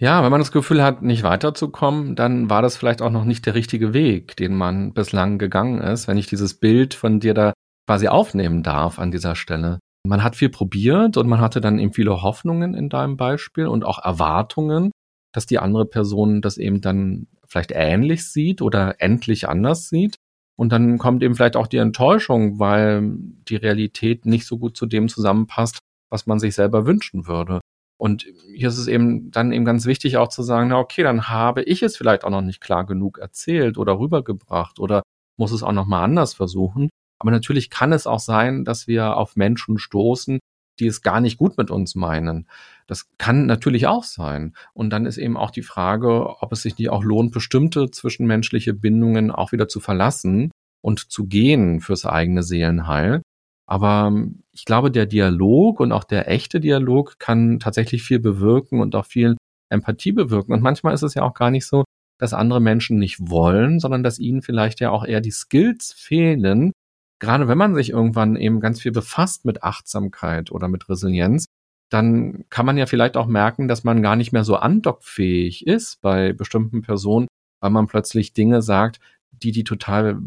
Ja, 0.00 0.24
wenn 0.24 0.32
man 0.32 0.40
das 0.40 0.50
Gefühl 0.50 0.82
hat, 0.82 1.02
nicht 1.02 1.22
weiterzukommen, 1.22 2.16
dann 2.16 2.50
war 2.50 2.62
das 2.62 2.76
vielleicht 2.76 3.00
auch 3.00 3.10
noch 3.10 3.24
nicht 3.24 3.46
der 3.46 3.54
richtige 3.54 3.94
Weg, 3.94 4.36
den 4.36 4.56
man 4.56 4.92
bislang 4.92 5.38
gegangen 5.38 5.80
ist. 5.80 6.08
Wenn 6.08 6.18
ich 6.18 6.26
dieses 6.26 6.54
Bild 6.54 6.94
von 6.94 7.20
dir 7.20 7.32
da 7.32 7.52
quasi 7.86 8.08
aufnehmen 8.08 8.62
darf 8.62 8.98
an 8.98 9.10
dieser 9.10 9.36
Stelle. 9.36 9.78
Man 10.06 10.22
hat 10.22 10.36
viel 10.36 10.50
probiert 10.50 11.16
und 11.16 11.28
man 11.28 11.40
hatte 11.40 11.60
dann 11.60 11.78
eben 11.78 11.92
viele 11.92 12.22
Hoffnungen 12.22 12.74
in 12.74 12.88
deinem 12.88 13.16
Beispiel 13.16 13.66
und 13.66 13.84
auch 13.84 13.98
Erwartungen, 13.98 14.90
dass 15.32 15.46
die 15.46 15.58
andere 15.58 15.86
Person 15.86 16.42
das 16.42 16.58
eben 16.58 16.80
dann 16.80 17.26
vielleicht 17.46 17.72
ähnlich 17.74 18.30
sieht 18.30 18.60
oder 18.62 19.00
endlich 19.00 19.48
anders 19.48 19.88
sieht. 19.88 20.16
Und 20.56 20.72
dann 20.72 20.98
kommt 20.98 21.22
eben 21.22 21.34
vielleicht 21.34 21.56
auch 21.56 21.66
die 21.66 21.78
Enttäuschung, 21.78 22.58
weil 22.58 23.16
die 23.48 23.56
Realität 23.56 24.24
nicht 24.26 24.46
so 24.46 24.58
gut 24.58 24.76
zu 24.76 24.86
dem 24.86 25.08
zusammenpasst, 25.08 25.78
was 26.10 26.26
man 26.26 26.38
sich 26.38 26.54
selber 26.54 26.86
wünschen 26.86 27.26
würde. 27.26 27.60
Und 27.98 28.26
hier 28.54 28.68
ist 28.68 28.78
es 28.78 28.86
eben 28.86 29.30
dann 29.30 29.52
eben 29.52 29.64
ganz 29.64 29.86
wichtig 29.86 30.16
auch 30.16 30.28
zu 30.28 30.42
sagen, 30.42 30.68
na 30.68 30.78
okay, 30.78 31.02
dann 31.02 31.28
habe 31.28 31.62
ich 31.62 31.82
es 31.82 31.96
vielleicht 31.96 32.24
auch 32.24 32.30
noch 32.30 32.42
nicht 32.42 32.60
klar 32.60 32.84
genug 32.86 33.18
erzählt 33.18 33.78
oder 33.78 33.98
rübergebracht 33.98 34.78
oder 34.78 35.02
muss 35.36 35.52
es 35.52 35.62
auch 35.62 35.72
noch 35.72 35.86
mal 35.86 36.04
anders 36.04 36.34
versuchen. 36.34 36.90
Aber 37.24 37.30
natürlich 37.30 37.70
kann 37.70 37.94
es 37.94 38.06
auch 38.06 38.18
sein, 38.18 38.66
dass 38.66 38.86
wir 38.86 39.16
auf 39.16 39.34
Menschen 39.34 39.78
stoßen, 39.78 40.40
die 40.78 40.86
es 40.86 41.00
gar 41.00 41.22
nicht 41.22 41.38
gut 41.38 41.56
mit 41.56 41.70
uns 41.70 41.94
meinen. 41.94 42.46
Das 42.86 43.08
kann 43.16 43.46
natürlich 43.46 43.86
auch 43.86 44.04
sein. 44.04 44.52
Und 44.74 44.90
dann 44.90 45.06
ist 45.06 45.16
eben 45.16 45.38
auch 45.38 45.50
die 45.50 45.62
Frage, 45.62 46.42
ob 46.42 46.52
es 46.52 46.60
sich 46.60 46.76
nicht 46.76 46.90
auch 46.90 47.02
lohnt, 47.02 47.32
bestimmte 47.32 47.90
zwischenmenschliche 47.90 48.74
Bindungen 48.74 49.30
auch 49.30 49.52
wieder 49.52 49.68
zu 49.68 49.80
verlassen 49.80 50.50
und 50.82 51.10
zu 51.10 51.24
gehen 51.24 51.80
fürs 51.80 52.04
eigene 52.04 52.42
Seelenheil. 52.42 53.22
Aber 53.64 54.08
ähm, 54.08 54.42
ich 54.52 54.66
glaube, 54.66 54.90
der 54.90 55.06
Dialog 55.06 55.80
und 55.80 55.92
auch 55.92 56.04
der 56.04 56.30
echte 56.30 56.60
Dialog 56.60 57.18
kann 57.18 57.58
tatsächlich 57.58 58.02
viel 58.02 58.20
bewirken 58.20 58.82
und 58.82 58.94
auch 58.96 59.06
viel 59.06 59.34
Empathie 59.70 60.12
bewirken. 60.12 60.52
Und 60.52 60.62
manchmal 60.62 60.92
ist 60.92 61.00
es 61.00 61.14
ja 61.14 61.22
auch 61.22 61.32
gar 61.32 61.50
nicht 61.50 61.64
so, 61.64 61.84
dass 62.18 62.34
andere 62.34 62.60
Menschen 62.60 62.98
nicht 62.98 63.30
wollen, 63.30 63.80
sondern 63.80 64.02
dass 64.02 64.18
ihnen 64.18 64.42
vielleicht 64.42 64.80
ja 64.80 64.90
auch 64.90 65.06
eher 65.06 65.22
die 65.22 65.30
Skills 65.30 65.94
fehlen, 65.94 66.72
gerade 67.18 67.48
wenn 67.48 67.58
man 67.58 67.74
sich 67.74 67.90
irgendwann 67.90 68.36
eben 68.36 68.60
ganz 68.60 68.80
viel 68.80 68.92
befasst 68.92 69.44
mit 69.44 69.62
Achtsamkeit 69.62 70.50
oder 70.50 70.68
mit 70.68 70.88
Resilienz, 70.88 71.46
dann 71.90 72.44
kann 72.50 72.66
man 72.66 72.76
ja 72.76 72.86
vielleicht 72.86 73.16
auch 73.16 73.26
merken, 73.26 73.68
dass 73.68 73.84
man 73.84 74.02
gar 74.02 74.16
nicht 74.16 74.32
mehr 74.32 74.44
so 74.44 74.56
andockfähig 74.56 75.66
ist 75.66 76.00
bei 76.00 76.32
bestimmten 76.32 76.82
Personen, 76.82 77.28
weil 77.60 77.70
man 77.70 77.86
plötzlich 77.86 78.32
Dinge 78.32 78.62
sagt, 78.62 79.00
die 79.30 79.52
die 79.52 79.64
total 79.64 80.18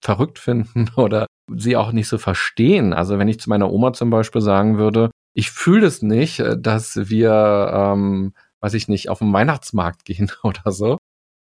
verrückt 0.00 0.38
finden 0.38 0.88
oder 0.96 1.26
sie 1.54 1.76
auch 1.76 1.92
nicht 1.92 2.08
so 2.08 2.18
verstehen. 2.18 2.92
Also 2.92 3.18
wenn 3.18 3.28
ich 3.28 3.40
zu 3.40 3.48
meiner 3.48 3.70
Oma 3.70 3.92
zum 3.92 4.10
Beispiel 4.10 4.40
sagen 4.40 4.78
würde, 4.78 5.10
ich 5.34 5.50
fühle 5.50 5.86
es 5.86 6.02
nicht, 6.02 6.40
äh, 6.40 6.58
dass 6.58 6.96
wir, 7.10 7.70
ähm, 7.72 8.32
weiß 8.60 8.74
ich 8.74 8.88
nicht, 8.88 9.08
auf 9.10 9.18
den 9.20 9.32
Weihnachtsmarkt 9.32 10.04
gehen 10.04 10.30
oder 10.42 10.72
so, 10.72 10.98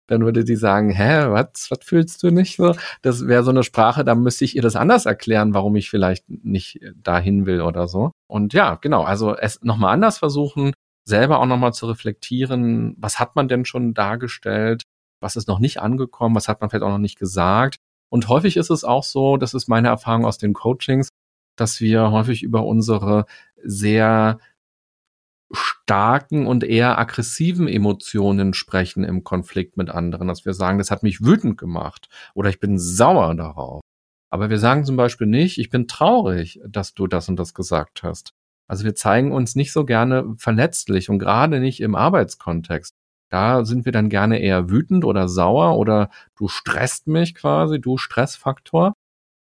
dann 0.07 0.23
würde 0.23 0.43
die 0.43 0.55
sagen, 0.55 0.89
hä, 0.91 1.27
was, 1.29 1.69
was 1.69 1.79
fühlst 1.81 2.21
du 2.23 2.31
nicht 2.31 2.57
so? 2.57 2.75
Das 3.01 3.27
wäre 3.27 3.43
so 3.43 3.51
eine 3.51 3.63
Sprache, 3.63 4.03
da 4.03 4.15
müsste 4.15 4.45
ich 4.45 4.55
ihr 4.55 4.61
das 4.61 4.75
anders 4.75 5.05
erklären, 5.05 5.53
warum 5.53 5.75
ich 5.75 5.89
vielleicht 5.89 6.25
nicht 6.27 6.79
dahin 6.95 7.45
will 7.45 7.61
oder 7.61 7.87
so. 7.87 8.11
Und 8.27 8.53
ja, 8.53 8.75
genau, 8.75 9.03
also 9.03 9.35
es 9.35 9.61
nochmal 9.63 9.93
anders 9.93 10.17
versuchen, 10.19 10.73
selber 11.07 11.39
auch 11.39 11.45
nochmal 11.45 11.73
zu 11.73 11.85
reflektieren, 11.87 12.95
was 12.97 13.19
hat 13.19 13.35
man 13.35 13.47
denn 13.47 13.65
schon 13.65 13.93
dargestellt, 13.93 14.83
was 15.21 15.35
ist 15.35 15.47
noch 15.47 15.59
nicht 15.59 15.79
angekommen, 15.79 16.35
was 16.35 16.47
hat 16.47 16.61
man 16.61 16.69
vielleicht 16.69 16.83
auch 16.83 16.89
noch 16.89 16.97
nicht 16.97 17.19
gesagt. 17.19 17.77
Und 18.09 18.27
häufig 18.27 18.57
ist 18.57 18.69
es 18.69 18.83
auch 18.83 19.03
so, 19.03 19.37
das 19.37 19.53
ist 19.53 19.67
meine 19.67 19.87
Erfahrung 19.87 20.25
aus 20.25 20.37
den 20.37 20.53
Coachings, 20.53 21.09
dass 21.55 21.79
wir 21.79 22.11
häufig 22.11 22.43
über 22.43 22.65
unsere 22.65 23.25
sehr 23.63 24.39
starken 25.51 26.47
und 26.47 26.63
eher 26.63 26.97
aggressiven 26.97 27.67
Emotionen 27.67 28.53
sprechen 28.53 29.03
im 29.03 29.23
Konflikt 29.23 29.77
mit 29.77 29.89
anderen, 29.89 30.27
dass 30.27 30.45
wir 30.45 30.53
sagen, 30.53 30.77
das 30.77 30.91
hat 30.91 31.03
mich 31.03 31.23
wütend 31.23 31.57
gemacht 31.57 32.07
oder 32.33 32.49
ich 32.49 32.59
bin 32.59 32.79
sauer 32.79 33.35
darauf. 33.35 33.81
Aber 34.31 34.49
wir 34.49 34.59
sagen 34.59 34.83
zum 34.85 34.97
Beispiel 34.97 35.27
nicht, 35.27 35.59
ich 35.59 35.69
bin 35.69 35.87
traurig, 35.87 36.59
dass 36.67 36.93
du 36.93 37.07
das 37.07 37.29
und 37.29 37.37
das 37.37 37.53
gesagt 37.53 38.03
hast. 38.03 38.31
Also 38.67 38.83
wir 38.83 38.95
zeigen 38.95 39.31
uns 39.31 39.55
nicht 39.55 39.71
so 39.71 39.85
gerne 39.85 40.35
verletzlich 40.37 41.09
und 41.09 41.19
gerade 41.19 41.59
nicht 41.59 41.79
im 41.81 41.95
Arbeitskontext. 41.95 42.93
Da 43.29 43.65
sind 43.65 43.85
wir 43.85 43.91
dann 43.91 44.09
gerne 44.09 44.39
eher 44.39 44.69
wütend 44.69 45.05
oder 45.05 45.27
sauer 45.27 45.77
oder 45.77 46.09
du 46.37 46.47
stresst 46.47 47.07
mich 47.07 47.35
quasi, 47.35 47.79
du 47.79 47.97
Stressfaktor. 47.97 48.93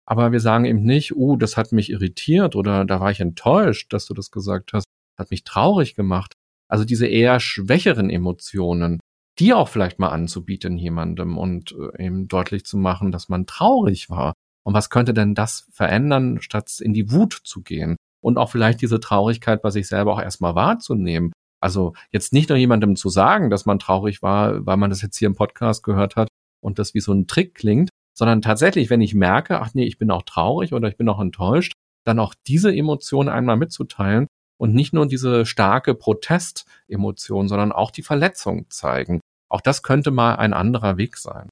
Aber 0.06 0.32
wir 0.32 0.40
sagen 0.40 0.66
eben 0.66 0.82
nicht, 0.82 1.16
uh, 1.16 1.36
das 1.36 1.56
hat 1.56 1.72
mich 1.72 1.90
irritiert 1.90 2.56
oder 2.56 2.84
da 2.84 3.00
war 3.00 3.10
ich 3.10 3.20
enttäuscht, 3.20 3.92
dass 3.92 4.04
du 4.04 4.12
das 4.12 4.30
gesagt 4.30 4.74
hast 4.74 4.84
hat 5.18 5.30
mich 5.30 5.44
traurig 5.44 5.94
gemacht. 5.94 6.32
Also 6.68 6.84
diese 6.84 7.06
eher 7.06 7.40
schwächeren 7.40 8.10
Emotionen, 8.10 9.00
die 9.38 9.52
auch 9.52 9.68
vielleicht 9.68 9.98
mal 9.98 10.08
anzubieten 10.08 10.78
jemandem 10.78 11.38
und 11.38 11.72
äh, 11.72 12.06
eben 12.06 12.28
deutlich 12.28 12.64
zu 12.64 12.76
machen, 12.76 13.12
dass 13.12 13.28
man 13.28 13.46
traurig 13.46 14.10
war. 14.10 14.32
Und 14.64 14.74
was 14.74 14.90
könnte 14.90 15.12
denn 15.12 15.34
das 15.34 15.68
verändern, 15.72 16.40
statt 16.40 16.80
in 16.80 16.94
die 16.94 17.10
Wut 17.10 17.40
zu 17.44 17.62
gehen? 17.62 17.96
Und 18.22 18.38
auch 18.38 18.50
vielleicht 18.50 18.80
diese 18.80 19.00
Traurigkeit 19.00 19.60
bei 19.60 19.70
sich 19.70 19.86
selber 19.86 20.14
auch 20.14 20.20
erstmal 20.20 20.54
wahrzunehmen. 20.54 21.32
Also 21.60 21.94
jetzt 22.10 22.32
nicht 22.32 22.48
nur 22.48 22.58
jemandem 22.58 22.96
zu 22.96 23.08
sagen, 23.08 23.50
dass 23.50 23.66
man 23.66 23.78
traurig 23.78 24.22
war, 24.22 24.64
weil 24.64 24.76
man 24.76 24.90
das 24.90 25.02
jetzt 25.02 25.18
hier 25.18 25.26
im 25.26 25.34
Podcast 25.34 25.82
gehört 25.82 26.16
hat 26.16 26.28
und 26.62 26.78
das 26.78 26.94
wie 26.94 27.00
so 27.00 27.12
ein 27.12 27.26
Trick 27.26 27.54
klingt, 27.54 27.90
sondern 28.16 28.40
tatsächlich, 28.42 28.90
wenn 28.90 29.00
ich 29.00 29.14
merke, 29.14 29.60
ach 29.60 29.74
nee, 29.74 29.84
ich 29.84 29.98
bin 29.98 30.10
auch 30.10 30.22
traurig 30.22 30.72
oder 30.72 30.88
ich 30.88 30.96
bin 30.96 31.08
auch 31.08 31.20
enttäuscht, 31.20 31.72
dann 32.04 32.18
auch 32.18 32.34
diese 32.46 32.74
Emotionen 32.74 33.28
einmal 33.28 33.56
mitzuteilen 33.56 34.26
und 34.56 34.74
nicht 34.74 34.92
nur 34.92 35.06
diese 35.06 35.46
starke 35.46 35.94
Protestemotion, 35.94 37.48
sondern 37.48 37.72
auch 37.72 37.90
die 37.90 38.02
Verletzung 38.02 38.66
zeigen. 38.70 39.20
Auch 39.48 39.60
das 39.60 39.82
könnte 39.82 40.10
mal 40.10 40.36
ein 40.36 40.52
anderer 40.52 40.96
Weg 40.96 41.16
sein. 41.16 41.48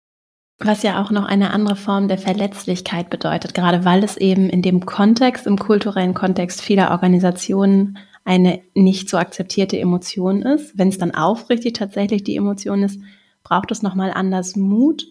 Was 0.58 0.82
ja 0.82 1.02
auch 1.02 1.10
noch 1.10 1.24
eine 1.24 1.50
andere 1.50 1.76
Form 1.76 2.08
der 2.08 2.18
Verletzlichkeit 2.18 3.10
bedeutet, 3.10 3.54
gerade 3.54 3.84
weil 3.84 4.04
es 4.04 4.16
eben 4.16 4.48
in 4.48 4.62
dem 4.62 4.86
Kontext, 4.86 5.46
im 5.46 5.58
kulturellen 5.58 6.14
Kontext 6.14 6.60
vieler 6.60 6.92
Organisationen 6.92 7.98
eine 8.24 8.60
nicht 8.74 9.08
so 9.08 9.16
akzeptierte 9.18 9.78
Emotion 9.78 10.42
ist. 10.42 10.78
Wenn 10.78 10.88
es 10.88 10.98
dann 10.98 11.14
aufrichtig 11.14 11.72
tatsächlich 11.74 12.22
die 12.22 12.36
Emotion 12.36 12.84
ist, 12.84 13.00
braucht 13.42 13.72
es 13.72 13.82
nochmal 13.82 14.12
anders 14.12 14.54
Mut 14.54 15.04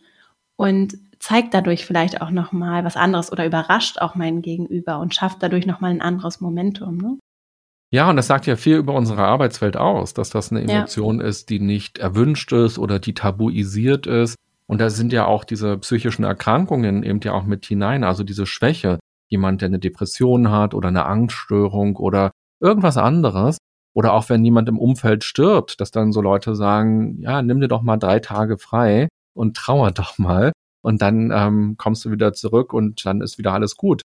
und 0.55 0.97
zeigt 1.19 1.53
dadurch 1.53 1.85
vielleicht 1.85 2.21
auch 2.21 2.31
nochmal 2.31 2.83
was 2.85 2.95
anderes 2.95 3.31
oder 3.31 3.45
überrascht 3.45 3.99
auch 3.99 4.15
meinen 4.15 4.41
Gegenüber 4.41 4.99
und 4.99 5.13
schafft 5.13 5.43
dadurch 5.43 5.65
nochmal 5.65 5.91
ein 5.91 6.01
anderes 6.01 6.39
Momentum. 6.39 6.97
Ne? 6.97 7.17
Ja, 7.93 8.09
und 8.09 8.15
das 8.15 8.27
sagt 8.27 8.47
ja 8.47 8.55
viel 8.55 8.77
über 8.77 8.93
unsere 8.93 9.23
Arbeitswelt 9.23 9.75
aus, 9.75 10.13
dass 10.13 10.29
das 10.29 10.51
eine 10.51 10.61
Emotion 10.61 11.19
ja. 11.19 11.25
ist, 11.25 11.49
die 11.49 11.59
nicht 11.59 11.97
erwünscht 11.97 12.53
ist 12.53 12.79
oder 12.79 12.99
die 12.99 13.13
tabuisiert 13.13 14.07
ist. 14.07 14.35
Und 14.65 14.79
da 14.79 14.89
sind 14.89 15.11
ja 15.11 15.25
auch 15.25 15.43
diese 15.43 15.77
psychischen 15.77 16.23
Erkrankungen 16.23 17.03
eben 17.03 17.19
ja 17.21 17.33
auch 17.33 17.43
mit 17.43 17.65
hinein, 17.65 18.05
also 18.05 18.23
diese 18.23 18.45
Schwäche. 18.45 18.99
Jemand, 19.27 19.61
der 19.61 19.67
eine 19.67 19.79
Depression 19.79 20.49
hat 20.49 20.73
oder 20.73 20.87
eine 20.87 21.05
Angststörung 21.05 21.97
oder 21.97 22.31
irgendwas 22.61 22.95
anderes. 22.95 23.57
Oder 23.93 24.13
auch 24.13 24.29
wenn 24.29 24.45
jemand 24.45 24.69
im 24.69 24.79
Umfeld 24.79 25.25
stirbt, 25.25 25.81
dass 25.81 25.91
dann 25.91 26.13
so 26.13 26.21
Leute 26.21 26.55
sagen, 26.55 27.19
ja, 27.19 27.41
nimm 27.41 27.59
dir 27.59 27.67
doch 27.67 27.81
mal 27.81 27.97
drei 27.97 28.19
Tage 28.19 28.57
frei 28.57 29.09
und 29.33 29.57
trauer 29.57 29.91
doch 29.91 30.17
mal. 30.17 30.53
Und 30.81 31.01
dann 31.01 31.31
ähm, 31.33 31.75
kommst 31.77 32.05
du 32.05 32.11
wieder 32.11 32.31
zurück 32.31 32.73
und 32.73 33.05
dann 33.05 33.19
ist 33.19 33.37
wieder 33.37 33.53
alles 33.53 33.75
gut. 33.75 34.01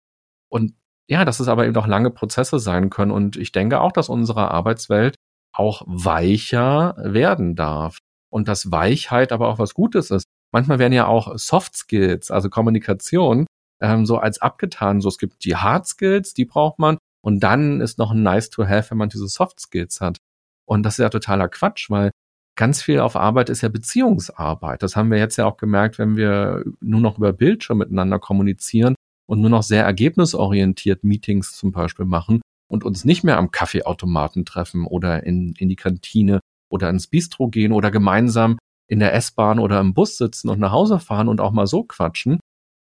Und 0.50 0.74
ja, 1.07 1.25
dass 1.25 1.39
es 1.39 1.47
aber 1.47 1.65
eben 1.65 1.75
auch 1.75 1.87
lange 1.87 2.09
Prozesse 2.09 2.59
sein 2.59 2.89
können. 2.89 3.11
Und 3.11 3.37
ich 3.37 3.51
denke 3.51 3.81
auch, 3.81 3.91
dass 3.91 4.09
unsere 4.09 4.51
Arbeitswelt 4.51 5.15
auch 5.53 5.83
weicher 5.85 6.95
werden 6.97 7.55
darf. 7.55 7.99
Und 8.29 8.47
dass 8.47 8.71
Weichheit 8.71 9.31
aber 9.31 9.47
auch 9.47 9.59
was 9.59 9.73
Gutes 9.73 10.11
ist. 10.11 10.25
Manchmal 10.51 10.79
werden 10.79 10.93
ja 10.93 11.07
auch 11.07 11.37
Soft 11.37 11.75
Skills, 11.77 12.31
also 12.31 12.49
Kommunikation, 12.49 13.45
ähm, 13.81 14.05
so 14.05 14.17
als 14.17 14.41
abgetan. 14.41 14.99
So, 14.99 15.09
es 15.09 15.17
gibt 15.17 15.45
die 15.45 15.55
Hard 15.55 15.87
Skills, 15.87 16.33
die 16.33 16.45
braucht 16.45 16.79
man. 16.79 16.97
Und 17.23 17.41
dann 17.41 17.81
ist 17.81 17.97
noch 17.97 18.11
ein 18.11 18.23
nice 18.23 18.49
to 18.49 18.67
have, 18.67 18.91
wenn 18.91 18.97
man 18.97 19.09
diese 19.09 19.27
Soft 19.27 19.59
Skills 19.59 20.01
hat. 20.01 20.17
Und 20.65 20.83
das 20.83 20.95
ist 20.95 21.03
ja 21.03 21.09
totaler 21.09 21.47
Quatsch, 21.47 21.89
weil 21.89 22.11
ganz 22.57 22.81
viel 22.81 22.99
auf 22.99 23.15
Arbeit 23.15 23.49
ist 23.49 23.61
ja 23.61 23.69
Beziehungsarbeit. 23.69 24.83
Das 24.83 24.95
haben 24.95 25.11
wir 25.11 25.17
jetzt 25.17 25.37
ja 25.37 25.45
auch 25.45 25.57
gemerkt, 25.57 25.99
wenn 25.99 26.17
wir 26.17 26.63
nur 26.81 27.01
noch 27.01 27.17
über 27.17 27.31
Bildschirm 27.31 27.77
miteinander 27.77 28.19
kommunizieren 28.19 28.95
und 29.27 29.41
nur 29.41 29.49
noch 29.49 29.63
sehr 29.63 29.83
ergebnisorientiert 29.83 31.03
Meetings 31.03 31.53
zum 31.53 31.71
Beispiel 31.71 32.05
machen 32.05 32.41
und 32.67 32.83
uns 32.83 33.05
nicht 33.05 33.23
mehr 33.23 33.38
am 33.38 33.51
Kaffeeautomaten 33.51 34.45
treffen 34.45 34.85
oder 34.85 35.23
in, 35.23 35.53
in 35.57 35.69
die 35.69 35.75
Kantine 35.75 36.39
oder 36.69 36.89
ins 36.89 37.07
Bistro 37.07 37.47
gehen 37.47 37.71
oder 37.71 37.91
gemeinsam 37.91 38.57
in 38.88 38.99
der 38.99 39.13
S-Bahn 39.13 39.59
oder 39.59 39.79
im 39.79 39.93
Bus 39.93 40.17
sitzen 40.17 40.49
und 40.49 40.59
nach 40.59 40.71
Hause 40.71 40.99
fahren 40.99 41.27
und 41.27 41.41
auch 41.41 41.51
mal 41.51 41.67
so 41.67 41.83
quatschen, 41.83 42.39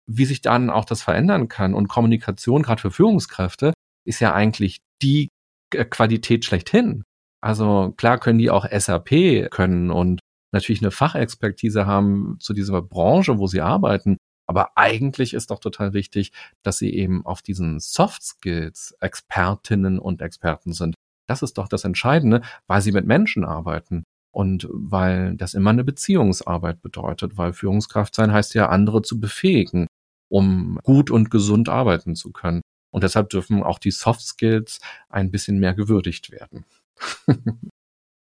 wie 0.07 0.25
sich 0.25 0.41
dann 0.41 0.69
auch 0.69 0.85
das 0.85 1.01
verändern 1.01 1.47
kann. 1.47 1.73
Und 1.73 1.87
Kommunikation, 1.87 2.63
gerade 2.63 2.81
für 2.81 2.91
Führungskräfte, 2.91 3.73
ist 4.05 4.19
ja 4.19 4.33
eigentlich 4.33 4.79
die 5.01 5.29
Qualität 5.71 6.45
schlechthin. 6.45 7.03
Also 7.41 7.93
klar 7.97 8.19
können 8.19 8.39
die 8.39 8.51
auch 8.51 8.65
SAP 8.69 9.49
können 9.49 9.89
und 9.89 10.19
natürlich 10.53 10.81
eine 10.81 10.91
Fachexpertise 10.91 11.85
haben 11.85 12.37
zu 12.39 12.53
dieser 12.53 12.81
Branche, 12.81 13.39
wo 13.39 13.47
sie 13.47 13.61
arbeiten. 13.61 14.17
Aber 14.51 14.77
eigentlich 14.77 15.33
ist 15.33 15.49
doch 15.49 15.59
total 15.59 15.93
wichtig, 15.93 16.33
dass 16.61 16.77
sie 16.77 16.93
eben 16.93 17.25
auf 17.25 17.41
diesen 17.41 17.79
Soft 17.79 18.21
Skills 18.21 18.93
Expertinnen 18.99 19.97
und 19.97 20.21
Experten 20.21 20.73
sind. 20.73 20.93
Das 21.25 21.41
ist 21.41 21.57
doch 21.57 21.69
das 21.69 21.85
Entscheidende, 21.85 22.41
weil 22.67 22.81
sie 22.81 22.91
mit 22.91 23.05
Menschen 23.07 23.45
arbeiten. 23.45 24.03
Und 24.33 24.67
weil 24.69 25.37
das 25.37 25.53
immer 25.53 25.69
eine 25.69 25.85
Beziehungsarbeit 25.85 26.81
bedeutet, 26.81 27.37
weil 27.37 27.53
Führungskraft 27.53 28.13
sein 28.13 28.33
heißt 28.33 28.53
ja, 28.55 28.67
andere 28.67 29.03
zu 29.03 29.21
befähigen, 29.21 29.87
um 30.29 30.79
gut 30.83 31.11
und 31.11 31.31
gesund 31.31 31.69
arbeiten 31.69 32.17
zu 32.17 32.33
können. 32.33 32.59
Und 32.93 33.05
deshalb 33.05 33.29
dürfen 33.29 33.63
auch 33.63 33.79
die 33.79 33.91
Soft 33.91 34.19
Skills 34.19 34.81
ein 35.07 35.31
bisschen 35.31 35.59
mehr 35.59 35.73
gewürdigt 35.73 36.29
werden. 36.29 36.65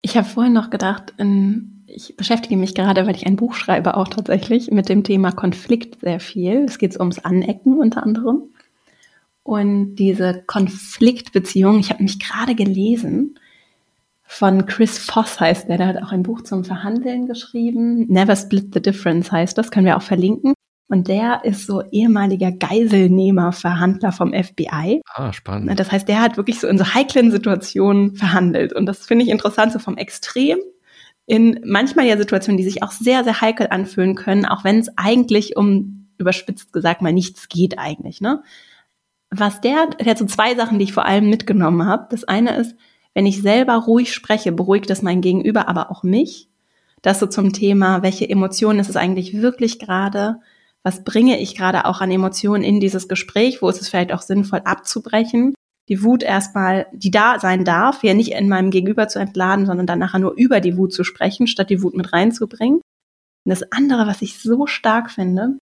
Ich 0.07 0.19
habe 0.19 0.29
vorhin 0.29 0.53
noch 0.53 0.69
gedacht, 0.69 1.15
ich 1.95 2.17
beschäftige 2.17 2.57
mich 2.57 2.75
gerade, 2.75 3.07
weil 3.07 3.15
ich 3.15 3.27
ein 3.27 3.37
Buch 3.37 3.55
schreibe, 3.55 3.97
auch 3.97 4.09
tatsächlich 4.09 4.71
mit 4.71 4.89
dem 4.89 5.05
Thema 5.05 5.33
Konflikt 5.33 6.01
sehr 6.01 6.21
viel. 6.21 6.65
Es 6.65 6.79
geht 6.79 6.99
ums 6.99 7.21
Anecken 7.21 7.79
unter 7.79 8.03
anderem. 8.03 8.43
Und 9.43 9.97
diese 9.97 10.43
Konfliktbeziehung, 10.47 11.79
ich 11.79 11.91
habe 11.91 12.03
mich 12.03 12.19
gerade 12.19 12.55
gelesen, 12.55 13.39
von 14.25 14.67
Chris 14.67 14.99
Voss 14.99 15.39
heißt 15.39 15.69
der, 15.69 15.77
der 15.77 15.87
hat 15.89 16.03
auch 16.03 16.11
ein 16.11 16.23
Buch 16.23 16.43
zum 16.43 16.65
Verhandeln 16.65 17.27
geschrieben. 17.27 18.07
Never 18.09 18.35
Split 18.35 18.73
the 18.73 18.81
Difference 18.81 19.31
heißt 19.31 19.57
das, 19.57 19.71
können 19.71 19.87
wir 19.87 19.97
auch 19.97 20.03
verlinken. 20.03 20.55
Und 20.89 21.09
der 21.09 21.45
ist 21.45 21.67
so 21.67 21.83
ehemaliger 21.91 22.53
Geiselnehmer, 22.53 23.53
Verhandler 23.53 24.13
vom 24.13 24.33
FBI. 24.33 25.03
Ah, 25.15 25.33
spannend. 25.33 25.79
Das 25.79 25.93
heißt, 25.93 26.09
der 26.09 26.21
hat 26.21 26.37
wirklich 26.37 26.61
so 26.61 26.67
in 26.67 26.79
so 26.79 26.95
heiklen 26.95 27.31
Situationen 27.31 28.17
verhandelt. 28.17 28.73
Und 28.73 28.87
das 28.87 29.07
finde 29.07 29.25
ich 29.25 29.31
interessant, 29.31 29.73
so 29.73 29.79
vom 29.79 29.97
Extrem 29.97 30.59
in 31.27 31.61
manchmal 31.65 32.07
ja 32.07 32.17
Situationen, 32.17 32.59
die 32.59 32.65
sich 32.65 32.83
auch 32.83 32.93
sehr, 32.93 33.25
sehr 33.25 33.41
heikel 33.41 33.69
anfühlen 33.71 34.15
können, 34.15 34.45
auch 34.45 34.65
wenn 34.65 34.79
es 34.79 34.91
eigentlich 34.97 35.57
um, 35.57 36.09
überspitzt 36.19 36.73
gesagt, 36.73 37.03
mal 37.03 37.13
nichts 37.13 37.49
geht 37.49 37.79
eigentlich, 37.79 38.21
ne? 38.21 38.43
Was 39.31 39.61
der, 39.61 39.89
der 39.99 40.07
hat 40.07 40.19
so 40.19 40.27
zwei 40.27 40.55
Sachen, 40.55 40.79
die 40.79 40.85
ich 40.85 40.93
vor 40.93 41.07
allem 41.07 41.29
mitgenommen 41.29 41.87
habe. 41.87 42.07
Das 42.11 42.23
eine 42.23 42.57
ist, 42.57 42.77
wenn 43.15 43.27
ich 43.27 43.43
selber 43.43 43.75
ruhig 43.75 44.13
spreche, 44.13 44.53
beruhigt 44.53 44.91
das 44.91 45.03
mein 45.03 45.23
Gegenüber, 45.23 45.67
aber 45.67 45.91
auch 45.91 46.05
mich. 46.05 46.49
Das 47.03 47.19
so 47.19 47.27
zum 47.27 47.53
Thema, 47.53 48.03
welche 48.03 48.29
Emotionen 48.29 48.79
ist 48.79 48.91
es 48.91 48.97
eigentlich 48.97 49.41
wirklich 49.43 49.81
gerade? 49.81 50.41
was 50.85 51.03
bringe 51.03 51.41
ich 51.41 51.57
gerade 51.57 51.87
auch 51.87 52.01
an 52.01 52.13
Emotionen 52.13 52.63
in 52.63 52.79
dieses 52.79 53.09
Gespräch, 53.09 53.63
wo 53.63 53.69
ist 53.69 53.81
es 53.81 53.89
vielleicht 53.89 54.13
auch 54.13 54.21
sinnvoll 54.21 54.61
abzubrechen, 54.65 55.55
die 55.89 56.03
Wut 56.03 56.23
erstmal, 56.23 56.87
die 56.93 57.11
da 57.11 57.39
sein 57.39 57.65
darf, 57.65 58.03
ja 58.03 58.15
nicht 58.15 58.33
in 58.33 58.49
meinem 58.49 58.71
Gegenüber 58.71 59.09
zu 59.09 59.19
entladen, 59.19 59.67
sondern 59.67 59.87
dann 59.87 59.99
nachher 59.99 60.19
nur 60.19 60.35
über 60.37 60.61
die 60.61 60.77
Wut 60.77 60.93
zu 60.93 61.05
sprechen, 61.05 61.47
statt 61.47 61.71
die 61.71 61.83
Wut 61.83 61.95
mit 61.95 62.13
reinzubringen. 62.13 62.77
Und 62.77 63.51
das 63.51 63.71
andere, 63.73 64.07
was 64.07 64.23
ich 64.23 64.39
so 64.39 64.67
stark 64.67 65.11
finde, 65.11 65.59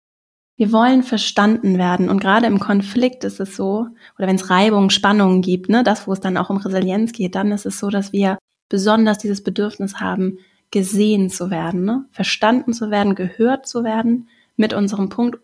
Wir 0.59 0.71
wollen 0.71 1.03
verstanden 1.03 1.77
werden. 1.77 2.09
Und 2.09 2.19
gerade 2.19 2.47
im 2.47 2.59
Konflikt 2.59 3.23
ist 3.23 3.39
es 3.39 3.55
so, 3.55 3.87
oder 4.17 4.27
wenn 4.27 4.35
es 4.35 4.49
Reibung, 4.49 4.89
Spannungen 4.89 5.41
gibt, 5.41 5.69
ne, 5.69 5.83
das, 5.83 6.07
wo 6.07 6.13
es 6.13 6.19
dann 6.19 6.35
auch 6.35 6.49
um 6.49 6.57
Resilienz 6.57 7.11
geht, 7.13 7.35
dann 7.35 7.51
ist 7.51 7.67
es 7.67 7.77
so, 7.77 7.89
dass 7.89 8.11
wir 8.11 8.39
besonders 8.67 9.19
dieses 9.19 9.43
Bedürfnis 9.43 9.99
haben, 9.99 10.39
gesehen 10.71 11.29
zu 11.29 11.49
werden, 11.51 11.85
ne? 11.85 12.05
verstanden 12.11 12.73
zu 12.73 12.89
werden, 12.91 13.15
gehört 13.15 13.67
zu 13.67 13.83
werden 13.83 14.27
mit 14.57 14.73
unserem 14.73 15.09
Punkt. 15.09 15.39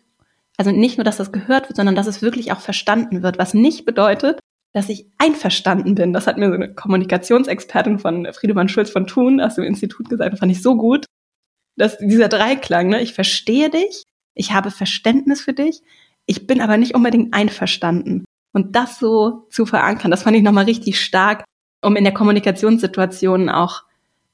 Also 0.57 0.71
nicht 0.71 0.97
nur, 0.97 1.05
dass 1.05 1.17
das 1.17 1.31
gehört 1.31 1.69
wird, 1.69 1.77
sondern 1.77 1.95
dass 1.95 2.07
es 2.07 2.21
wirklich 2.21 2.51
auch 2.51 2.59
verstanden 2.59 3.23
wird, 3.23 3.37
was 3.37 3.53
nicht 3.53 3.85
bedeutet, 3.85 4.39
dass 4.73 4.89
ich 4.89 5.05
einverstanden 5.17 5.95
bin. 5.95 6.13
Das 6.13 6.27
hat 6.27 6.37
mir 6.37 6.49
so 6.49 6.55
eine 6.55 6.73
Kommunikationsexpertin 6.73 7.99
von 7.99 8.27
Friedemann 8.33 8.69
Schulz 8.69 8.89
von 8.89 9.07
Thun 9.07 9.39
aus 9.39 9.55
dem 9.55 9.63
Institut 9.63 10.09
gesagt, 10.09 10.33
das 10.33 10.39
fand 10.39 10.51
ich 10.51 10.61
so 10.61 10.75
gut, 10.75 11.05
dass 11.77 11.97
dieser 11.99 12.27
Dreiklang, 12.27 12.89
ne? 12.89 13.01
ich 13.01 13.13
verstehe 13.13 13.69
dich, 13.69 14.03
ich 14.33 14.51
habe 14.51 14.71
Verständnis 14.71 15.41
für 15.41 15.53
dich, 15.53 15.81
ich 16.25 16.47
bin 16.47 16.59
aber 16.61 16.77
nicht 16.77 16.95
unbedingt 16.95 17.33
einverstanden. 17.33 18.25
Und 18.51 18.75
das 18.75 18.99
so 18.99 19.47
zu 19.49 19.65
verankern, 19.65 20.11
das 20.11 20.23
fand 20.23 20.35
ich 20.37 20.43
nochmal 20.43 20.65
richtig 20.65 20.99
stark, 20.99 21.43
um 21.81 21.95
in 21.95 22.03
der 22.03 22.13
Kommunikationssituation 22.13 23.49
auch 23.49 23.83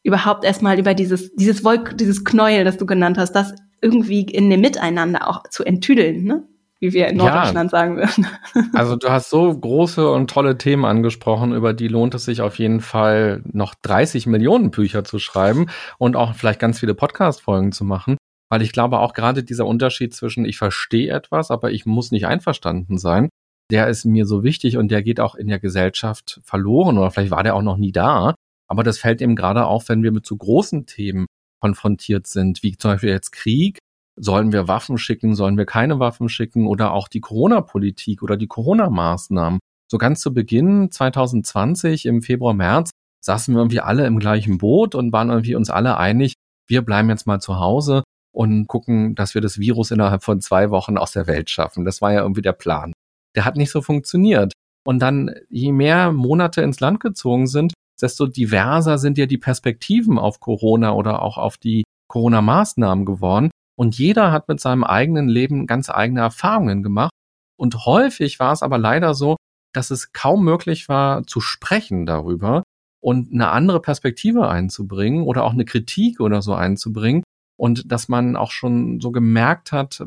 überhaupt 0.03 0.45
erstmal 0.45 0.79
über 0.79 0.93
dieses, 0.93 1.33
dieses 1.35 1.63
Wolk, 1.63 1.97
dieses 1.97 2.23
Knäuel, 2.23 2.63
das 2.63 2.77
du 2.77 2.85
genannt 2.85 3.17
hast, 3.17 3.33
das 3.33 3.53
irgendwie 3.81 4.21
in 4.21 4.49
dem 4.49 4.61
Miteinander 4.61 5.27
auch 5.27 5.43
zu 5.49 5.63
enttüdeln, 5.63 6.23
ne? 6.23 6.47
Wie 6.81 6.93
wir 6.93 7.07
in 7.07 7.17
Norddeutschland 7.17 7.71
ja. 7.71 7.77
sagen 7.77 7.97
würden. 7.97 8.27
Also 8.73 8.95
du 8.95 9.09
hast 9.09 9.29
so 9.29 9.53
große 9.53 10.09
und 10.09 10.29
tolle 10.29 10.57
Themen 10.57 10.85
angesprochen, 10.85 11.53
über 11.53 11.73
die 11.73 11.89
lohnt 11.89 12.15
es 12.15 12.25
sich 12.25 12.41
auf 12.41 12.57
jeden 12.57 12.79
Fall 12.79 13.41
noch 13.51 13.75
30 13.81 14.27
Millionen 14.27 14.71
Bücher 14.71 15.03
zu 15.03 15.19
schreiben 15.19 15.67
und 15.97 16.15
auch 16.15 16.33
vielleicht 16.35 16.59
ganz 16.59 16.79
viele 16.79 16.95
Podcast-Folgen 16.95 17.71
zu 17.71 17.83
machen. 17.83 18.17
Weil 18.49 18.61
ich 18.61 18.71
glaube 18.71 18.99
auch 18.99 19.13
gerade 19.13 19.43
dieser 19.43 19.65
Unterschied 19.65 20.13
zwischen 20.13 20.45
ich 20.45 20.57
verstehe 20.57 21.13
etwas, 21.13 21.51
aber 21.51 21.71
ich 21.71 21.85
muss 21.85 22.11
nicht 22.11 22.25
einverstanden 22.25 22.97
sein, 22.97 23.29
der 23.71 23.87
ist 23.87 24.05
mir 24.05 24.25
so 24.25 24.43
wichtig 24.43 24.77
und 24.77 24.89
der 24.89 25.03
geht 25.03 25.19
auch 25.19 25.35
in 25.35 25.47
der 25.47 25.59
Gesellschaft 25.59 26.39
verloren 26.43 26.97
oder 26.97 27.11
vielleicht 27.11 27.31
war 27.31 27.43
der 27.43 27.55
auch 27.55 27.61
noch 27.61 27.77
nie 27.77 27.91
da. 27.91 28.33
Aber 28.67 28.83
das 28.83 28.99
fällt 28.99 29.21
eben 29.21 29.35
gerade 29.35 29.65
auf, 29.65 29.89
wenn 29.89 30.03
wir 30.03 30.11
mit 30.11 30.25
so 30.25 30.35
großen 30.37 30.85
Themen 30.85 31.25
konfrontiert 31.61 32.27
sind, 32.27 32.63
wie 32.63 32.77
zum 32.77 32.91
Beispiel 32.91 33.09
jetzt 33.09 33.31
Krieg. 33.31 33.79
Sollen 34.19 34.51
wir 34.51 34.67
Waffen 34.67 34.97
schicken? 34.97 35.35
Sollen 35.35 35.57
wir 35.57 35.65
keine 35.65 35.99
Waffen 35.99 36.29
schicken? 36.29 36.67
Oder 36.67 36.93
auch 36.93 37.07
die 37.07 37.21
Corona-Politik 37.21 38.21
oder 38.21 38.37
die 38.37 38.47
Corona-Maßnahmen. 38.47 39.59
So 39.89 39.97
ganz 39.97 40.19
zu 40.19 40.33
Beginn 40.33 40.91
2020 40.91 42.05
im 42.05 42.21
Februar, 42.21 42.53
März 42.53 42.91
saßen 43.21 43.53
wir 43.53 43.59
irgendwie 43.59 43.79
alle 43.79 44.05
im 44.05 44.19
gleichen 44.19 44.57
Boot 44.57 44.95
und 44.95 45.11
waren 45.11 45.29
irgendwie 45.29 45.55
uns 45.55 45.69
alle 45.69 45.97
einig, 45.97 46.33
wir 46.67 46.83
bleiben 46.83 47.09
jetzt 47.09 47.27
mal 47.27 47.39
zu 47.39 47.59
Hause 47.59 48.03
und 48.31 48.67
gucken, 48.67 49.15
dass 49.15 49.33
wir 49.33 49.41
das 49.41 49.59
Virus 49.59 49.91
innerhalb 49.91 50.23
von 50.23 50.41
zwei 50.41 50.69
Wochen 50.69 50.97
aus 50.97 51.11
der 51.11 51.27
Welt 51.27 51.49
schaffen. 51.49 51.85
Das 51.85 52.01
war 52.01 52.13
ja 52.13 52.21
irgendwie 52.21 52.41
der 52.41 52.53
Plan. 52.53 52.93
Der 53.35 53.45
hat 53.45 53.55
nicht 53.55 53.71
so 53.71 53.81
funktioniert. 53.81 54.53
Und 54.85 54.99
dann, 54.99 55.33
je 55.49 55.71
mehr 55.71 56.11
Monate 56.11 56.61
ins 56.61 56.79
Land 56.79 56.99
gezogen 56.99 57.47
sind, 57.47 57.73
desto 58.01 58.27
diverser 58.27 58.97
sind 58.97 59.17
ja 59.17 59.25
die 59.25 59.37
Perspektiven 59.37 60.17
auf 60.17 60.39
Corona 60.39 60.93
oder 60.93 61.21
auch 61.21 61.37
auf 61.37 61.57
die 61.57 61.83
Corona-Maßnahmen 62.07 63.05
geworden. 63.05 63.49
Und 63.79 63.97
jeder 63.97 64.31
hat 64.31 64.49
mit 64.49 64.59
seinem 64.59 64.83
eigenen 64.83 65.29
Leben 65.29 65.65
ganz 65.65 65.89
eigene 65.89 66.19
Erfahrungen 66.19 66.83
gemacht. 66.83 67.11
Und 67.57 67.85
häufig 67.85 68.39
war 68.39 68.51
es 68.51 68.61
aber 68.61 68.77
leider 68.77 69.13
so, 69.13 69.37
dass 69.73 69.89
es 69.91 70.11
kaum 70.11 70.43
möglich 70.43 70.89
war, 70.89 71.25
zu 71.25 71.39
sprechen 71.39 72.05
darüber 72.05 72.63
und 73.01 73.31
eine 73.31 73.51
andere 73.51 73.79
Perspektive 73.79 74.49
einzubringen 74.49 75.23
oder 75.23 75.43
auch 75.43 75.53
eine 75.53 75.63
Kritik 75.63 76.19
oder 76.19 76.41
so 76.41 76.53
einzubringen. 76.53 77.23
Und 77.57 77.89
dass 77.91 78.09
man 78.09 78.35
auch 78.35 78.51
schon 78.51 78.99
so 78.99 79.11
gemerkt 79.11 79.71
hat, 79.71 80.03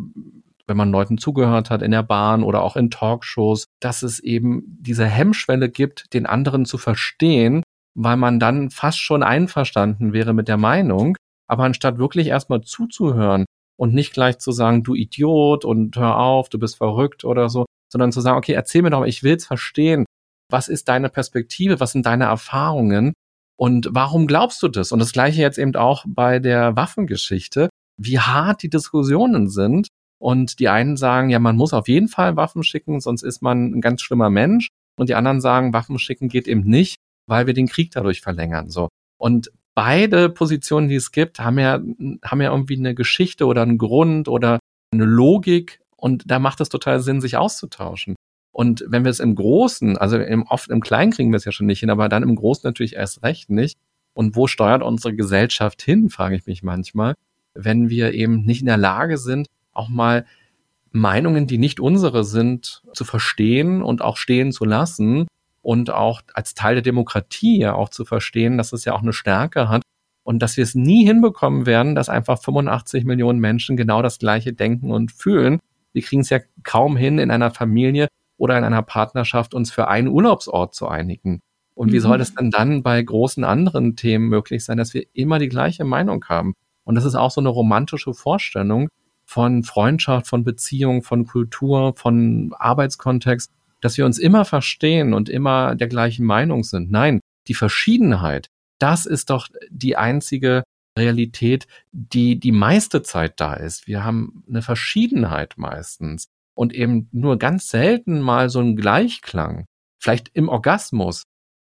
wenn 0.66 0.76
man 0.76 0.90
Leuten 0.90 1.16
zugehört 1.16 1.70
hat 1.70 1.80
in 1.80 1.92
der 1.92 2.02
Bahn 2.02 2.42
oder 2.42 2.62
auch 2.62 2.76
in 2.76 2.90
Talkshows, 2.90 3.66
dass 3.80 4.02
es 4.02 4.20
eben 4.20 4.64
diese 4.80 5.06
Hemmschwelle 5.06 5.70
gibt, 5.70 6.12
den 6.12 6.26
anderen 6.26 6.64
zu 6.66 6.76
verstehen 6.78 7.62
weil 7.94 8.16
man 8.16 8.40
dann 8.40 8.70
fast 8.70 8.98
schon 9.00 9.22
einverstanden 9.22 10.12
wäre 10.12 10.32
mit 10.32 10.48
der 10.48 10.56
Meinung. 10.56 11.16
Aber 11.46 11.64
anstatt 11.64 11.98
wirklich 11.98 12.28
erstmal 12.28 12.62
zuzuhören 12.62 13.44
und 13.82 13.94
nicht 13.94 14.12
gleich 14.12 14.38
zu 14.38 14.52
sagen, 14.52 14.84
du 14.84 14.94
Idiot 14.94 15.64
und 15.64 15.96
hör 15.96 16.16
auf, 16.20 16.48
du 16.48 16.56
bist 16.56 16.76
verrückt 16.76 17.24
oder 17.24 17.48
so, 17.48 17.66
sondern 17.90 18.12
zu 18.12 18.20
sagen, 18.20 18.38
okay, 18.38 18.52
erzähl 18.52 18.80
mir 18.80 18.90
doch 18.90 19.04
ich 19.04 19.24
will's 19.24 19.44
verstehen. 19.44 20.04
Was 20.48 20.68
ist 20.68 20.88
deine 20.88 21.08
Perspektive? 21.08 21.80
Was 21.80 21.90
sind 21.90 22.06
deine 22.06 22.26
Erfahrungen? 22.26 23.12
Und 23.58 23.88
warum 23.90 24.28
glaubst 24.28 24.62
du 24.62 24.68
das? 24.68 24.92
Und 24.92 25.00
das 25.00 25.10
gleiche 25.10 25.42
jetzt 25.42 25.58
eben 25.58 25.74
auch 25.74 26.04
bei 26.06 26.38
der 26.38 26.76
Waffengeschichte, 26.76 27.70
wie 27.96 28.20
hart 28.20 28.62
die 28.62 28.70
Diskussionen 28.70 29.48
sind. 29.48 29.88
Und 30.20 30.60
die 30.60 30.68
einen 30.68 30.96
sagen, 30.96 31.30
ja, 31.30 31.40
man 31.40 31.56
muss 31.56 31.72
auf 31.72 31.88
jeden 31.88 32.06
Fall 32.06 32.36
Waffen 32.36 32.62
schicken, 32.62 33.00
sonst 33.00 33.24
ist 33.24 33.42
man 33.42 33.72
ein 33.72 33.80
ganz 33.80 34.00
schlimmer 34.00 34.30
Mensch. 34.30 34.68
Und 34.96 35.08
die 35.08 35.16
anderen 35.16 35.40
sagen, 35.40 35.72
Waffen 35.72 35.98
schicken 35.98 36.28
geht 36.28 36.46
eben 36.46 36.62
nicht, 36.62 36.98
weil 37.26 37.48
wir 37.48 37.54
den 37.54 37.66
Krieg 37.66 37.90
dadurch 37.90 38.20
verlängern. 38.20 38.70
So. 38.70 38.90
Und 39.18 39.50
beide 39.74 40.28
Positionen, 40.28 40.88
die 40.88 40.96
es 40.96 41.12
gibt, 41.12 41.40
haben 41.40 41.58
ja, 41.58 41.80
haben 42.24 42.40
ja 42.40 42.50
irgendwie 42.50 42.76
eine 42.76 42.94
Geschichte 42.94 43.46
oder 43.46 43.62
einen 43.62 43.78
Grund 43.78 44.28
oder 44.28 44.58
eine 44.92 45.04
Logik. 45.04 45.80
Und 45.96 46.24
da 46.30 46.38
macht 46.38 46.60
es 46.60 46.68
total 46.68 47.00
Sinn, 47.00 47.20
sich 47.20 47.36
auszutauschen. 47.36 48.16
Und 48.50 48.84
wenn 48.86 49.04
wir 49.04 49.10
es 49.10 49.20
im 49.20 49.34
Großen, 49.34 49.96
also 49.96 50.18
im, 50.18 50.42
oft 50.42 50.68
im 50.68 50.80
Kleinen 50.80 51.12
kriegen 51.12 51.30
wir 51.32 51.36
es 51.36 51.44
ja 51.44 51.52
schon 51.52 51.66
nicht 51.66 51.80
hin, 51.80 51.90
aber 51.90 52.08
dann 52.08 52.22
im 52.22 52.36
Großen 52.36 52.68
natürlich 52.68 52.96
erst 52.96 53.22
recht 53.22 53.50
nicht. 53.50 53.78
Und 54.14 54.36
wo 54.36 54.46
steuert 54.46 54.82
unsere 54.82 55.14
Gesellschaft 55.14 55.80
hin, 55.80 56.10
frage 56.10 56.36
ich 56.36 56.46
mich 56.46 56.62
manchmal, 56.62 57.14
wenn 57.54 57.88
wir 57.88 58.12
eben 58.12 58.44
nicht 58.44 58.60
in 58.60 58.66
der 58.66 58.76
Lage 58.76 59.16
sind, 59.16 59.48
auch 59.72 59.88
mal 59.88 60.26
Meinungen, 60.90 61.46
die 61.46 61.56
nicht 61.56 61.80
unsere 61.80 62.24
sind, 62.24 62.82
zu 62.92 63.04
verstehen 63.04 63.82
und 63.82 64.02
auch 64.02 64.18
stehen 64.18 64.52
zu 64.52 64.66
lassen 64.66 65.26
und 65.62 65.90
auch 65.90 66.22
als 66.34 66.54
Teil 66.54 66.74
der 66.74 66.82
Demokratie 66.82 67.58
ja 67.58 67.74
auch 67.74 67.88
zu 67.88 68.04
verstehen, 68.04 68.58
dass 68.58 68.72
es 68.72 68.84
ja 68.84 68.92
auch 68.94 69.02
eine 69.02 69.12
Stärke 69.12 69.68
hat 69.68 69.82
und 70.24 70.40
dass 70.40 70.56
wir 70.56 70.64
es 70.64 70.74
nie 70.74 71.06
hinbekommen 71.06 71.66
werden, 71.66 71.94
dass 71.94 72.08
einfach 72.08 72.40
85 72.40 73.04
Millionen 73.04 73.38
Menschen 73.38 73.76
genau 73.76 74.02
das 74.02 74.18
gleiche 74.18 74.52
denken 74.52 74.90
und 74.90 75.12
fühlen. 75.12 75.60
Wir 75.92 76.02
kriegen 76.02 76.22
es 76.22 76.30
ja 76.30 76.40
kaum 76.64 76.96
hin, 76.96 77.18
in 77.18 77.30
einer 77.30 77.50
Familie 77.50 78.08
oder 78.36 78.58
in 78.58 78.64
einer 78.64 78.82
Partnerschaft 78.82 79.54
uns 79.54 79.70
für 79.70 79.88
einen 79.88 80.08
Urlaubsort 80.08 80.74
zu 80.74 80.88
einigen. 80.88 81.40
Und 81.74 81.92
wie 81.92 82.00
soll 82.00 82.18
das 82.18 82.32
mhm. 82.32 82.36
denn 82.36 82.50
dann 82.50 82.82
bei 82.82 83.02
großen 83.02 83.44
anderen 83.44 83.96
Themen 83.96 84.28
möglich 84.28 84.64
sein, 84.64 84.76
dass 84.76 84.94
wir 84.94 85.04
immer 85.12 85.38
die 85.38 85.48
gleiche 85.48 85.84
Meinung 85.84 86.24
haben? 86.28 86.54
Und 86.84 86.96
das 86.96 87.04
ist 87.04 87.14
auch 87.14 87.30
so 87.30 87.40
eine 87.40 87.48
romantische 87.48 88.12
Vorstellung 88.12 88.88
von 89.24 89.62
Freundschaft, 89.62 90.26
von 90.26 90.44
Beziehung, 90.44 91.02
von 91.02 91.26
Kultur, 91.26 91.94
von 91.96 92.52
Arbeitskontext 92.58 93.52
dass 93.82 93.98
wir 93.98 94.06
uns 94.06 94.18
immer 94.18 94.46
verstehen 94.46 95.12
und 95.12 95.28
immer 95.28 95.74
der 95.74 95.88
gleichen 95.88 96.24
Meinung 96.24 96.64
sind. 96.64 96.90
Nein, 96.90 97.20
die 97.48 97.54
Verschiedenheit, 97.54 98.46
das 98.78 99.04
ist 99.04 99.28
doch 99.28 99.48
die 99.68 99.96
einzige 99.96 100.62
Realität, 100.98 101.66
die 101.90 102.38
die 102.38 102.52
meiste 102.52 103.02
Zeit 103.02 103.40
da 103.40 103.54
ist. 103.54 103.86
Wir 103.86 104.04
haben 104.04 104.44
eine 104.48 104.62
Verschiedenheit 104.62 105.54
meistens 105.56 106.26
und 106.54 106.74
eben 106.74 107.08
nur 107.12 107.38
ganz 107.38 107.68
selten 107.68 108.20
mal 108.20 108.48
so 108.48 108.60
einen 108.60 108.76
Gleichklang. 108.76 109.66
Vielleicht 110.00 110.30
im 110.34 110.48
Orgasmus. 110.48 111.24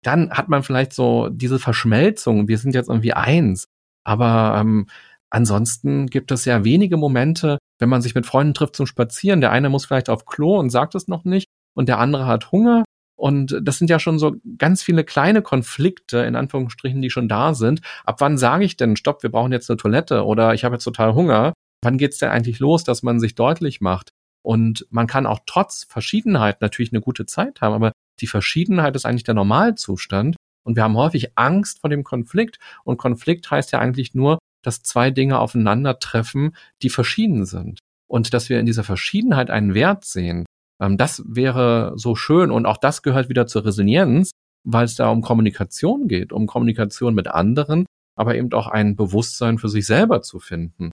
Dann 0.04 0.32
hat 0.32 0.50
man 0.50 0.64
vielleicht 0.64 0.94
so 0.94 1.30
diese 1.30 1.60
Verschmelzung. 1.60 2.48
Wir 2.48 2.58
sind 2.58 2.74
jetzt 2.74 2.90
irgendwie 2.90 3.14
eins. 3.14 3.66
Aber 4.04 4.58
ähm, 4.60 4.88
ansonsten 5.30 6.08
gibt 6.08 6.32
es 6.32 6.46
ja 6.46 6.64
wenige 6.64 6.98
Momente, 6.98 7.60
wenn 7.78 7.90
man 7.90 8.02
sich 8.02 8.16
mit 8.16 8.26
Freunden 8.26 8.56
trifft 8.56 8.76
zum 8.76 8.88
Spazieren. 8.88 9.42
Der 9.42 9.52
eine 9.52 9.70
muss 9.70 9.86
vielleicht 9.86 10.10
auf 10.10 10.26
Klo 10.26 10.58
und 10.58 10.72
sagt 10.72 10.96
es 10.96 11.08
noch 11.08 11.24
nicht 11.24 11.46
und 11.74 11.90
der 11.90 12.00
andere 12.00 12.26
hat 12.26 12.52
Hunger. 12.52 12.84
Und 13.16 13.60
das 13.62 13.78
sind 13.78 13.90
ja 13.90 14.00
schon 14.00 14.18
so 14.18 14.36
ganz 14.58 14.82
viele 14.82 15.04
kleine 15.04 15.44
Konflikte, 15.44 16.20
in 16.20 16.36
Anführungsstrichen, 16.36 17.02
die 17.02 17.12
schon 17.12 17.28
da 17.28 17.54
sind. 17.54 17.82
Ab 18.04 18.20
wann 18.20 18.38
sage 18.38 18.66
ich 18.66 18.78
denn, 18.78 18.96
stopp, 18.96 19.22
wir 19.22 19.30
brauchen 19.30 19.52
jetzt 19.52 19.70
eine 19.70 19.78
Toilette 19.78 20.26
oder 20.26 20.56
ich 20.56 20.64
habe 20.64 20.76
jetzt 20.76 20.84
total 20.84 21.14
Hunger? 21.14 21.54
Wann 21.84 21.98
geht's 22.00 22.18
denn 22.18 22.30
eigentlich 22.30 22.60
los, 22.60 22.84
dass 22.84 23.04
man 23.04 23.20
sich 23.20 23.36
deutlich 23.36 23.80
macht? 23.80 24.10
Und 24.44 24.88
man 24.90 25.06
kann 25.06 25.28
auch 25.28 25.40
trotz 25.46 25.86
Verschiedenheit 25.88 26.62
natürlich 26.62 26.92
eine 26.92 27.02
gute 27.02 27.28
Zeit 27.28 27.62
haben, 27.62 27.76
aber 27.76 27.92
die 28.22 28.28
Verschiedenheit 28.28 28.96
ist 28.96 29.06
eigentlich 29.06 29.24
der 29.24 29.36
Normalzustand. 29.36 30.36
Und 30.64 30.76
wir 30.76 30.84
haben 30.84 30.98
häufig 30.98 31.38
Angst 31.38 31.80
vor 31.80 31.90
dem 31.90 32.04
Konflikt. 32.04 32.60
Und 32.84 32.98
Konflikt 32.98 33.50
heißt 33.50 33.72
ja 33.72 33.80
eigentlich 33.80 34.14
nur, 34.14 34.40
dass 34.64 34.84
zwei 34.84 35.12
Dinge 35.12 35.40
aufeinandertreffen, 35.40 36.56
die 36.82 36.90
verschieden 36.90 37.46
sind. 37.46 37.80
Und 38.08 38.34
dass 38.34 38.50
wir 38.50 38.60
in 38.60 38.66
dieser 38.66 38.84
Verschiedenheit 38.84 39.50
einen 39.50 39.74
Wert 39.74 40.06
sehen. 40.06 40.46
Ähm, 40.82 40.98
das 40.98 41.24
wäre 41.28 41.94
so 41.96 42.16
schön 42.16 42.52
und 42.52 42.66
auch 42.66 42.78
das 42.78 43.04
gehört 43.04 43.30
wieder 43.30 43.48
zur 43.48 43.66
Resilienz, 43.66 44.32
weil 44.68 44.86
es 44.86 44.96
da 44.96 45.10
um 45.10 45.22
Kommunikation 45.22 46.08
geht, 46.08 46.34
um 46.34 46.48
Kommunikation 46.48 47.14
mit 47.16 47.28
anderen, 47.28 47.86
aber 48.18 48.36
eben 48.36 48.52
auch 48.54 48.68
ein 48.68 48.96
Bewusstsein 48.96 49.58
für 49.58 49.70
sich 49.70 49.86
selber 49.86 50.22
zu 50.22 50.40
finden 50.40 50.92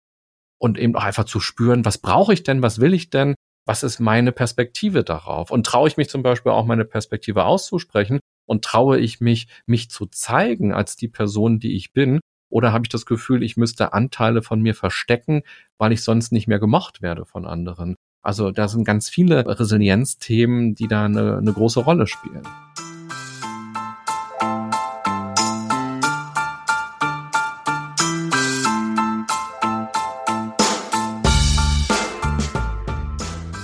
und 0.61 0.79
eben 0.79 0.97
auch 0.97 1.05
einfach 1.05 1.25
zu 1.25 1.41
spüren, 1.41 1.85
was 1.85 1.99
brauche 1.99 2.33
ich 2.33 2.43
denn, 2.43 2.63
was 2.63 2.81
will 2.81 2.95
ich 2.95 3.11
denn, 3.11 3.35
was 3.67 3.83
ist 3.83 4.01
meine 4.01 4.33
Perspektive 4.33 5.05
darauf 5.05 5.51
und 5.51 5.67
traue 5.67 5.89
ich 5.89 5.97
mich 5.97 6.09
zum 6.09 6.23
Beispiel 6.23 6.53
auch 6.53 6.67
meine 6.67 6.85
Perspektive 6.85 7.45
auszusprechen 7.45 8.21
und 8.47 8.65
traue 8.65 8.99
ich 8.99 9.21
mich, 9.21 9.49
mich 9.67 9.91
zu 9.91 10.07
zeigen 10.07 10.73
als 10.73 10.97
die 10.97 11.09
Person, 11.09 11.59
die 11.59 11.77
ich 11.77 11.93
bin 11.93 12.21
Oder 12.49 12.73
habe 12.73 12.85
ich 12.85 12.89
das 12.91 13.07
Gefühl, 13.07 13.43
ich 13.43 13.57
müsste 13.57 13.93
Anteile 13.93 14.43
von 14.43 14.63
mir 14.63 14.75
verstecken, 14.75 15.43
weil 15.79 15.93
ich 15.93 16.03
sonst 16.05 16.33
nicht 16.33 16.47
mehr 16.47 16.61
gemocht 16.61 17.03
werde 17.03 17.25
von 17.27 17.45
anderen? 17.47 17.97
Also 18.27 18.51
da 18.51 18.67
sind 18.67 18.83
ganz 18.83 19.09
viele 19.09 19.47
Resilienzthemen, 19.47 20.75
die 20.75 20.89
da 20.89 21.05
eine, 21.05 21.37
eine 21.37 21.53
große 21.53 21.79
Rolle 21.79 22.09
spielen. 22.09 22.43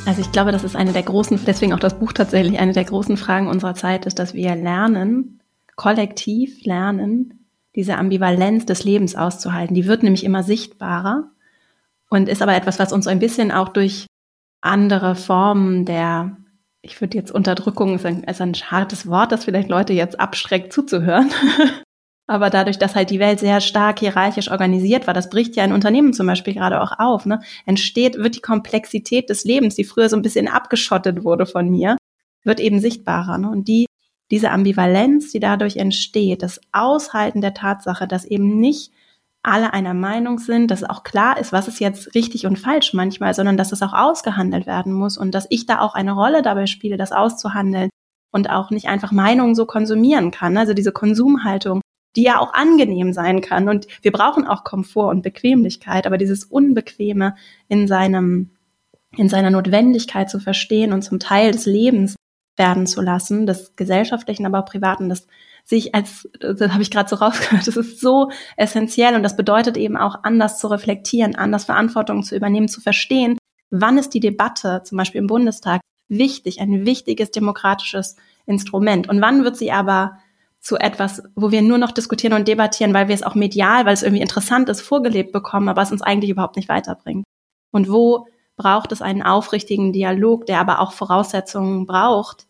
Also 0.07 0.21
ich 0.21 0.31
glaube, 0.31 0.53
das 0.53 0.63
ist 0.63 0.77
eine 0.77 0.93
der 0.93 1.03
großen, 1.03 1.41
deswegen 1.45 1.73
auch 1.73 1.81
das 1.81 1.99
Buch 1.99 2.13
tatsächlich, 2.13 2.61
eine 2.61 2.73
der 2.73 2.85
großen 2.85 3.17
Fragen 3.17 3.49
unserer 3.49 3.75
Zeit 3.75 4.07
ist, 4.07 4.21
dass 4.21 4.33
wir 4.33 4.55
lernen, 4.55 5.41
kollektiv 5.75 6.65
lernen, 6.65 7.49
diese 7.75 7.99
Ambivalenz 7.99 8.65
des 8.65 8.85
Lebens 8.85 9.17
auszuhalten. 9.17 9.75
Die 9.75 9.87
wird 9.89 10.05
nämlich 10.05 10.23
immer 10.23 10.45
sichtbarer 10.45 11.25
und 12.11 12.29
ist 12.29 12.43
aber 12.43 12.55
etwas, 12.55 12.79
was 12.79 12.93
uns 12.93 13.09
ein 13.09 13.19
bisschen 13.19 13.51
auch 13.51 13.71
durch 13.71 14.07
andere 14.63 15.15
Formen 15.15 15.85
der, 15.85 16.37
ich 16.81 17.01
würde 17.01 17.19
jetzt 17.19 17.31
Unterdrückung, 17.31 17.97
ist 17.97 18.07
ein, 18.07 18.25
ist 18.25 18.41
ein 18.41 18.55
hartes 18.55 19.07
Wort, 19.07 19.33
das 19.33 19.45
vielleicht 19.45 19.69
Leute 19.69 19.93
jetzt 19.93 20.19
abschreckt 20.19 20.73
zuzuhören. 20.73 21.31
aber 22.27 22.49
dadurch, 22.49 22.79
dass 22.79 22.95
halt 22.95 23.11
die 23.11 23.19
Welt 23.19 23.41
sehr 23.41 23.61
stark 23.61 23.99
hierarchisch 23.99 24.51
organisiert 24.51 25.07
war, 25.07 25.15
das 25.15 25.29
bricht 25.29 25.55
ja 25.57 25.65
in 25.65 25.73
Unternehmen 25.73 26.15
zum 26.15 26.27
Beispiel 26.27 26.55
gerade 26.55 26.81
auch 26.81 26.99
auf, 26.99 27.27
ne, 27.27 27.41
entsteht, 27.67 28.17
wird 28.17 28.37
die 28.37 28.41
Komplexität 28.41 29.29
des 29.29 29.45
Lebens, 29.45 29.75
die 29.75 29.85
früher 29.85 30.09
so 30.09 30.17
ein 30.17 30.23
bisschen 30.23 30.49
abgeschottet 30.49 31.25
wurde 31.25 31.45
von 31.45 31.69
mir, 31.69 31.97
wird 32.45 32.61
eben 32.61 32.81
sichtbarer. 32.81 33.39
Ne? 33.39 33.51
Und 33.51 33.69
die 33.69 33.87
diese 34.33 34.51
Ambivalenz, 34.51 35.31
die 35.31 35.41
dadurch 35.41 35.77
entsteht, 35.77 36.43
das 36.43 36.59
Aushalten 36.73 37.43
der 37.43 37.53
Tatsache, 37.53 38.09
dass 38.09 38.25
eben 38.25 38.59
nicht 38.59 38.91
alle 39.43 39.73
einer 39.73 39.95
Meinung 39.95 40.39
sind, 40.39 40.71
dass 40.71 40.85
auch 40.85 41.03
klar 41.03 41.39
ist, 41.39 41.53
was 41.53 41.67
ist 41.67 41.81
jetzt 41.81 42.15
richtig 42.15 42.47
und 42.47 42.59
falsch 42.59 42.95
manchmal, 42.95 43.35
sondern 43.35 43.57
dass 43.57 43.73
es 43.73 43.83
auch 43.83 43.93
ausgehandelt 43.93 44.67
werden 44.67 44.93
muss 44.93 45.19
und 45.19 45.35
dass 45.35 45.47
ich 45.51 45.67
da 45.67 45.81
auch 45.81 45.95
eine 45.95 46.13
Rolle 46.13 46.43
dabei 46.43 46.67
spiele, 46.67 46.97
das 46.97 47.13
auszuhandeln 47.13 47.91
und 48.31 48.51
auch 48.51 48.71
nicht 48.71 48.89
einfach 48.89 49.11
Meinungen 49.11 49.55
so 49.55 49.67
konsumieren 49.67 50.31
kann. 50.31 50.57
Also 50.57 50.75
diese 50.75 50.93
Konsumhaltung, 50.93 51.81
die 52.15 52.23
ja 52.23 52.39
auch 52.39 52.55
angenehm 52.55 53.13
sein 53.13 53.41
kann. 53.41 53.69
Und 53.69 53.87
wir 54.03 54.13
brauchen 54.13 54.47
auch 54.47 54.65
Komfort 54.65 55.11
und 55.11 55.23
Bequemlichkeit, 55.23 56.07
aber 56.07 56.19
dieses 56.19 56.45
Unbequeme 56.45 57.35
in 57.69 57.89
seinem, 57.89 58.51
in 59.17 59.29
seiner 59.29 59.51
Notwendigkeit 59.51 60.31
zu 60.31 60.39
verstehen 60.39 60.93
und 60.93 61.03
zum 61.03 61.19
Teil 61.19 61.53
des 61.53 61.67
Lebens 61.67 62.17
werden 62.57 62.87
zu 62.87 63.01
lassen, 63.01 63.47
des 63.47 63.75
gesellschaftlichen, 63.77 64.47
aber 64.47 64.61
auch 64.61 64.67
privaten, 64.67 65.09
das 65.09 65.27
sich 65.65 65.95
als, 65.95 66.29
das 66.41 66.73
habe 66.73 66.83
ich 66.83 66.91
gerade 66.91 67.09
so 67.09 67.17
rausgehört, 67.17 67.67
das 67.67 67.77
ist 67.77 68.01
so 68.01 68.31
essentiell 68.57 69.15
und 69.15 69.23
das 69.23 69.37
bedeutet 69.37 69.77
eben 69.77 69.97
auch 69.97 70.25
anders 70.25 70.59
zu 70.59 70.67
reflektieren, 70.69 71.37
anders 71.37 71.65
Verantwortung 71.65 72.23
zu 72.23 72.37
übernehmen, 72.37 72.69
zu 72.69 72.81
verstehen, 72.81 73.39
wann 73.71 73.99
ist 73.99 74.11
die 74.15 74.21
Debatte, 74.21 74.83
zum 74.85 74.99
Beispiel 74.99 75.21
im 75.21 75.27
Bundestag, 75.27 75.81
wichtig, 76.09 76.61
ein 76.61 76.85
wichtiges 76.85 77.31
demokratisches 77.31 78.17
Instrument 78.47 79.09
und 79.09 79.21
wann 79.21 79.45
wird 79.45 79.57
sie 79.57 79.73
aber 79.73 80.19
zu 80.61 80.77
etwas, 80.77 81.23
wo 81.35 81.51
wir 81.51 81.63
nur 81.63 81.79
noch 81.79 81.91
diskutieren 81.91 82.35
und 82.35 82.47
debattieren, 82.47 82.95
weil 82.95 83.09
wir 83.09 83.15
es 83.15 83.25
auch 83.25 83.35
medial, 83.35 83.85
weil 83.85 83.95
es 83.95 84.03
irgendwie 84.03 84.23
interessant 84.23 84.69
ist, 84.69 84.81
vorgelebt 84.81 85.33
bekommen, 85.33 85.69
aber 85.69 85.83
es 85.83 85.91
uns 85.91 86.03
eigentlich 86.03 86.31
überhaupt 86.31 86.57
nicht 86.57 86.69
weiterbringt. 86.69 87.25
Und 87.73 87.91
wo 87.91 88.27
braucht 88.57 88.93
es 88.93 89.03
einen 89.03 89.23
aufrichtigen 89.23 89.93
Dialog, 89.93 90.47
der 90.47 90.61
aber 90.61 90.81
auch 90.81 90.93
Voraussetzungen 90.93 91.87
braucht, 91.87 92.47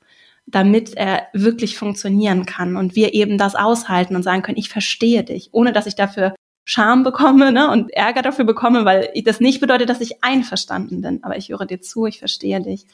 damit 0.47 0.95
er 0.97 1.29
wirklich 1.33 1.77
funktionieren 1.77 2.47
kann 2.47 2.77
und 2.77 2.95
wir 2.95 3.15
eben 3.15 3.39
das 3.39 3.55
aushalten 3.55 4.17
und 4.17 4.23
sagen 4.23 4.43
können, 4.43 4.59
ich 4.59 4.69
verstehe 4.69 5.23
dich, 5.23 5.51
ohne 5.53 5.73
dass 5.73 5.87
ich 5.87 5.95
dafür 5.95 6.35
Scham 6.65 7.03
bekomme 7.03 7.51
ne, 7.51 7.71
und 7.71 7.93
Ärger 7.93 8.23
dafür 8.23 8.45
bekomme, 8.45 8.85
weil 8.85 9.11
das 9.25 9.41
nicht 9.41 9.61
bedeutet, 9.61 9.89
dass 9.89 10.01
ich 10.01 10.23
einverstanden 10.23 11.01
bin. 11.03 11.25
Aber 11.25 11.37
ich 11.37 11.49
höre 11.49 11.67
dir 11.67 11.81
zu, 11.81 12.07
ich 12.07 12.21
verstehe 12.21 12.61
dich. 12.61 12.87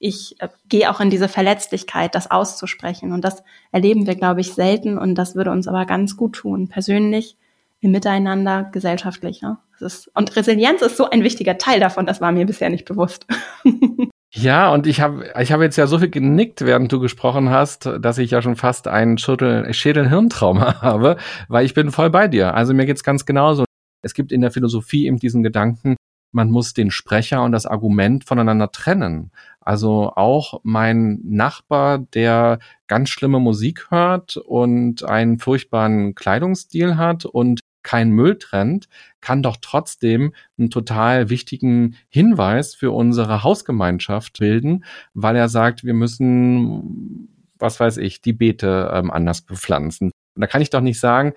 Ich 0.00 0.40
äh, 0.40 0.48
gehe 0.68 0.90
auch 0.90 0.98
in 0.98 1.10
diese 1.10 1.28
Verletzlichkeit, 1.28 2.16
das 2.16 2.32
auszusprechen. 2.32 3.12
Und 3.12 3.24
das 3.24 3.44
erleben 3.70 4.08
wir, 4.08 4.16
glaube 4.16 4.40
ich, 4.40 4.52
selten. 4.52 4.98
Und 4.98 5.14
das 5.14 5.36
würde 5.36 5.52
uns 5.52 5.68
aber 5.68 5.86
ganz 5.86 6.16
gut 6.16 6.34
tun, 6.34 6.66
persönlich, 6.68 7.36
im 7.80 7.92
Miteinander, 7.92 8.64
gesellschaftlich. 8.72 9.40
Ne? 9.40 9.58
Ist, 9.78 10.10
und 10.14 10.34
Resilienz 10.34 10.82
ist 10.82 10.96
so 10.96 11.08
ein 11.08 11.22
wichtiger 11.22 11.58
Teil 11.58 11.78
davon, 11.78 12.06
das 12.06 12.20
war 12.20 12.32
mir 12.32 12.46
bisher 12.46 12.70
nicht 12.70 12.84
bewusst. 12.84 13.26
Ja, 14.34 14.72
und 14.72 14.86
ich 14.86 15.02
habe 15.02 15.30
ich 15.38 15.52
hab 15.52 15.60
jetzt 15.60 15.76
ja 15.76 15.86
so 15.86 15.98
viel 15.98 16.08
genickt, 16.08 16.62
während 16.62 16.90
du 16.90 17.00
gesprochen 17.00 17.50
hast, 17.50 17.84
dass 18.00 18.16
ich 18.16 18.30
ja 18.30 18.40
schon 18.40 18.56
fast 18.56 18.88
einen 18.88 19.18
Schädel-Hirntrauma 19.18 20.80
habe, 20.80 21.18
weil 21.48 21.66
ich 21.66 21.74
bin 21.74 21.90
voll 21.90 22.08
bei 22.08 22.28
dir. 22.28 22.54
Also 22.54 22.72
mir 22.72 22.86
geht's 22.86 23.04
ganz 23.04 23.26
genauso. 23.26 23.64
Es 24.02 24.14
gibt 24.14 24.32
in 24.32 24.40
der 24.40 24.50
Philosophie 24.50 25.06
eben 25.06 25.18
diesen 25.18 25.42
Gedanken, 25.42 25.96
man 26.32 26.50
muss 26.50 26.72
den 26.72 26.90
Sprecher 26.90 27.42
und 27.42 27.52
das 27.52 27.66
Argument 27.66 28.24
voneinander 28.24 28.72
trennen. 28.72 29.32
Also 29.60 30.12
auch 30.16 30.60
mein 30.62 31.20
Nachbar, 31.24 31.98
der 31.98 32.58
ganz 32.86 33.10
schlimme 33.10 33.38
Musik 33.38 33.90
hört 33.90 34.38
und 34.38 35.04
einen 35.04 35.38
furchtbaren 35.40 36.14
Kleidungsstil 36.14 36.96
hat 36.96 37.26
und 37.26 37.60
kein 37.82 38.10
Müll 38.10 38.38
trennt, 38.38 38.88
kann 39.20 39.42
doch 39.42 39.56
trotzdem 39.60 40.34
einen 40.58 40.70
total 40.70 41.30
wichtigen 41.30 41.96
Hinweis 42.08 42.74
für 42.74 42.90
unsere 42.90 43.42
Hausgemeinschaft 43.42 44.38
bilden, 44.38 44.84
weil 45.14 45.36
er 45.36 45.48
sagt, 45.48 45.84
wir 45.84 45.94
müssen, 45.94 47.28
was 47.58 47.80
weiß 47.80 47.98
ich, 47.98 48.20
die 48.20 48.32
Beete 48.32 48.90
ähm, 48.92 49.10
anders 49.10 49.42
bepflanzen. 49.42 50.10
Und 50.34 50.40
da 50.40 50.46
kann 50.46 50.62
ich 50.62 50.70
doch 50.70 50.80
nicht 50.80 51.00
sagen, 51.00 51.34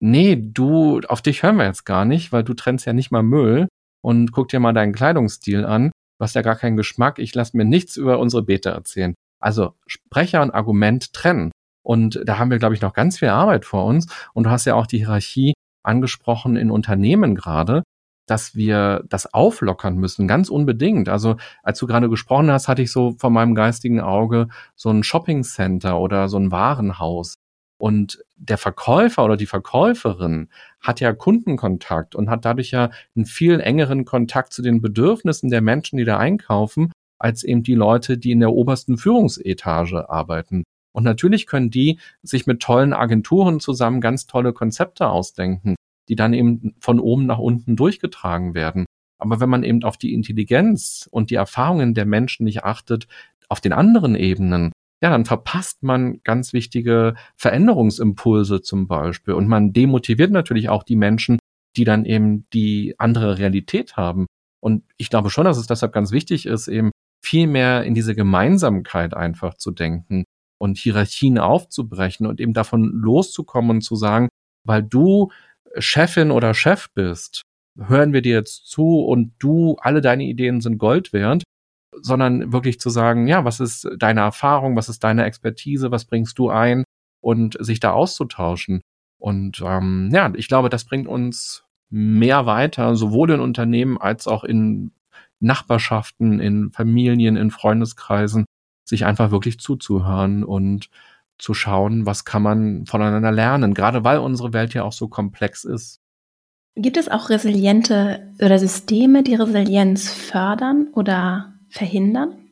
nee, 0.00 0.36
du, 0.40 1.00
auf 1.08 1.22
dich 1.22 1.42
hören 1.42 1.56
wir 1.56 1.66
jetzt 1.66 1.84
gar 1.84 2.04
nicht, 2.04 2.32
weil 2.32 2.44
du 2.44 2.54
trennst 2.54 2.86
ja 2.86 2.92
nicht 2.92 3.10
mal 3.10 3.22
Müll 3.22 3.68
und 4.02 4.32
guck 4.32 4.48
dir 4.48 4.60
mal 4.60 4.72
deinen 4.72 4.92
Kleidungsstil 4.92 5.64
an. 5.64 5.90
Du 6.18 6.24
hast 6.24 6.34
ja 6.34 6.42
gar 6.42 6.56
keinen 6.56 6.76
Geschmack. 6.76 7.18
Ich 7.18 7.34
lasse 7.34 7.56
mir 7.56 7.64
nichts 7.64 7.96
über 7.96 8.18
unsere 8.18 8.42
Beete 8.42 8.70
erzählen. 8.70 9.14
Also 9.40 9.74
Sprecher 9.86 10.42
und 10.42 10.50
Argument 10.50 11.12
trennen. 11.12 11.52
Und 11.84 12.20
da 12.24 12.38
haben 12.38 12.50
wir, 12.50 12.58
glaube 12.58 12.74
ich, 12.74 12.80
noch 12.80 12.92
ganz 12.92 13.18
viel 13.18 13.28
Arbeit 13.28 13.64
vor 13.64 13.84
uns. 13.84 14.12
Und 14.34 14.44
du 14.44 14.50
hast 14.50 14.64
ja 14.64 14.74
auch 14.74 14.86
die 14.86 14.98
Hierarchie 14.98 15.54
angesprochen 15.88 16.56
in 16.56 16.70
Unternehmen 16.70 17.34
gerade, 17.34 17.82
dass 18.26 18.54
wir 18.54 19.04
das 19.08 19.32
auflockern 19.32 19.96
müssen, 19.96 20.28
ganz 20.28 20.48
unbedingt. 20.50 21.08
Also 21.08 21.36
als 21.62 21.78
du 21.78 21.86
gerade 21.86 22.08
gesprochen 22.08 22.50
hast, 22.50 22.68
hatte 22.68 22.82
ich 22.82 22.92
so 22.92 23.12
vor 23.18 23.30
meinem 23.30 23.54
geistigen 23.54 24.00
Auge 24.00 24.48
so 24.76 24.90
ein 24.90 25.02
Shopping 25.02 25.42
Center 25.42 25.98
oder 25.98 26.28
so 26.28 26.38
ein 26.38 26.52
Warenhaus. 26.52 27.34
Und 27.80 28.24
der 28.36 28.58
Verkäufer 28.58 29.24
oder 29.24 29.36
die 29.36 29.46
Verkäuferin 29.46 30.48
hat 30.80 31.00
ja 31.00 31.12
Kundenkontakt 31.12 32.14
und 32.14 32.28
hat 32.28 32.44
dadurch 32.44 32.72
ja 32.72 32.90
einen 33.14 33.24
viel 33.24 33.60
engeren 33.60 34.04
Kontakt 34.04 34.52
zu 34.52 34.62
den 34.62 34.80
Bedürfnissen 34.80 35.48
der 35.48 35.60
Menschen, 35.60 35.96
die 35.96 36.04
da 36.04 36.18
einkaufen, 36.18 36.92
als 37.20 37.44
eben 37.44 37.62
die 37.62 37.74
Leute, 37.74 38.18
die 38.18 38.32
in 38.32 38.40
der 38.40 38.52
obersten 38.52 38.98
Führungsetage 38.98 40.10
arbeiten. 40.10 40.64
Und 40.92 41.04
natürlich 41.04 41.46
können 41.46 41.70
die 41.70 42.00
sich 42.22 42.46
mit 42.46 42.60
tollen 42.60 42.92
Agenturen 42.92 43.60
zusammen 43.60 44.00
ganz 44.00 44.26
tolle 44.26 44.52
Konzepte 44.52 45.08
ausdenken, 45.08 45.76
die 46.08 46.16
dann 46.16 46.32
eben 46.32 46.74
von 46.80 47.00
oben 47.00 47.26
nach 47.26 47.38
unten 47.38 47.76
durchgetragen 47.76 48.54
werden. 48.54 48.86
Aber 49.18 49.40
wenn 49.40 49.50
man 49.50 49.64
eben 49.64 49.82
auf 49.82 49.96
die 49.96 50.14
Intelligenz 50.14 51.08
und 51.10 51.30
die 51.30 51.34
Erfahrungen 51.34 51.94
der 51.94 52.06
Menschen 52.06 52.44
nicht 52.44 52.64
achtet, 52.64 53.08
auf 53.48 53.60
den 53.60 53.72
anderen 53.72 54.14
Ebenen, 54.14 54.72
ja, 55.02 55.10
dann 55.10 55.24
verpasst 55.24 55.82
man 55.82 56.20
ganz 56.24 56.52
wichtige 56.52 57.14
Veränderungsimpulse 57.36 58.62
zum 58.62 58.88
Beispiel. 58.88 59.34
Und 59.34 59.48
man 59.48 59.72
demotiviert 59.72 60.30
natürlich 60.30 60.68
auch 60.68 60.82
die 60.82 60.96
Menschen, 60.96 61.38
die 61.76 61.84
dann 61.84 62.04
eben 62.04 62.46
die 62.52 62.94
andere 62.98 63.38
Realität 63.38 63.96
haben. 63.96 64.26
Und 64.60 64.82
ich 64.96 65.10
glaube 65.10 65.30
schon, 65.30 65.44
dass 65.44 65.58
es 65.58 65.68
deshalb 65.68 65.92
ganz 65.92 66.10
wichtig 66.10 66.46
ist, 66.46 66.66
eben 66.66 66.90
viel 67.24 67.46
mehr 67.46 67.84
in 67.84 67.94
diese 67.94 68.14
Gemeinsamkeit 68.14 69.14
einfach 69.14 69.54
zu 69.54 69.70
denken 69.70 70.24
und 70.60 70.78
Hierarchien 70.78 71.38
aufzubrechen 71.38 72.26
und 72.26 72.40
eben 72.40 72.52
davon 72.52 72.90
loszukommen 72.92 73.70
und 73.70 73.80
zu 73.82 73.94
sagen, 73.94 74.28
weil 74.64 74.82
du 74.82 75.30
Chefin 75.78 76.30
oder 76.30 76.54
Chef 76.54 76.88
bist, 76.94 77.42
hören 77.78 78.12
wir 78.12 78.22
dir 78.22 78.34
jetzt 78.34 78.66
zu 78.68 79.00
und 79.00 79.32
du, 79.38 79.76
alle 79.80 80.00
deine 80.00 80.24
Ideen 80.24 80.60
sind 80.60 80.78
Gold 80.78 81.12
wert, 81.12 81.44
sondern 82.00 82.52
wirklich 82.52 82.80
zu 82.80 82.90
sagen, 82.90 83.26
ja, 83.26 83.44
was 83.44 83.60
ist 83.60 83.88
deine 83.98 84.20
Erfahrung, 84.20 84.76
was 84.76 84.88
ist 84.88 85.04
deine 85.04 85.24
Expertise, 85.24 85.90
was 85.90 86.04
bringst 86.04 86.38
du 86.38 86.50
ein 86.50 86.84
und 87.20 87.56
sich 87.60 87.80
da 87.80 87.92
auszutauschen. 87.92 88.80
Und 89.18 89.62
ähm, 89.64 90.10
ja, 90.12 90.32
ich 90.36 90.48
glaube, 90.48 90.68
das 90.68 90.84
bringt 90.84 91.08
uns 91.08 91.64
mehr 91.90 92.46
weiter, 92.46 92.94
sowohl 92.94 93.30
in 93.30 93.40
Unternehmen 93.40 93.98
als 93.98 94.28
auch 94.28 94.44
in 94.44 94.92
Nachbarschaften, 95.40 96.40
in 96.40 96.70
Familien, 96.70 97.36
in 97.36 97.50
Freundeskreisen, 97.50 98.44
sich 98.84 99.04
einfach 99.04 99.30
wirklich 99.30 99.58
zuzuhören 99.58 100.44
und 100.44 100.88
zu 101.38 101.54
schauen, 101.54 102.06
was 102.06 102.24
kann 102.24 102.42
man 102.42 102.86
voneinander 102.86 103.32
lernen, 103.32 103.74
gerade 103.74 104.04
weil 104.04 104.18
unsere 104.18 104.52
Welt 104.52 104.74
ja 104.74 104.84
auch 104.84 104.92
so 104.92 105.08
komplex 105.08 105.64
ist. 105.64 106.00
Gibt 106.74 106.96
es 106.96 107.08
auch 107.08 107.30
resiliente 107.30 108.32
oder 108.40 108.58
Systeme, 108.58 109.22
die 109.22 109.34
Resilienz 109.34 110.12
fördern 110.12 110.88
oder 110.92 111.54
verhindern? 111.68 112.48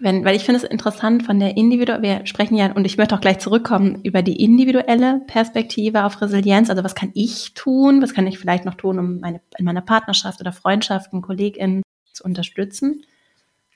wenn, 0.00 0.24
weil 0.24 0.36
ich 0.36 0.44
finde 0.44 0.58
es 0.62 0.64
interessant 0.64 1.24
von 1.24 1.40
der 1.40 1.56
individuellen, 1.56 2.02
wir 2.02 2.26
sprechen 2.26 2.56
ja, 2.56 2.72
und 2.72 2.84
ich 2.84 2.96
möchte 2.96 3.16
auch 3.16 3.20
gleich 3.20 3.40
zurückkommen, 3.40 4.00
über 4.04 4.22
die 4.22 4.42
individuelle 4.42 5.20
Perspektive 5.26 6.04
auf 6.04 6.20
Resilienz. 6.22 6.70
Also 6.70 6.84
was 6.84 6.94
kann 6.94 7.10
ich 7.14 7.52
tun? 7.54 8.00
Was 8.00 8.14
kann 8.14 8.26
ich 8.28 8.38
vielleicht 8.38 8.64
noch 8.64 8.74
tun, 8.74 8.98
um 9.00 9.18
meine, 9.18 9.40
in 9.58 9.64
meiner 9.64 9.80
Partnerschaft 9.80 10.40
oder 10.40 10.52
Freundschaften, 10.52 11.20
KollegInnen 11.20 11.82
zu 12.12 12.24
unterstützen? 12.24 13.02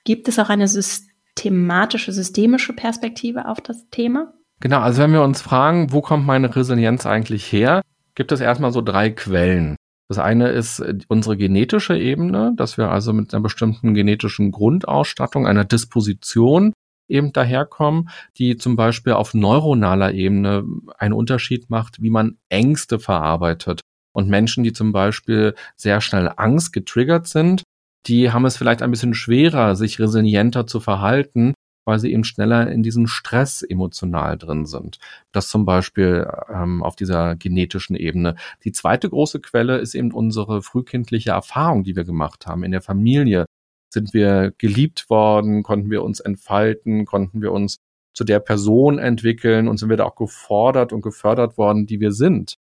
Gibt 0.05 0.29
es 0.29 0.39
auch 0.39 0.49
eine 0.49 0.69
systematische, 0.69 2.13
systemische 2.13 2.73
Perspektive 2.73 3.49
auf 3.49 3.61
das 3.61 3.89
Thema? 3.91 4.33
Genau, 4.63 4.79
also 4.79 5.03
wenn 5.03 5.13
wir 5.13 5.23
uns 5.23 5.43
fragen, 5.43 5.91
wo 5.91 6.01
kommt 6.01 6.25
meine 6.25 6.55
Resilienz 6.55 7.05
eigentlich 7.05 7.51
her, 7.51 7.83
gibt 8.15 8.31
es 8.31 8.41
erstmal 8.41 8.71
so 8.71 8.81
drei 8.81 9.11
Quellen. 9.11 9.75
Das 10.09 10.19
eine 10.19 10.51
ist 10.51 10.79
äh, 10.79 10.99
unsere 11.09 11.37
genetische 11.37 11.99
Ebene, 11.99 12.53
dass 12.57 12.79
wir 12.79 12.89
also 12.89 13.13
mit 13.13 13.35
einer 13.35 13.43
bestimmten 13.43 13.93
genetischen 13.93 14.53
Grundausstattung, 14.53 15.49
einer 15.49 15.65
Disposition 15.65 16.73
eben 17.09 17.33
daherkommen, 17.33 18.09
die 18.39 18.57
zum 18.57 18.77
Beispiel 18.77 19.15
auf 19.15 19.35
neuronaler 19.35 20.13
Ebene 20.13 20.65
einen 20.97 21.13
Unterschied 21.13 21.69
macht, 21.69 22.01
wie 22.01 22.11
man 22.11 22.39
Ängste 22.49 23.01
verarbeitet. 23.01 23.81
Und 24.15 24.29
Menschen, 24.29 24.63
die 24.63 24.73
zum 24.73 24.93
Beispiel 24.93 25.57
sehr 25.75 26.01
schnell 26.01 26.31
Angst 26.37 26.73
getriggert 26.73 27.27
sind, 27.27 27.65
die 28.07 28.31
haben 28.31 28.45
es 28.45 28.57
vielleicht 28.57 28.83
ein 28.83 28.93
bisschen 28.93 29.15
schwerer, 29.15 29.75
sich 29.75 29.99
resilienter 29.99 30.69
zu 30.69 30.79
verhalten, 30.79 31.53
weil 31.85 31.99
sie 31.99 32.13
eben 32.13 32.25
schneller 32.25 32.71
in 32.71 32.83
diesen 32.83 33.07
Stress 33.07 33.63
emotional 33.63 34.39
drin 34.39 34.67
sind. 34.67 34.99
Das 35.33 35.49
zum 35.49 35.65
Beispiel 35.65 36.31
ähm, 36.53 36.83
auf 36.83 36.97
dieser 36.97 37.37
genetischen 37.37 37.97
Ebene. 37.97 38.37
Die 38.65 38.73
zweite 38.73 39.09
große 39.11 39.41
Quelle 39.41 39.79
ist 39.79 39.95
eben 39.95 40.13
unsere 40.13 40.63
frühkindliche 40.63 41.31
Erfahrung, 41.31 41.85
die 41.85 41.97
wir 41.97 42.05
gemacht 42.05 42.47
haben. 42.47 42.65
In 42.65 42.73
der 42.73 42.83
Familie 42.83 43.47
sind 43.93 44.15
wir 44.15 44.53
geliebt 44.59 45.11
worden, 45.11 45.63
konnten 45.63 45.91
wir 45.91 46.03
uns 46.03 46.21
entfalten, 46.21 47.05
konnten 47.05 47.43
wir 47.43 47.53
uns 47.53 47.79
zu 48.15 48.25
der 48.25 48.41
Person 48.41 48.99
entwickeln 48.99 49.69
und 49.69 49.79
sind 49.79 49.89
wir 49.89 49.97
da 49.97 50.05
auch 50.05 50.17
gefordert 50.17 50.93
und 50.93 51.03
gefördert 51.03 51.59
worden, 51.59 51.87
die 51.87 52.01
wir 52.01 52.13
sind. 52.13 52.57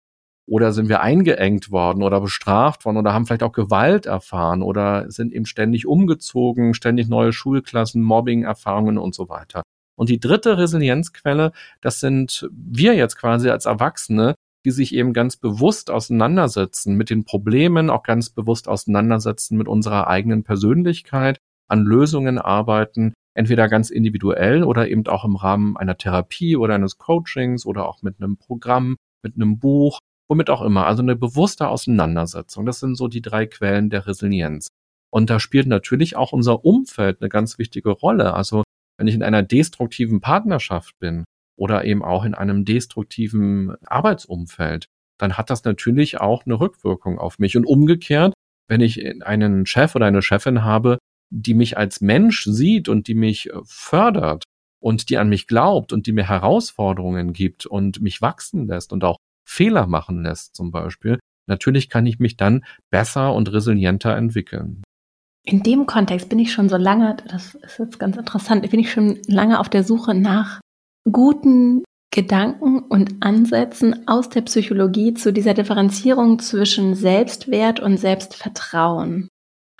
Oder 0.48 0.72
sind 0.72 0.88
wir 0.88 1.00
eingeengt 1.00 1.70
worden 1.70 2.02
oder 2.02 2.20
bestraft 2.20 2.84
worden 2.84 2.96
oder 2.96 3.12
haben 3.12 3.26
vielleicht 3.26 3.44
auch 3.44 3.52
Gewalt 3.52 4.06
erfahren 4.06 4.62
oder 4.62 5.10
sind 5.10 5.32
eben 5.32 5.46
ständig 5.46 5.86
umgezogen, 5.86 6.74
ständig 6.74 7.08
neue 7.08 7.32
Schulklassen, 7.32 8.02
Mobbing-Erfahrungen 8.02 8.98
und 8.98 9.14
so 9.14 9.28
weiter. 9.28 9.62
Und 9.96 10.08
die 10.08 10.18
dritte 10.18 10.58
Resilienzquelle, 10.58 11.52
das 11.80 12.00
sind 12.00 12.48
wir 12.50 12.94
jetzt 12.94 13.16
quasi 13.16 13.50
als 13.50 13.66
Erwachsene, 13.66 14.34
die 14.64 14.70
sich 14.70 14.94
eben 14.94 15.12
ganz 15.12 15.36
bewusst 15.36 15.90
auseinandersetzen 15.90 16.96
mit 16.96 17.10
den 17.10 17.24
Problemen, 17.24 17.90
auch 17.90 18.02
ganz 18.02 18.30
bewusst 18.30 18.68
auseinandersetzen 18.68 19.56
mit 19.56 19.68
unserer 19.68 20.08
eigenen 20.08 20.44
Persönlichkeit, 20.44 21.38
an 21.68 21.84
Lösungen 21.84 22.38
arbeiten, 22.38 23.14
entweder 23.34 23.68
ganz 23.68 23.90
individuell 23.90 24.62
oder 24.62 24.88
eben 24.88 25.06
auch 25.06 25.24
im 25.24 25.36
Rahmen 25.36 25.76
einer 25.76 25.96
Therapie 25.96 26.56
oder 26.56 26.74
eines 26.74 26.98
Coachings 26.98 27.64
oder 27.66 27.88
auch 27.88 28.02
mit 28.02 28.20
einem 28.20 28.36
Programm, 28.36 28.96
mit 29.22 29.36
einem 29.36 29.58
Buch 29.58 29.98
womit 30.32 30.48
auch 30.48 30.62
immer. 30.62 30.86
Also 30.86 31.02
eine 31.02 31.14
bewusste 31.14 31.68
Auseinandersetzung. 31.68 32.64
Das 32.64 32.80
sind 32.80 32.96
so 32.96 33.06
die 33.06 33.20
drei 33.20 33.44
Quellen 33.44 33.90
der 33.90 34.06
Resilienz. 34.06 34.68
Und 35.12 35.28
da 35.28 35.38
spielt 35.38 35.66
natürlich 35.66 36.16
auch 36.16 36.32
unser 36.32 36.64
Umfeld 36.64 37.20
eine 37.20 37.28
ganz 37.28 37.58
wichtige 37.58 37.90
Rolle. 37.90 38.32
Also 38.32 38.64
wenn 38.96 39.08
ich 39.08 39.14
in 39.14 39.22
einer 39.22 39.42
destruktiven 39.42 40.22
Partnerschaft 40.22 40.98
bin 40.98 41.24
oder 41.58 41.84
eben 41.84 42.02
auch 42.02 42.24
in 42.24 42.34
einem 42.34 42.64
destruktiven 42.64 43.74
Arbeitsumfeld, 43.84 44.86
dann 45.18 45.36
hat 45.36 45.50
das 45.50 45.64
natürlich 45.64 46.18
auch 46.18 46.46
eine 46.46 46.58
Rückwirkung 46.58 47.18
auf 47.18 47.38
mich. 47.38 47.54
Und 47.58 47.66
umgekehrt, 47.66 48.32
wenn 48.68 48.80
ich 48.80 49.22
einen 49.22 49.66
Chef 49.66 49.94
oder 49.94 50.06
eine 50.06 50.22
Chefin 50.22 50.64
habe, 50.64 50.96
die 51.30 51.52
mich 51.52 51.76
als 51.76 52.00
Mensch 52.00 52.44
sieht 52.44 52.88
und 52.88 53.06
die 53.06 53.14
mich 53.14 53.50
fördert 53.64 54.44
und 54.80 55.10
die 55.10 55.18
an 55.18 55.28
mich 55.28 55.46
glaubt 55.46 55.92
und 55.92 56.06
die 56.06 56.12
mir 56.12 56.26
Herausforderungen 56.26 57.34
gibt 57.34 57.66
und 57.66 58.00
mich 58.00 58.22
wachsen 58.22 58.66
lässt 58.66 58.94
und 58.94 59.04
auch 59.04 59.18
Fehler 59.44 59.86
machen 59.86 60.22
lässt 60.22 60.54
zum 60.54 60.70
Beispiel, 60.70 61.18
natürlich 61.46 61.88
kann 61.88 62.06
ich 62.06 62.18
mich 62.18 62.36
dann 62.36 62.64
besser 62.90 63.34
und 63.34 63.52
resilienter 63.52 64.16
entwickeln. 64.16 64.82
In 65.44 65.62
dem 65.62 65.86
Kontext 65.86 66.28
bin 66.28 66.38
ich 66.38 66.52
schon 66.52 66.68
so 66.68 66.76
lange, 66.76 67.16
das 67.28 67.56
ist 67.56 67.78
jetzt 67.78 67.98
ganz 67.98 68.16
interessant, 68.16 68.68
bin 68.70 68.80
ich 68.80 68.92
schon 68.92 69.18
lange 69.26 69.58
auf 69.58 69.68
der 69.68 69.82
Suche 69.82 70.14
nach 70.14 70.60
guten 71.10 71.82
Gedanken 72.12 72.80
und 72.80 73.22
Ansätzen 73.24 74.06
aus 74.06 74.28
der 74.28 74.42
Psychologie 74.42 75.14
zu 75.14 75.32
dieser 75.32 75.54
Differenzierung 75.54 76.38
zwischen 76.38 76.94
Selbstwert 76.94 77.80
und 77.80 77.96
Selbstvertrauen. 77.96 79.28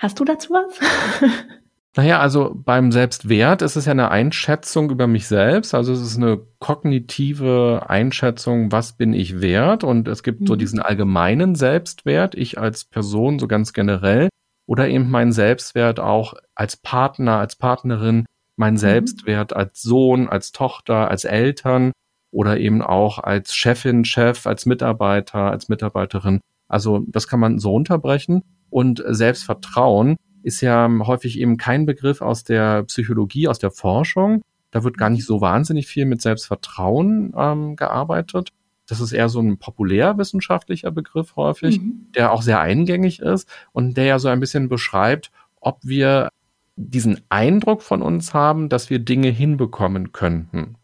Hast 0.00 0.18
du 0.18 0.24
dazu 0.24 0.54
was? 0.54 0.80
Naja, 1.94 2.20
also 2.20 2.54
beim 2.54 2.90
Selbstwert 2.90 3.60
ist 3.60 3.76
es 3.76 3.84
ja 3.84 3.92
eine 3.92 4.10
Einschätzung 4.10 4.90
über 4.90 5.06
mich 5.06 5.26
selbst. 5.26 5.74
Also 5.74 5.92
es 5.92 6.00
ist 6.00 6.16
eine 6.16 6.40
kognitive 6.58 7.84
Einschätzung, 7.86 8.72
was 8.72 8.96
bin 8.96 9.12
ich 9.12 9.42
wert? 9.42 9.84
Und 9.84 10.08
es 10.08 10.22
gibt 10.22 10.40
mhm. 10.40 10.46
so 10.46 10.56
diesen 10.56 10.80
allgemeinen 10.80 11.54
Selbstwert, 11.54 12.34
ich 12.34 12.58
als 12.58 12.86
Person 12.86 13.38
so 13.38 13.46
ganz 13.46 13.74
generell. 13.74 14.30
Oder 14.66 14.88
eben 14.88 15.10
mein 15.10 15.32
Selbstwert 15.32 16.00
auch 16.00 16.32
als 16.54 16.78
Partner, 16.78 17.38
als 17.38 17.56
Partnerin, 17.56 18.24
mein 18.56 18.74
mhm. 18.74 18.78
Selbstwert 18.78 19.52
als 19.54 19.82
Sohn, 19.82 20.28
als 20.28 20.52
Tochter, 20.52 21.10
als 21.10 21.24
Eltern 21.24 21.92
oder 22.30 22.58
eben 22.58 22.80
auch 22.80 23.18
als 23.18 23.54
Chefin, 23.54 24.06
Chef, 24.06 24.46
als 24.46 24.64
Mitarbeiter, 24.64 25.50
als 25.50 25.68
Mitarbeiterin. 25.68 26.40
Also 26.68 27.04
das 27.06 27.28
kann 27.28 27.40
man 27.40 27.58
so 27.58 27.74
unterbrechen. 27.74 28.42
Und 28.70 29.04
Selbstvertrauen 29.06 30.16
ist 30.42 30.60
ja 30.60 30.90
häufig 31.00 31.38
eben 31.38 31.56
kein 31.56 31.86
Begriff 31.86 32.20
aus 32.20 32.44
der 32.44 32.84
Psychologie, 32.84 33.48
aus 33.48 33.58
der 33.58 33.70
Forschung. 33.70 34.42
Da 34.70 34.84
wird 34.84 34.98
gar 34.98 35.10
nicht 35.10 35.26
so 35.26 35.40
wahnsinnig 35.40 35.86
viel 35.86 36.06
mit 36.06 36.22
Selbstvertrauen 36.22 37.32
ähm, 37.36 37.76
gearbeitet. 37.76 38.50
Das 38.86 39.00
ist 39.00 39.12
eher 39.12 39.28
so 39.28 39.40
ein 39.40 39.58
populärwissenschaftlicher 39.58 40.90
Begriff 40.90 41.36
häufig, 41.36 41.80
mhm. 41.80 42.08
der 42.14 42.32
auch 42.32 42.42
sehr 42.42 42.60
eingängig 42.60 43.20
ist 43.20 43.48
und 43.72 43.96
der 43.96 44.04
ja 44.04 44.18
so 44.18 44.28
ein 44.28 44.40
bisschen 44.40 44.68
beschreibt, 44.68 45.30
ob 45.60 45.78
wir 45.82 46.28
diesen 46.76 47.20
Eindruck 47.28 47.82
von 47.82 48.02
uns 48.02 48.34
haben, 48.34 48.68
dass 48.68 48.90
wir 48.90 48.98
Dinge 48.98 49.28
hinbekommen 49.28 50.12
könnten. 50.12 50.76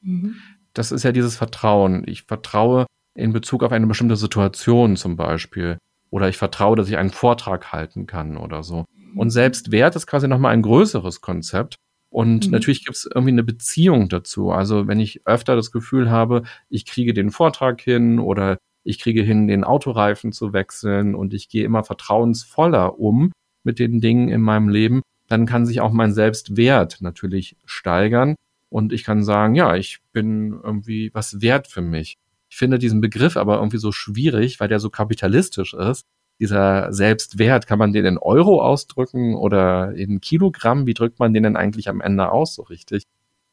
Mhm. 0.00 0.36
Das 0.72 0.92
ist 0.92 1.02
ja 1.02 1.12
dieses 1.12 1.36
Vertrauen. 1.36 2.04
Ich 2.06 2.22
vertraue 2.22 2.86
in 3.14 3.32
Bezug 3.32 3.62
auf 3.62 3.72
eine 3.72 3.86
bestimmte 3.86 4.16
Situation 4.16 4.96
zum 4.96 5.16
Beispiel. 5.16 5.78
Oder 6.10 6.28
ich 6.28 6.36
vertraue, 6.36 6.76
dass 6.76 6.88
ich 6.88 6.96
einen 6.96 7.10
Vortrag 7.10 7.72
halten 7.72 8.06
kann 8.06 8.36
oder 8.36 8.62
so. 8.62 8.84
Und 9.16 9.30
Selbstwert 9.30 9.96
ist 9.96 10.06
quasi 10.06 10.28
nochmal 10.28 10.52
ein 10.52 10.62
größeres 10.62 11.20
Konzept. 11.20 11.76
Und 12.10 12.46
mhm. 12.46 12.52
natürlich 12.52 12.84
gibt 12.84 12.96
es 12.96 13.08
irgendwie 13.12 13.32
eine 13.32 13.42
Beziehung 13.42 14.08
dazu. 14.08 14.50
Also 14.50 14.86
wenn 14.86 15.00
ich 15.00 15.26
öfter 15.26 15.56
das 15.56 15.72
Gefühl 15.72 16.10
habe, 16.10 16.42
ich 16.68 16.86
kriege 16.86 17.12
den 17.12 17.30
Vortrag 17.30 17.80
hin 17.80 18.18
oder 18.18 18.58
ich 18.84 19.00
kriege 19.00 19.22
hin, 19.22 19.48
den 19.48 19.64
Autoreifen 19.64 20.30
zu 20.30 20.52
wechseln 20.52 21.14
und 21.14 21.34
ich 21.34 21.48
gehe 21.48 21.64
immer 21.64 21.82
vertrauensvoller 21.82 22.98
um 23.00 23.32
mit 23.64 23.78
den 23.78 24.00
Dingen 24.00 24.28
in 24.28 24.42
meinem 24.42 24.68
Leben, 24.68 25.02
dann 25.28 25.46
kann 25.46 25.66
sich 25.66 25.80
auch 25.80 25.92
mein 25.92 26.12
Selbstwert 26.12 26.98
natürlich 27.00 27.56
steigern. 27.64 28.36
Und 28.68 28.92
ich 28.92 29.04
kann 29.04 29.24
sagen, 29.24 29.54
ja, 29.54 29.74
ich 29.74 30.00
bin 30.12 30.52
irgendwie 30.62 31.10
was 31.14 31.40
wert 31.40 31.66
für 31.66 31.82
mich. 31.82 32.16
Ich 32.50 32.56
finde 32.56 32.78
diesen 32.78 33.00
Begriff 33.00 33.36
aber 33.36 33.56
irgendwie 33.56 33.78
so 33.78 33.90
schwierig, 33.90 34.60
weil 34.60 34.68
der 34.68 34.78
so 34.78 34.90
kapitalistisch 34.90 35.74
ist 35.74 36.04
dieser 36.40 36.92
Selbstwert, 36.92 37.66
kann 37.66 37.78
man 37.78 37.92
den 37.92 38.04
in 38.04 38.18
Euro 38.18 38.60
ausdrücken 38.60 39.34
oder 39.34 39.94
in 39.94 40.20
Kilogramm? 40.20 40.86
Wie 40.86 40.94
drückt 40.94 41.18
man 41.18 41.32
den 41.32 41.44
denn 41.44 41.56
eigentlich 41.56 41.88
am 41.88 42.00
Ende 42.00 42.30
aus 42.30 42.54
so 42.54 42.62
richtig? 42.62 43.04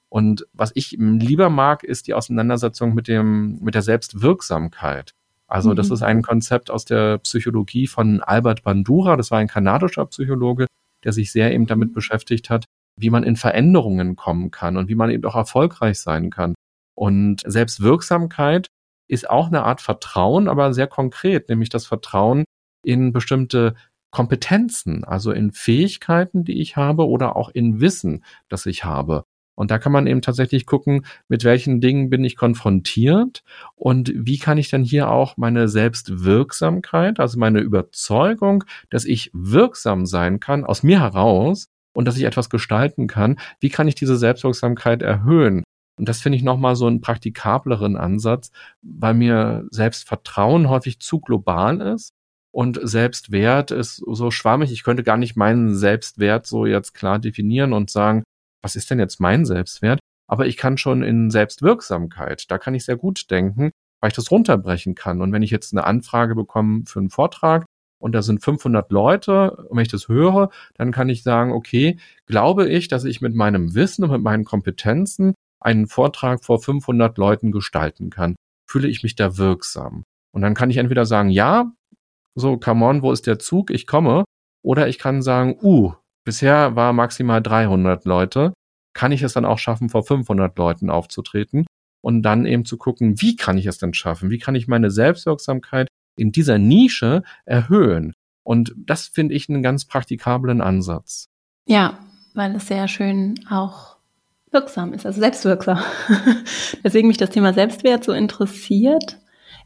Und 0.09 0.45
was 0.51 0.71
ich 0.75 0.97
lieber 0.99 1.49
mag, 1.49 1.83
ist 1.83 2.07
die 2.07 2.13
Auseinandersetzung 2.13 2.93
mit 2.93 3.07
dem, 3.07 3.59
mit 3.61 3.75
der 3.75 3.81
Selbstwirksamkeit. 3.81 5.13
Also 5.47 5.71
mhm. 5.71 5.75
das 5.75 5.89
ist 5.89 6.01
ein 6.01 6.21
Konzept 6.21 6.69
aus 6.69 6.85
der 6.85 7.19
Psychologie 7.19 7.87
von 7.87 8.21
Albert 8.21 8.63
Bandura. 8.63 9.15
Das 9.15 9.31
war 9.31 9.39
ein 9.39 9.47
kanadischer 9.47 10.05
Psychologe, 10.07 10.67
der 11.03 11.13
sich 11.13 11.31
sehr 11.31 11.53
eben 11.53 11.65
damit 11.65 11.93
beschäftigt 11.93 12.49
hat, 12.49 12.65
wie 12.97 13.09
man 13.09 13.23
in 13.23 13.35
Veränderungen 13.35 14.15
kommen 14.15 14.51
kann 14.51 14.75
und 14.75 14.89
wie 14.89 14.95
man 14.95 15.11
eben 15.11 15.23
auch 15.25 15.35
erfolgreich 15.35 15.99
sein 15.99 16.29
kann. 16.29 16.55
Und 16.95 17.41
Selbstwirksamkeit 17.45 18.67
ist 19.07 19.29
auch 19.29 19.47
eine 19.47 19.63
Art 19.63 19.81
Vertrauen, 19.81 20.47
aber 20.47 20.73
sehr 20.73 20.87
konkret, 20.87 21.49
nämlich 21.49 21.69
das 21.69 21.85
Vertrauen 21.85 22.43
in 22.83 23.13
bestimmte 23.13 23.75
Kompetenzen, 24.11 25.03
also 25.03 25.31
in 25.31 25.51
Fähigkeiten, 25.51 26.43
die 26.43 26.61
ich 26.61 26.75
habe 26.75 27.07
oder 27.07 27.35
auch 27.35 27.49
in 27.49 27.79
Wissen, 27.79 28.23
das 28.49 28.65
ich 28.65 28.83
habe. 28.83 29.23
Und 29.55 29.69
da 29.69 29.77
kann 29.77 29.91
man 29.91 30.07
eben 30.07 30.21
tatsächlich 30.21 30.65
gucken, 30.65 31.05
mit 31.27 31.43
welchen 31.43 31.81
Dingen 31.81 32.09
bin 32.09 32.23
ich 32.23 32.35
konfrontiert 32.35 33.43
und 33.75 34.11
wie 34.15 34.37
kann 34.37 34.57
ich 34.57 34.69
dann 34.69 34.83
hier 34.83 35.09
auch 35.09 35.37
meine 35.37 35.67
Selbstwirksamkeit, 35.67 37.19
also 37.19 37.37
meine 37.37 37.59
Überzeugung, 37.59 38.63
dass 38.89 39.05
ich 39.05 39.29
wirksam 39.33 40.05
sein 40.05 40.39
kann 40.39 40.65
aus 40.65 40.83
mir 40.83 40.99
heraus 40.99 41.67
und 41.93 42.05
dass 42.05 42.17
ich 42.17 42.23
etwas 42.23 42.49
gestalten 42.49 43.07
kann, 43.07 43.37
wie 43.59 43.69
kann 43.69 43.87
ich 43.87 43.95
diese 43.95 44.17
Selbstwirksamkeit 44.17 45.01
erhöhen? 45.01 45.63
Und 45.99 46.09
das 46.09 46.21
finde 46.21 46.37
ich 46.37 46.43
nochmal 46.43 46.75
so 46.75 46.87
einen 46.87 47.01
praktikableren 47.01 47.97
Ansatz, 47.97 48.51
weil 48.81 49.13
mir 49.13 49.67
Selbstvertrauen 49.69 50.69
häufig 50.69 50.99
zu 50.99 51.19
global 51.19 51.81
ist 51.81 52.13
und 52.53 52.79
Selbstwert 52.81 53.71
ist 53.71 54.03
so 54.05 54.29
schwammig. 54.31 54.71
Ich 54.71 54.83
könnte 54.83 55.03
gar 55.03 55.17
nicht 55.17 55.35
meinen 55.35 55.75
Selbstwert 55.75 56.45
so 56.45 56.65
jetzt 56.65 56.93
klar 56.93 57.19
definieren 57.19 57.73
und 57.73 57.89
sagen, 57.89 58.23
was 58.61 58.75
ist 58.75 58.91
denn 58.91 58.99
jetzt 58.99 59.19
mein 59.19 59.45
Selbstwert? 59.45 59.99
Aber 60.27 60.47
ich 60.47 60.57
kann 60.57 60.77
schon 60.77 61.03
in 61.03 61.29
Selbstwirksamkeit, 61.29 62.49
da 62.49 62.57
kann 62.57 62.75
ich 62.75 62.85
sehr 62.85 62.97
gut 62.97 63.29
denken, 63.31 63.71
weil 64.01 64.09
ich 64.09 64.15
das 64.15 64.31
runterbrechen 64.31 64.95
kann. 64.95 65.21
Und 65.21 65.31
wenn 65.31 65.43
ich 65.43 65.51
jetzt 65.51 65.73
eine 65.73 65.85
Anfrage 65.85 66.35
bekomme 66.35 66.83
für 66.85 66.99
einen 66.99 67.09
Vortrag 67.09 67.65
und 67.99 68.13
da 68.13 68.21
sind 68.21 68.43
500 68.43 68.91
Leute, 68.91 69.51
und 69.51 69.77
wenn 69.77 69.83
ich 69.83 69.91
das 69.91 70.07
höre, 70.07 70.49
dann 70.75 70.91
kann 70.91 71.09
ich 71.09 71.23
sagen, 71.23 71.51
okay, 71.51 71.99
glaube 72.25 72.69
ich, 72.69 72.87
dass 72.87 73.03
ich 73.03 73.21
mit 73.21 73.35
meinem 73.35 73.75
Wissen 73.75 74.03
und 74.03 74.11
mit 74.11 74.21
meinen 74.21 74.45
Kompetenzen 74.45 75.33
einen 75.59 75.87
Vortrag 75.87 76.43
vor 76.43 76.61
500 76.61 77.17
Leuten 77.17 77.51
gestalten 77.51 78.09
kann? 78.09 78.35
Fühle 78.69 78.87
ich 78.87 79.03
mich 79.03 79.15
da 79.15 79.37
wirksam? 79.37 80.03
Und 80.33 80.41
dann 80.41 80.53
kann 80.53 80.69
ich 80.69 80.77
entweder 80.77 81.05
sagen, 81.05 81.29
ja, 81.29 81.71
so, 82.35 82.57
come 82.57 82.85
on, 82.85 83.01
wo 83.01 83.11
ist 83.11 83.27
der 83.27 83.39
Zug? 83.39 83.71
Ich 83.71 83.87
komme. 83.87 84.23
Oder 84.63 84.87
ich 84.87 84.99
kann 84.99 85.21
sagen, 85.21 85.57
uh, 85.61 85.93
bisher 86.23 86.75
war 86.75 86.93
maximal 86.93 87.41
300 87.41 88.05
Leute. 88.05 88.53
Kann 88.93 89.11
ich 89.11 89.21
es 89.21 89.33
dann 89.33 89.45
auch 89.45 89.57
schaffen, 89.57 89.89
vor 89.89 90.03
500 90.03 90.57
Leuten 90.57 90.89
aufzutreten? 90.89 91.65
Und 92.03 92.23
dann 92.23 92.45
eben 92.45 92.65
zu 92.65 92.77
gucken, 92.77 93.21
wie 93.21 93.35
kann 93.35 93.57
ich 93.57 93.65
es 93.65 93.77
denn 93.77 93.93
schaffen? 93.93 94.29
Wie 94.29 94.39
kann 94.39 94.55
ich 94.55 94.67
meine 94.67 94.91
Selbstwirksamkeit 94.91 95.87
in 96.17 96.31
dieser 96.31 96.57
Nische 96.57 97.23
erhöhen? 97.45 98.13
Und 98.43 98.73
das 98.75 99.07
finde 99.07 99.35
ich 99.35 99.49
einen 99.49 99.61
ganz 99.61 99.85
praktikablen 99.85 100.61
Ansatz. 100.61 101.27
Ja, 101.67 101.99
weil 102.33 102.55
es 102.55 102.67
sehr 102.67 102.87
schön 102.87 103.39
auch 103.49 103.97
wirksam 104.51 104.93
ist, 104.93 105.05
also 105.05 105.19
selbstwirksam. 105.19 105.79
Deswegen 106.83 107.07
mich 107.07 107.17
das 107.17 107.29
Thema 107.29 107.53
Selbstwert 107.53 108.03
so 108.03 108.13
interessiert. 108.13 109.19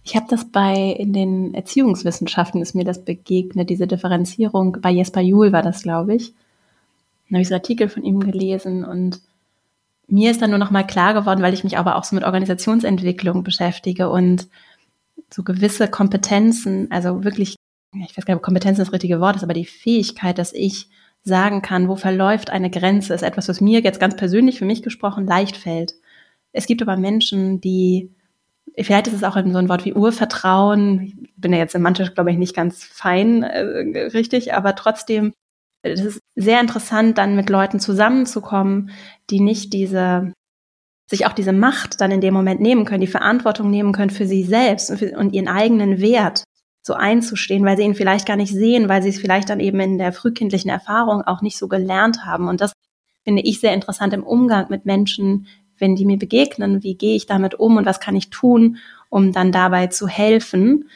Ich 0.06 0.16
habe 0.16 0.28
das 0.30 0.46
bei 0.46 0.76
in 0.76 1.14
den 1.14 1.56
Erziehungswissenschaften 1.56 2.62
ist 2.62 2.76
mir 2.76 2.86
das 2.86 3.04
begegnet, 3.04 3.72
diese 3.72 3.88
Differenzierung. 3.88 4.78
Bei 4.80 4.92
Jesper 4.92 5.20
Juhl 5.20 5.52
war 5.52 5.64
das, 5.64 5.82
glaube 5.82 6.14
ich. 6.14 6.34
Dann 7.28 7.38
habe 7.38 7.42
ich 7.42 7.48
so 7.48 7.56
Artikel 7.56 7.90
von 7.90 8.04
ihm 8.04 8.20
gelesen 8.20 8.86
und 8.86 9.20
mir 10.08 10.30
ist 10.30 10.44
dann 10.44 10.52
nur 10.52 10.60
noch 10.60 10.70
mal 10.70 10.86
klar 10.86 11.16
geworden, 11.16 11.42
weil 11.42 11.56
ich 11.56 11.64
mich 11.64 11.80
aber 11.80 11.96
auch 11.96 12.04
so 12.04 12.16
mit 12.16 12.24
Organisationsentwicklung 12.24 13.44
beschäftige 13.44 14.12
und 14.12 14.48
so 15.34 15.42
gewisse 15.42 15.88
Kompetenzen, 15.88 16.92
also 16.92 17.24
wirklich, 17.24 17.56
ich 17.96 18.16
weiß 18.16 18.26
gar 18.26 18.36
nicht, 18.36 18.42
ob 18.42 18.44
Kompetenzen 18.44 18.82
das 18.82 18.94
richtige 18.94 19.20
Wort 19.20 19.38
ist, 19.38 19.44
aber 19.44 19.56
die 19.56 19.66
Fähigkeit, 19.66 20.38
dass 20.38 20.54
ich 20.54 20.88
sagen 21.24 21.64
kann, 21.64 21.88
wo 21.90 21.96
verläuft 21.96 22.52
eine 22.52 22.70
Grenze, 22.70 23.16
ist 23.16 23.24
etwas, 23.24 23.50
was 23.50 23.60
mir 23.60 23.80
jetzt 23.80 24.00
ganz 24.00 24.16
persönlich 24.16 24.60
für 24.60 24.66
mich 24.66 24.84
gesprochen 24.84 25.26
leicht 25.26 25.58
fällt. 25.58 25.96
Es 26.52 26.68
gibt 26.68 26.84
aber 26.84 26.96
Menschen, 26.96 27.60
die, 27.60 28.12
vielleicht 28.80 29.08
ist 29.08 29.14
es 29.14 29.24
auch 29.24 29.36
so 29.36 29.58
ein 29.58 29.70
Wort 29.70 29.86
wie 29.86 29.94
Urvertrauen, 29.94 31.02
ich 31.02 31.16
bin 31.38 31.54
ja 31.54 31.60
jetzt 31.60 31.76
in 31.76 31.82
manche, 31.82 32.12
glaube 32.12 32.32
ich, 32.32 32.38
nicht 32.38 32.56
ganz 32.56 32.84
fein 32.84 33.44
äh, 33.44 34.08
richtig, 34.14 34.54
aber 34.54 34.76
trotzdem, 34.76 35.34
es 35.82 36.02
ist 36.02 36.20
sehr 36.36 36.60
interessant, 36.60 37.18
dann 37.18 37.36
mit 37.36 37.50
Leuten 37.50 37.80
zusammenzukommen, 37.80 38.90
die 39.30 39.40
nicht 39.40 39.72
diese, 39.74 40.34
sich 41.10 41.28
auch 41.28 41.34
diese 41.34 41.54
Macht 41.54 42.02
dann 42.02 42.12
in 42.12 42.22
dem 42.22 42.34
Moment 42.34 42.60
nehmen 42.60 42.86
können, 42.86 43.02
die 43.02 43.08
Verantwortung 43.08 43.70
nehmen 43.70 43.94
können 43.94 44.10
für 44.10 44.26
sie 44.26 44.44
selbst 44.44 44.90
und, 44.90 44.98
für, 44.98 45.18
und 45.18 45.34
ihren 45.34 45.48
eigenen 45.48 46.02
Wert 46.02 46.44
so 46.82 46.94
einzustehen, 46.94 47.66
weil 47.66 47.78
sie 47.78 47.84
ihn 47.84 47.96
vielleicht 47.96 48.28
gar 48.28 48.38
nicht 48.38 48.54
sehen, 48.54 48.90
weil 48.90 49.02
sie 49.02 49.10
es 49.10 49.20
vielleicht 49.20 49.50
dann 49.50 49.60
eben 49.60 49.80
in 49.80 49.98
der 49.98 50.14
frühkindlichen 50.14 50.70
Erfahrung 50.70 51.24
auch 51.24 51.42
nicht 51.42 51.58
so 51.58 51.68
gelernt 51.68 52.26
haben. 52.26 52.48
Und 52.48 52.62
das 52.62 52.74
finde 53.24 53.42
ich 53.42 53.60
sehr 53.60 53.74
interessant 53.74 54.14
im 54.14 54.24
Umgang 54.24 54.68
mit 54.70 54.86
Menschen, 54.86 55.48
wenn 55.78 55.96
die 55.96 56.06
mir 56.06 56.18
begegnen, 56.18 56.84
wie 56.84 56.96
gehe 56.96 57.16
ich 57.16 57.26
damit 57.26 57.56
um 57.56 57.78
und 57.78 57.86
was 57.86 58.00
kann 58.00 58.16
ich 58.16 58.30
tun, 58.30 58.78
um 59.10 59.32
dann 59.32 59.52
dabei 59.52 59.88
zu 59.88 60.08
helfen, 60.08 60.90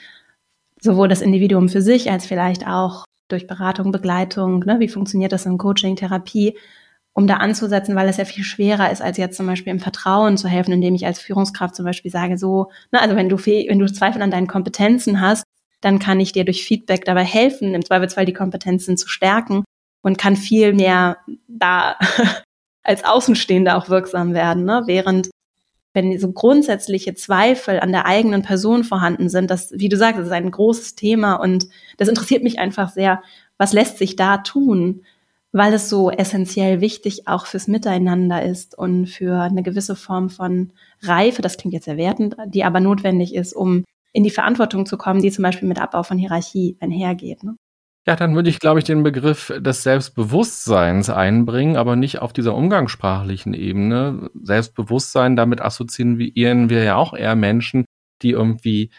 sowohl 0.81 1.07
das 1.07 1.21
Individuum 1.21 1.69
für 1.69 1.81
sich 1.81 2.11
als 2.11 2.25
vielleicht 2.25 2.67
auch 2.67 3.05
durch 3.27 3.47
Beratung, 3.47 3.91
Begleitung, 3.91 4.59
ne, 4.65 4.79
wie 4.79 4.87
funktioniert 4.87 5.31
das 5.31 5.45
in 5.45 5.57
Coaching, 5.57 5.95
Therapie, 5.95 6.57
um 7.13 7.27
da 7.27 7.37
anzusetzen, 7.37 7.95
weil 7.95 8.07
es 8.07 8.17
ja 8.17 8.25
viel 8.25 8.43
schwerer 8.43 8.91
ist, 8.91 9.01
als 9.01 9.17
jetzt 9.17 9.37
zum 9.37 9.45
Beispiel 9.45 9.71
im 9.71 9.79
Vertrauen 9.79 10.37
zu 10.37 10.47
helfen, 10.47 10.71
indem 10.71 10.95
ich 10.95 11.05
als 11.05 11.19
Führungskraft 11.19 11.75
zum 11.75 11.85
Beispiel 11.85 12.11
sage, 12.11 12.37
so, 12.37 12.69
ne, 12.91 13.01
also 13.01 13.15
wenn 13.15 13.29
du, 13.29 13.37
wenn 13.37 13.79
du 13.79 13.91
Zweifel 13.91 14.21
an 14.21 14.31
deinen 14.31 14.47
Kompetenzen 14.47 15.21
hast, 15.21 15.43
dann 15.81 15.99
kann 15.99 16.19
ich 16.19 16.31
dir 16.31 16.45
durch 16.45 16.63
Feedback 16.63 17.05
dabei 17.05 17.23
helfen, 17.23 17.73
im 17.73 17.85
Zweifelsfall 17.85 18.25
die 18.25 18.33
Kompetenzen 18.33 18.97
zu 18.97 19.07
stärken 19.07 19.63
und 20.01 20.17
kann 20.17 20.35
viel 20.35 20.73
mehr 20.73 21.17
da 21.47 21.97
als 22.83 23.03
Außenstehender 23.03 23.77
auch 23.77 23.89
wirksam 23.89 24.33
werden, 24.33 24.65
ne? 24.65 24.83
während 24.85 25.29
wenn 25.93 26.19
so 26.19 26.31
grundsätzliche 26.31 27.15
Zweifel 27.15 27.79
an 27.79 27.91
der 27.91 28.05
eigenen 28.05 28.43
Person 28.43 28.83
vorhanden 28.83 29.29
sind, 29.29 29.49
das, 29.49 29.71
wie 29.73 29.89
du 29.89 29.97
sagst, 29.97 30.21
ist 30.21 30.31
ein 30.31 30.51
großes 30.51 30.95
Thema 30.95 31.35
und 31.35 31.67
das 31.97 32.07
interessiert 32.07 32.43
mich 32.43 32.59
einfach 32.59 32.89
sehr. 32.89 33.23
Was 33.57 33.73
lässt 33.73 33.97
sich 33.97 34.15
da 34.15 34.37
tun? 34.37 35.03
Weil 35.51 35.73
es 35.73 35.89
so 35.89 36.11
essentiell 36.11 36.79
wichtig 36.79 37.27
auch 37.27 37.47
fürs 37.47 37.67
Miteinander 37.67 38.43
ist 38.43 38.77
und 38.77 39.07
für 39.07 39.41
eine 39.41 39.63
gewisse 39.63 39.95
Form 39.95 40.29
von 40.29 40.73
Reife, 41.01 41.41
das 41.41 41.57
klingt 41.57 41.73
jetzt 41.73 41.85
sehr 41.85 41.97
wertend, 41.97 42.35
die 42.45 42.63
aber 42.63 42.79
notwendig 42.79 43.33
ist, 43.33 43.53
um 43.53 43.83
in 44.13 44.23
die 44.23 44.29
Verantwortung 44.29 44.85
zu 44.85 44.95
kommen, 44.95 45.21
die 45.21 45.31
zum 45.31 45.43
Beispiel 45.43 45.67
mit 45.67 45.79
Abbau 45.79 46.03
von 46.03 46.19
Hierarchie 46.19 46.77
einhergeht. 46.79 47.43
Ne? 47.43 47.55
Ja, 48.09 48.15
dann 48.15 48.33
würde 48.33 48.49
ich, 48.49 48.57
glaube 48.57 48.79
ich, 48.79 48.85
den 48.85 49.03
Begriff 49.03 49.53
des 49.59 49.83
Selbstbewusstseins 49.83 51.11
einbringen, 51.11 51.77
aber 51.77 51.95
nicht 51.95 52.17
auf 52.23 52.33
dieser 52.33 52.55
umgangssprachlichen 52.55 53.53
Ebene. 53.53 54.31
Selbstbewusstsein, 54.33 55.35
damit 55.35 55.61
assoziieren 55.61 56.71
wir 56.71 56.83
ja 56.83 56.95
auch 56.95 57.13
eher 57.13 57.35
Menschen, 57.35 57.85
die 58.23 58.31
irgendwie 58.31 58.89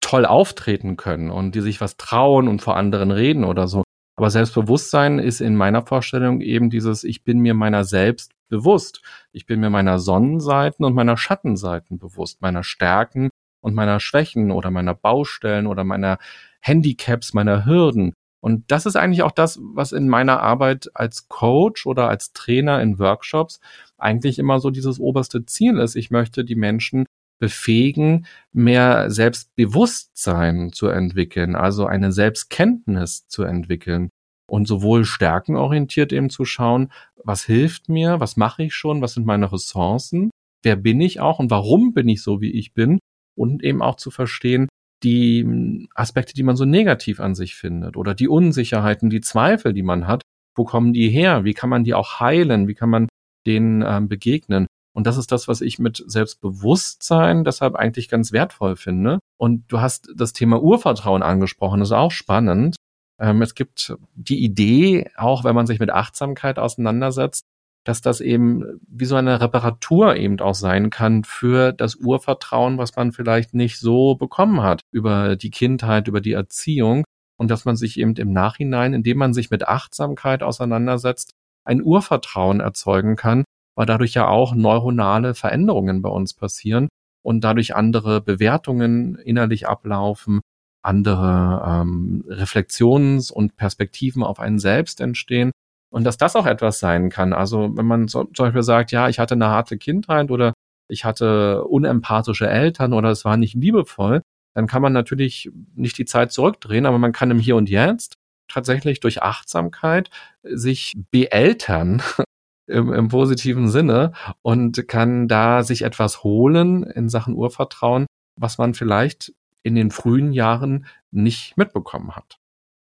toll 0.00 0.26
auftreten 0.26 0.96
können 0.96 1.30
und 1.30 1.54
die 1.54 1.60
sich 1.60 1.80
was 1.80 1.96
trauen 1.96 2.48
und 2.48 2.60
vor 2.60 2.76
anderen 2.76 3.12
reden 3.12 3.44
oder 3.44 3.68
so. 3.68 3.84
Aber 4.16 4.30
Selbstbewusstsein 4.30 5.20
ist 5.20 5.40
in 5.40 5.54
meiner 5.54 5.86
Vorstellung 5.86 6.40
eben 6.40 6.70
dieses, 6.70 7.04
ich 7.04 7.22
bin 7.22 7.38
mir 7.38 7.54
meiner 7.54 7.84
selbst 7.84 8.32
bewusst. 8.48 9.00
Ich 9.30 9.46
bin 9.46 9.60
mir 9.60 9.70
meiner 9.70 10.00
Sonnenseiten 10.00 10.84
und 10.84 10.94
meiner 10.94 11.16
Schattenseiten 11.16 12.00
bewusst, 12.00 12.42
meiner 12.42 12.64
Stärken 12.64 13.30
und 13.60 13.76
meiner 13.76 14.00
Schwächen 14.00 14.50
oder 14.50 14.72
meiner 14.72 14.94
Baustellen 14.94 15.68
oder 15.68 15.84
meiner 15.84 16.18
Handicaps, 16.60 17.32
meiner 17.32 17.64
Hürden. 17.64 18.12
Und 18.44 18.70
das 18.70 18.84
ist 18.84 18.96
eigentlich 18.96 19.22
auch 19.22 19.30
das, 19.30 19.58
was 19.62 19.92
in 19.92 20.06
meiner 20.06 20.42
Arbeit 20.42 20.90
als 20.92 21.30
Coach 21.30 21.86
oder 21.86 22.10
als 22.10 22.34
Trainer 22.34 22.82
in 22.82 22.98
Workshops 22.98 23.58
eigentlich 23.96 24.38
immer 24.38 24.60
so 24.60 24.68
dieses 24.68 25.00
oberste 25.00 25.46
Ziel 25.46 25.78
ist. 25.78 25.96
Ich 25.96 26.10
möchte 26.10 26.44
die 26.44 26.54
Menschen 26.54 27.06
befähigen, 27.38 28.26
mehr 28.52 29.10
Selbstbewusstsein 29.10 30.74
zu 30.74 30.88
entwickeln, 30.88 31.56
also 31.56 31.86
eine 31.86 32.12
Selbstkenntnis 32.12 33.26
zu 33.28 33.44
entwickeln 33.44 34.10
und 34.46 34.68
sowohl 34.68 35.06
stärkenorientiert 35.06 36.12
eben 36.12 36.28
zu 36.28 36.44
schauen, 36.44 36.92
was 37.24 37.44
hilft 37.44 37.88
mir, 37.88 38.20
was 38.20 38.36
mache 38.36 38.64
ich 38.64 38.74
schon, 38.74 39.00
was 39.00 39.14
sind 39.14 39.24
meine 39.24 39.52
Ressourcen, 39.52 40.28
wer 40.62 40.76
bin 40.76 41.00
ich 41.00 41.18
auch 41.18 41.38
und 41.38 41.50
warum 41.50 41.94
bin 41.94 42.10
ich 42.10 42.22
so, 42.22 42.42
wie 42.42 42.52
ich 42.52 42.74
bin 42.74 42.98
und 43.38 43.64
eben 43.64 43.80
auch 43.80 43.96
zu 43.96 44.10
verstehen, 44.10 44.68
die 45.04 45.88
Aspekte, 45.94 46.34
die 46.34 46.42
man 46.42 46.56
so 46.56 46.64
negativ 46.64 47.20
an 47.20 47.34
sich 47.34 47.54
findet 47.54 47.96
oder 47.96 48.14
die 48.14 48.28
Unsicherheiten, 48.28 49.10
die 49.10 49.20
Zweifel, 49.20 49.72
die 49.72 49.82
man 49.82 50.06
hat, 50.06 50.22
wo 50.56 50.64
kommen 50.64 50.92
die 50.92 51.10
her? 51.10 51.44
Wie 51.44 51.54
kann 51.54 51.70
man 51.70 51.84
die 51.84 51.94
auch 51.94 52.20
heilen? 52.20 52.68
Wie 52.68 52.74
kann 52.74 52.90
man 52.90 53.08
denen 53.46 53.82
ähm, 53.86 54.08
begegnen? 54.08 54.66
Und 54.94 55.06
das 55.06 55.16
ist 55.16 55.32
das, 55.32 55.48
was 55.48 55.60
ich 55.60 55.78
mit 55.78 56.02
Selbstbewusstsein 56.06 57.44
deshalb 57.44 57.74
eigentlich 57.74 58.08
ganz 58.08 58.32
wertvoll 58.32 58.76
finde. 58.76 59.18
Und 59.36 59.64
du 59.68 59.80
hast 59.80 60.10
das 60.16 60.32
Thema 60.32 60.62
Urvertrauen 60.62 61.22
angesprochen, 61.22 61.80
das 61.80 61.88
ist 61.88 61.92
auch 61.92 62.12
spannend. 62.12 62.76
Ähm, 63.20 63.42
es 63.42 63.54
gibt 63.54 63.96
die 64.14 64.42
Idee, 64.42 65.10
auch 65.16 65.44
wenn 65.44 65.54
man 65.54 65.66
sich 65.66 65.80
mit 65.80 65.90
Achtsamkeit 65.90 66.58
auseinandersetzt, 66.58 67.44
dass 67.84 68.00
das 68.00 68.20
eben 68.20 68.80
wie 68.88 69.04
so 69.04 69.14
eine 69.14 69.40
Reparatur 69.40 70.16
eben 70.16 70.40
auch 70.40 70.54
sein 70.54 70.90
kann 70.90 71.22
für 71.24 71.72
das 71.72 71.96
Urvertrauen, 71.96 72.78
was 72.78 72.96
man 72.96 73.12
vielleicht 73.12 73.54
nicht 73.54 73.78
so 73.78 74.14
bekommen 74.14 74.62
hat 74.62 74.80
über 74.90 75.36
die 75.36 75.50
Kindheit, 75.50 76.08
über 76.08 76.20
die 76.20 76.32
Erziehung. 76.32 77.04
Und 77.36 77.50
dass 77.50 77.64
man 77.64 77.76
sich 77.76 77.98
eben 77.98 78.14
im 78.14 78.32
Nachhinein, 78.32 78.94
indem 78.94 79.18
man 79.18 79.34
sich 79.34 79.50
mit 79.50 79.66
Achtsamkeit 79.68 80.42
auseinandersetzt, 80.42 81.32
ein 81.64 81.82
Urvertrauen 81.82 82.60
erzeugen 82.60 83.16
kann, 83.16 83.44
weil 83.76 83.86
dadurch 83.86 84.14
ja 84.14 84.28
auch 84.28 84.54
neuronale 84.54 85.34
Veränderungen 85.34 86.00
bei 86.00 86.08
uns 86.08 86.32
passieren 86.32 86.88
und 87.22 87.42
dadurch 87.42 87.74
andere 87.74 88.20
Bewertungen 88.20 89.16
innerlich 89.16 89.66
ablaufen, 89.66 90.40
andere 90.82 91.64
ähm, 91.66 92.24
Reflexions- 92.28 93.32
und 93.32 93.56
Perspektiven 93.56 94.22
auf 94.22 94.38
einen 94.38 94.58
selbst 94.58 95.00
entstehen 95.00 95.50
und 95.94 96.02
dass 96.02 96.16
das 96.16 96.34
auch 96.34 96.46
etwas 96.46 96.80
sein 96.80 97.08
kann. 97.08 97.32
Also 97.32 97.70
wenn 97.76 97.86
man 97.86 98.08
so, 98.08 98.24
zum 98.24 98.46
Beispiel 98.46 98.64
sagt, 98.64 98.90
ja, 98.90 99.08
ich 99.08 99.20
hatte 99.20 99.34
eine 99.34 99.46
harte 99.46 99.78
Kindheit 99.78 100.32
oder 100.32 100.52
ich 100.88 101.04
hatte 101.04 101.62
unempathische 101.64 102.48
Eltern 102.48 102.92
oder 102.92 103.10
es 103.10 103.24
war 103.24 103.36
nicht 103.36 103.54
liebevoll, 103.54 104.20
dann 104.54 104.66
kann 104.66 104.82
man 104.82 104.92
natürlich 104.92 105.52
nicht 105.76 105.96
die 105.96 106.04
Zeit 106.04 106.32
zurückdrehen, 106.32 106.86
aber 106.86 106.98
man 106.98 107.12
kann 107.12 107.30
im 107.30 107.38
Hier 107.38 107.54
und 107.54 107.70
Jetzt 107.70 108.14
tatsächlich 108.48 108.98
durch 108.98 109.22
Achtsamkeit 109.22 110.10
sich 110.42 110.94
beeltern 111.12 112.02
im, 112.66 112.92
im 112.92 113.06
positiven 113.06 113.68
Sinne 113.68 114.14
und 114.42 114.88
kann 114.88 115.28
da 115.28 115.62
sich 115.62 115.82
etwas 115.82 116.24
holen 116.24 116.82
in 116.82 117.08
Sachen 117.08 117.36
Urvertrauen, 117.36 118.06
was 118.36 118.58
man 118.58 118.74
vielleicht 118.74 119.32
in 119.62 119.76
den 119.76 119.92
frühen 119.92 120.32
Jahren 120.32 120.86
nicht 121.12 121.56
mitbekommen 121.56 122.16
hat. 122.16 122.40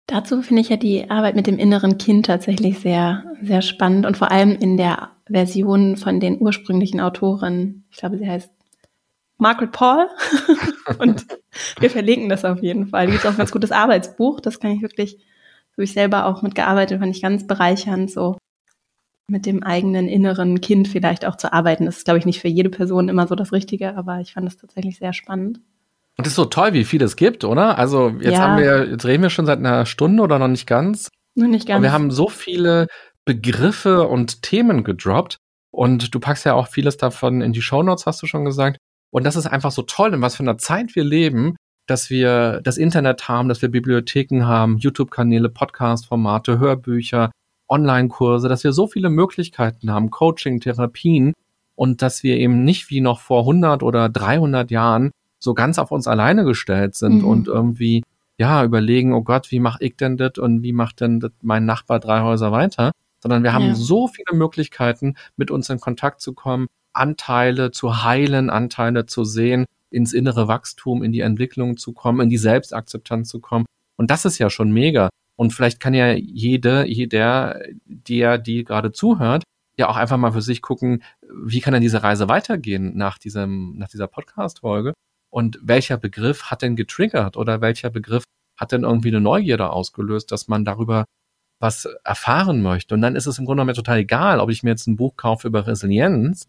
Dazu 0.08 0.42
finde 0.42 0.62
ich 0.62 0.70
ja 0.70 0.78
die 0.78 1.10
Arbeit 1.10 1.36
mit 1.36 1.48
dem 1.48 1.58
inneren 1.58 1.98
Kind 1.98 2.26
tatsächlich 2.26 2.80
sehr, 2.80 3.24
sehr 3.42 3.62
spannend 3.62 4.06
und 4.06 4.18
vor 4.18 4.32
allem 4.32 4.52
in 4.52 4.76
der 4.76 5.12
Version 5.30 5.96
von 5.96 6.20
den 6.20 6.42
ursprünglichen 6.42 7.00
Autoren. 7.00 7.86
Ich 7.90 7.98
glaube, 7.98 8.18
sie 8.18 8.28
heißt 8.28 8.52
Margaret 9.38 9.72
Paul. 9.72 10.10
und 11.00 11.26
wir 11.80 11.90
verlinken 11.90 12.30
das 12.30 12.46
auf 12.46 12.62
jeden 12.62 12.88
Fall. 12.88 13.06
Die 13.06 13.14
gibt 13.14 13.26
auch 13.26 13.32
ein 13.32 13.38
ganz 13.38 13.52
gutes 13.52 13.72
Arbeitsbuch. 13.72 14.40
Das 14.42 14.60
kann 14.60 14.72
ich 14.72 14.82
wirklich, 14.82 15.18
habe 15.74 15.84
ich 15.84 15.94
selber 15.94 16.26
auch 16.26 16.42
mitgearbeitet, 16.42 17.00
fand 17.00 17.16
ich 17.16 17.22
ganz 17.22 17.48
bereichernd, 17.48 18.12
so 18.12 18.38
mit 19.28 19.46
dem 19.46 19.64
eigenen 19.64 20.08
inneren 20.08 20.60
Kind 20.62 20.88
vielleicht 20.88 21.26
auch 21.26 21.38
zu 21.38 21.54
arbeiten. 21.54 21.86
Das 21.86 21.98
ist, 21.98 22.06
glaube 22.06 22.20
ich, 22.20 22.26
nicht 22.26 22.42
für 22.42 22.50
jede 22.50 22.70
Person 22.70 23.10
immer 23.10 23.28
so 23.28 23.36
das 23.36 23.54
Richtige, 23.54 23.96
aber 23.96 24.20
ich 24.20 24.34
fand 24.34 24.46
das 24.48 24.58
tatsächlich 24.58 24.98
sehr 24.98 25.14
spannend. 25.14 25.62
Und 26.18 26.28
es 26.28 26.34
ist 26.34 26.36
so 26.36 26.46
toll, 26.46 26.74
wie 26.74 26.84
viel 26.84 27.02
es 27.02 27.16
gibt, 27.16 27.44
oder? 27.44 27.78
Also 27.78 28.10
jetzt 28.20 28.34
ja. 28.34 28.40
haben 28.40 28.62
wir, 28.62 28.88
jetzt 28.90 29.06
reden 29.06 29.24
wir 29.24 29.30
schon 29.30 29.46
seit 29.46 29.60
einer 29.60 29.86
Stunde 29.86 30.22
oder 30.22 30.38
noch 30.38 30.48
nicht 30.48 30.68
ganz. 30.68 31.10
Noch 31.36 31.48
nicht 31.48 31.68
ganz. 31.68 31.78
Und 31.78 31.84
wir 31.84 31.92
haben 31.92 32.12
so 32.12 32.30
viele 32.30 32.88
Begriffe 33.26 34.08
und 34.08 34.44
Themen 34.44 34.84
gedroppt. 34.84 35.38
Und 35.72 36.14
du 36.14 36.20
packst 36.20 36.46
ja 36.46 36.54
auch 36.54 36.68
vieles 36.68 36.98
davon 36.98 37.42
in 37.42 37.52
die 37.52 37.64
Shownotes, 37.64 38.06
hast 38.06 38.22
du 38.22 38.28
schon 38.28 38.46
gesagt. 38.46 38.78
Und 39.10 39.24
das 39.24 39.36
ist 39.36 39.48
einfach 39.48 39.72
so 39.72 39.82
toll, 39.82 40.14
in 40.14 40.22
was 40.22 40.36
für 40.36 40.44
einer 40.44 40.60
Zeit 40.60 40.96
wir 40.96 41.04
leben, 41.04 41.56
dass 41.88 42.10
wir 42.10 42.62
das 42.64 42.78
Internet 42.78 43.28
haben, 43.28 43.50
dass 43.50 43.62
wir 43.62 43.70
Bibliotheken 43.70 44.44
haben, 44.46 44.78
YouTube-Kanäle, 44.78 45.50
Podcast-Formate, 45.50 46.60
Hörbücher, 46.60 47.32
Online-Kurse, 47.68 48.48
dass 48.48 48.64
wir 48.64 48.72
so 48.72 48.88
viele 48.88 49.10
Möglichkeiten 49.10 49.92
haben, 49.92 50.12
Coaching, 50.12 50.60
Therapien 50.60 51.34
und 51.76 52.02
dass 52.04 52.24
wir 52.24 52.38
eben 52.38 52.64
nicht 52.64 52.90
wie 52.90 53.02
noch 53.02 53.20
vor 53.20 53.42
100 53.42 53.82
oder 53.82 54.10
300 54.10 54.70
Jahren 54.70 55.12
so 55.44 55.54
ganz 55.54 55.78
auf 55.78 55.92
uns 55.92 56.08
alleine 56.08 56.46
gestellt 56.46 56.96
sind 56.96 57.20
mhm. 57.20 57.28
und 57.28 57.48
irgendwie 57.48 58.04
ja 58.38 58.64
überlegen, 58.64 59.14
oh 59.14 59.22
Gott, 59.22 59.52
wie 59.52 59.60
mache 59.60 59.84
ich 59.84 59.98
denn 59.98 60.18
das 60.18 60.38
und 60.38 60.64
wie 60.64 60.74
macht 60.74 61.02
denn 61.02 61.20
das 61.20 61.32
mein 61.42 61.66
Nachbar 61.66 62.00
drei 62.00 62.22
Häuser 62.22 62.52
weiter, 62.52 62.92
sondern 63.20 63.44
wir 63.44 63.54
haben 63.54 63.68
ja. 63.68 63.76
so 63.76 64.08
viele 64.08 64.38
Möglichkeiten, 64.38 65.16
mit 65.36 65.52
uns 65.52 65.70
in 65.70 65.80
Kontakt 65.80 66.22
zu 66.22 66.34
kommen, 66.34 66.68
Anteile 66.94 67.72
zu 67.72 68.04
heilen, 68.04 68.50
Anteile 68.50 69.06
zu 69.06 69.24
sehen, 69.24 69.66
ins 69.90 70.14
innere 70.14 70.48
Wachstum, 70.48 71.04
in 71.04 71.12
die 71.12 71.20
Entwicklung 71.20 71.78
zu 71.78 71.94
kommen, 71.94 72.22
in 72.22 72.30
die 72.30 72.38
Selbstakzeptanz 72.38 73.30
zu 73.30 73.40
kommen. 73.40 73.66
Und 73.96 74.10
das 74.10 74.26
ist 74.26 74.40
ja 74.40 74.50
schon 74.50 74.72
mega. 74.72 75.10
Und 75.36 75.52
vielleicht 75.52 75.80
kann 75.80 75.94
ja 75.94 76.14
jede, 76.14 76.86
jeder, 76.86 77.60
der, 77.86 78.38
die 78.38 78.64
gerade 78.64 78.92
zuhört, 78.92 79.44
ja 79.78 79.90
auch 79.90 79.98
einfach 79.98 80.18
mal 80.18 80.32
für 80.32 80.42
sich 80.42 80.62
gucken, 80.62 81.04
wie 81.32 81.60
kann 81.60 81.74
denn 81.74 81.82
diese 81.82 82.04
Reise 82.04 82.30
weitergehen 82.30 82.96
nach 82.96 83.18
diesem, 83.18 83.78
nach 83.78 83.90
dieser 83.90 84.08
Podcast-Folge 84.08 84.94
und 85.34 85.58
welcher 85.64 85.98
Begriff 85.98 86.52
hat 86.52 86.62
denn 86.62 86.76
getriggert 86.76 87.38
oder 87.38 87.60
welcher 87.60 87.90
Begriff 87.90 88.24
hat 88.56 88.72
denn 88.72 88.84
irgendwie 88.84 89.08
eine 89.08 89.20
Neugierde 89.20 89.72
ausgelöst, 89.72 90.32
dass 90.32 90.48
man 90.48 90.64
darüber 90.64 91.06
was 91.60 91.88
erfahren 92.04 92.62
möchte. 92.62 92.94
Und 92.94 93.02
dann 93.02 93.16
ist 93.16 93.26
es 93.26 93.40
im 93.40 93.46
Grunde 93.46 93.62
genommen 93.62 93.76
total 93.76 93.98
egal, 93.98 94.40
ob 94.40 94.52
ich 94.52 94.62
mir 94.62 94.70
jetzt 94.70 94.86
ein 94.86 94.96
Buch 94.96 95.18
kaufe 95.18 95.48
über 95.48 95.66
Resilienz 95.66 96.48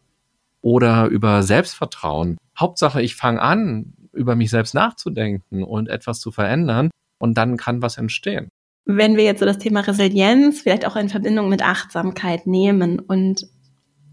oder 0.61 1.07
über 1.07 1.43
Selbstvertrauen. 1.43 2.37
Hauptsache, 2.59 3.01
ich 3.01 3.17
fange 3.17 3.41
an, 3.41 3.95
über 4.13 4.37
mich 4.37 4.51
selbst 4.51 4.75
nachzudenken 4.75 5.63
und 5.65 5.89
etwas 5.89 6.21
zu 6.21 6.31
verändern 6.31 6.91
und 7.19 7.39
dann 7.39 7.57
kann 7.57 7.81
was 7.81 7.97
entstehen. 7.97 8.51
Wenn 8.85 9.17
wir 9.17 9.25
jetzt 9.25 9.41
so 9.41 9.47
das 9.47 9.59
Thema 9.59 9.81
Resilienz 9.81 10.61
vielleicht 10.61 10.87
auch 10.87 10.97
in 10.97 11.09
Verbindung 11.09 11.49
mit 11.49 11.63
Achtsamkeit 11.63 12.47
nehmen 12.47 12.99
und 12.99 13.47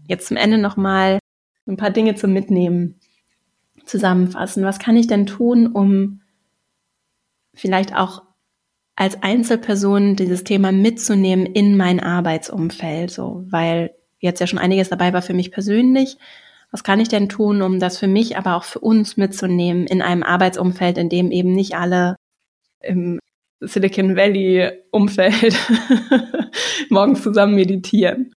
jetzt 0.08 0.28
zum 0.28 0.38
Ende 0.38 0.56
nochmal 0.56 1.18
ein 1.66 1.76
paar 1.76 1.90
Dinge 1.90 2.14
zum 2.14 2.32
Mitnehmen 2.32 3.01
zusammenfassen. 3.84 4.64
Was 4.64 4.78
kann 4.78 4.96
ich 4.96 5.06
denn 5.06 5.26
tun, 5.26 5.66
um 5.68 6.20
vielleicht 7.54 7.94
auch 7.94 8.22
als 8.96 9.22
Einzelperson 9.22 10.16
dieses 10.16 10.44
Thema 10.44 10.72
mitzunehmen 10.72 11.46
in 11.46 11.76
mein 11.76 12.00
Arbeitsumfeld, 12.00 13.10
so, 13.10 13.44
weil 13.48 13.94
jetzt 14.18 14.40
ja 14.40 14.46
schon 14.46 14.58
einiges 14.58 14.90
dabei 14.90 15.12
war 15.12 15.22
für 15.22 15.34
mich 15.34 15.50
persönlich. 15.50 16.16
Was 16.70 16.84
kann 16.84 17.00
ich 17.00 17.08
denn 17.08 17.28
tun, 17.28 17.60
um 17.62 17.80
das 17.80 17.98
für 17.98 18.06
mich, 18.06 18.36
aber 18.38 18.56
auch 18.56 18.64
für 18.64 18.78
uns 18.78 19.16
mitzunehmen 19.16 19.86
in 19.86 20.00
einem 20.00 20.22
Arbeitsumfeld, 20.22 20.96
in 20.98 21.08
dem 21.08 21.30
eben 21.30 21.52
nicht 21.52 21.74
alle 21.74 22.16
im 22.80 23.18
Silicon 23.60 24.16
Valley 24.16 24.70
Umfeld 24.90 25.56
morgens 26.88 27.22
zusammen 27.22 27.54
meditieren? 27.54 28.32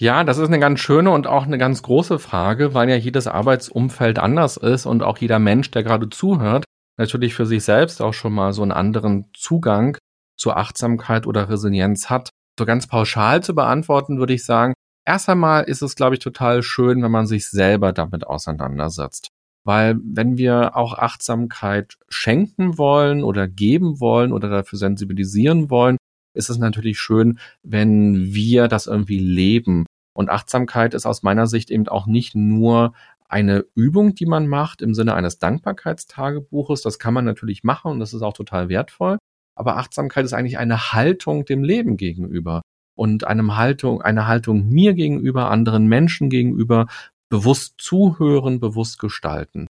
Ja, 0.00 0.24
das 0.24 0.38
ist 0.38 0.46
eine 0.46 0.58
ganz 0.58 0.80
schöne 0.80 1.10
und 1.10 1.26
auch 1.26 1.44
eine 1.44 1.58
ganz 1.58 1.82
große 1.82 2.18
Frage, 2.18 2.72
weil 2.72 2.88
ja 2.88 2.96
jedes 2.96 3.26
Arbeitsumfeld 3.26 4.18
anders 4.18 4.56
ist 4.56 4.86
und 4.86 5.02
auch 5.02 5.18
jeder 5.18 5.38
Mensch, 5.38 5.70
der 5.72 5.82
gerade 5.82 6.08
zuhört, 6.08 6.64
natürlich 6.96 7.34
für 7.34 7.44
sich 7.44 7.64
selbst 7.64 8.00
auch 8.00 8.14
schon 8.14 8.32
mal 8.32 8.54
so 8.54 8.62
einen 8.62 8.72
anderen 8.72 9.26
Zugang 9.34 9.98
zur 10.38 10.56
Achtsamkeit 10.56 11.26
oder 11.26 11.50
Resilienz 11.50 12.08
hat. 12.08 12.30
So 12.58 12.64
ganz 12.64 12.86
pauschal 12.86 13.42
zu 13.42 13.54
beantworten, 13.54 14.18
würde 14.18 14.32
ich 14.32 14.42
sagen, 14.42 14.72
erst 15.06 15.28
einmal 15.28 15.64
ist 15.64 15.82
es, 15.82 15.96
glaube 15.96 16.14
ich, 16.14 16.20
total 16.20 16.62
schön, 16.62 17.02
wenn 17.02 17.10
man 17.10 17.26
sich 17.26 17.50
selber 17.50 17.92
damit 17.92 18.26
auseinandersetzt. 18.26 19.28
Weil 19.66 19.98
wenn 20.02 20.38
wir 20.38 20.76
auch 20.76 20.96
Achtsamkeit 20.96 21.98
schenken 22.08 22.78
wollen 22.78 23.22
oder 23.22 23.48
geben 23.48 24.00
wollen 24.00 24.32
oder 24.32 24.48
dafür 24.48 24.78
sensibilisieren 24.78 25.68
wollen, 25.68 25.98
ist 26.34 26.48
es 26.48 26.58
natürlich 26.58 26.98
schön, 26.98 27.38
wenn 27.62 28.32
wir 28.32 28.68
das 28.68 28.86
irgendwie 28.86 29.18
leben. 29.18 29.84
Und 30.12 30.30
Achtsamkeit 30.30 30.94
ist 30.94 31.06
aus 31.06 31.22
meiner 31.22 31.46
Sicht 31.46 31.70
eben 31.70 31.88
auch 31.88 32.06
nicht 32.06 32.34
nur 32.34 32.92
eine 33.28 33.64
Übung, 33.74 34.14
die 34.14 34.26
man 34.26 34.48
macht 34.48 34.82
im 34.82 34.94
Sinne 34.94 35.14
eines 35.14 35.38
Dankbarkeitstagebuches. 35.38 36.82
Das 36.82 36.98
kann 36.98 37.14
man 37.14 37.24
natürlich 37.24 37.62
machen 37.62 37.92
und 37.92 38.00
das 38.00 38.12
ist 38.12 38.22
auch 38.22 38.32
total 38.32 38.68
wertvoll. 38.68 39.18
Aber 39.54 39.76
Achtsamkeit 39.76 40.24
ist 40.24 40.32
eigentlich 40.32 40.58
eine 40.58 40.92
Haltung 40.92 41.44
dem 41.44 41.62
Leben 41.62 41.96
gegenüber 41.96 42.62
und 42.96 43.24
einem 43.24 43.56
Haltung, 43.56 44.02
eine 44.02 44.26
Haltung 44.26 44.68
mir 44.68 44.94
gegenüber, 44.94 45.50
anderen 45.50 45.86
Menschen 45.86 46.28
gegenüber, 46.28 46.86
bewusst 47.28 47.74
zuhören, 47.78 48.58
bewusst 48.58 48.98
gestalten. 48.98 49.66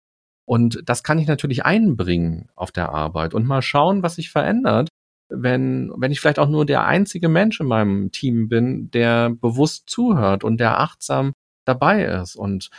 Und 0.46 0.82
das 0.86 1.02
kann 1.02 1.18
ich 1.18 1.26
natürlich 1.26 1.64
einbringen 1.64 2.48
auf 2.54 2.72
der 2.72 2.90
Arbeit 2.90 3.34
und 3.34 3.46
mal 3.46 3.60
schauen, 3.60 4.02
was 4.02 4.14
sich 4.14 4.30
verändert, 4.30 4.88
wenn, 5.28 5.92
wenn 5.96 6.12
ich 6.12 6.20
vielleicht 6.20 6.38
auch 6.38 6.48
nur 6.48 6.66
der 6.66 6.86
einzige 6.86 7.28
Mensch 7.28 7.60
in 7.60 7.66
meinem 7.66 8.10
Team 8.12 8.48
bin, 8.48 8.90
der 8.90 9.30
bewusst 9.30 9.88
zuhört 9.90 10.44
und 10.44 10.58
der 10.58 10.80
achtsam 10.80 11.32
dabei 11.64 12.04
ist 12.04 12.34
und 12.36 12.70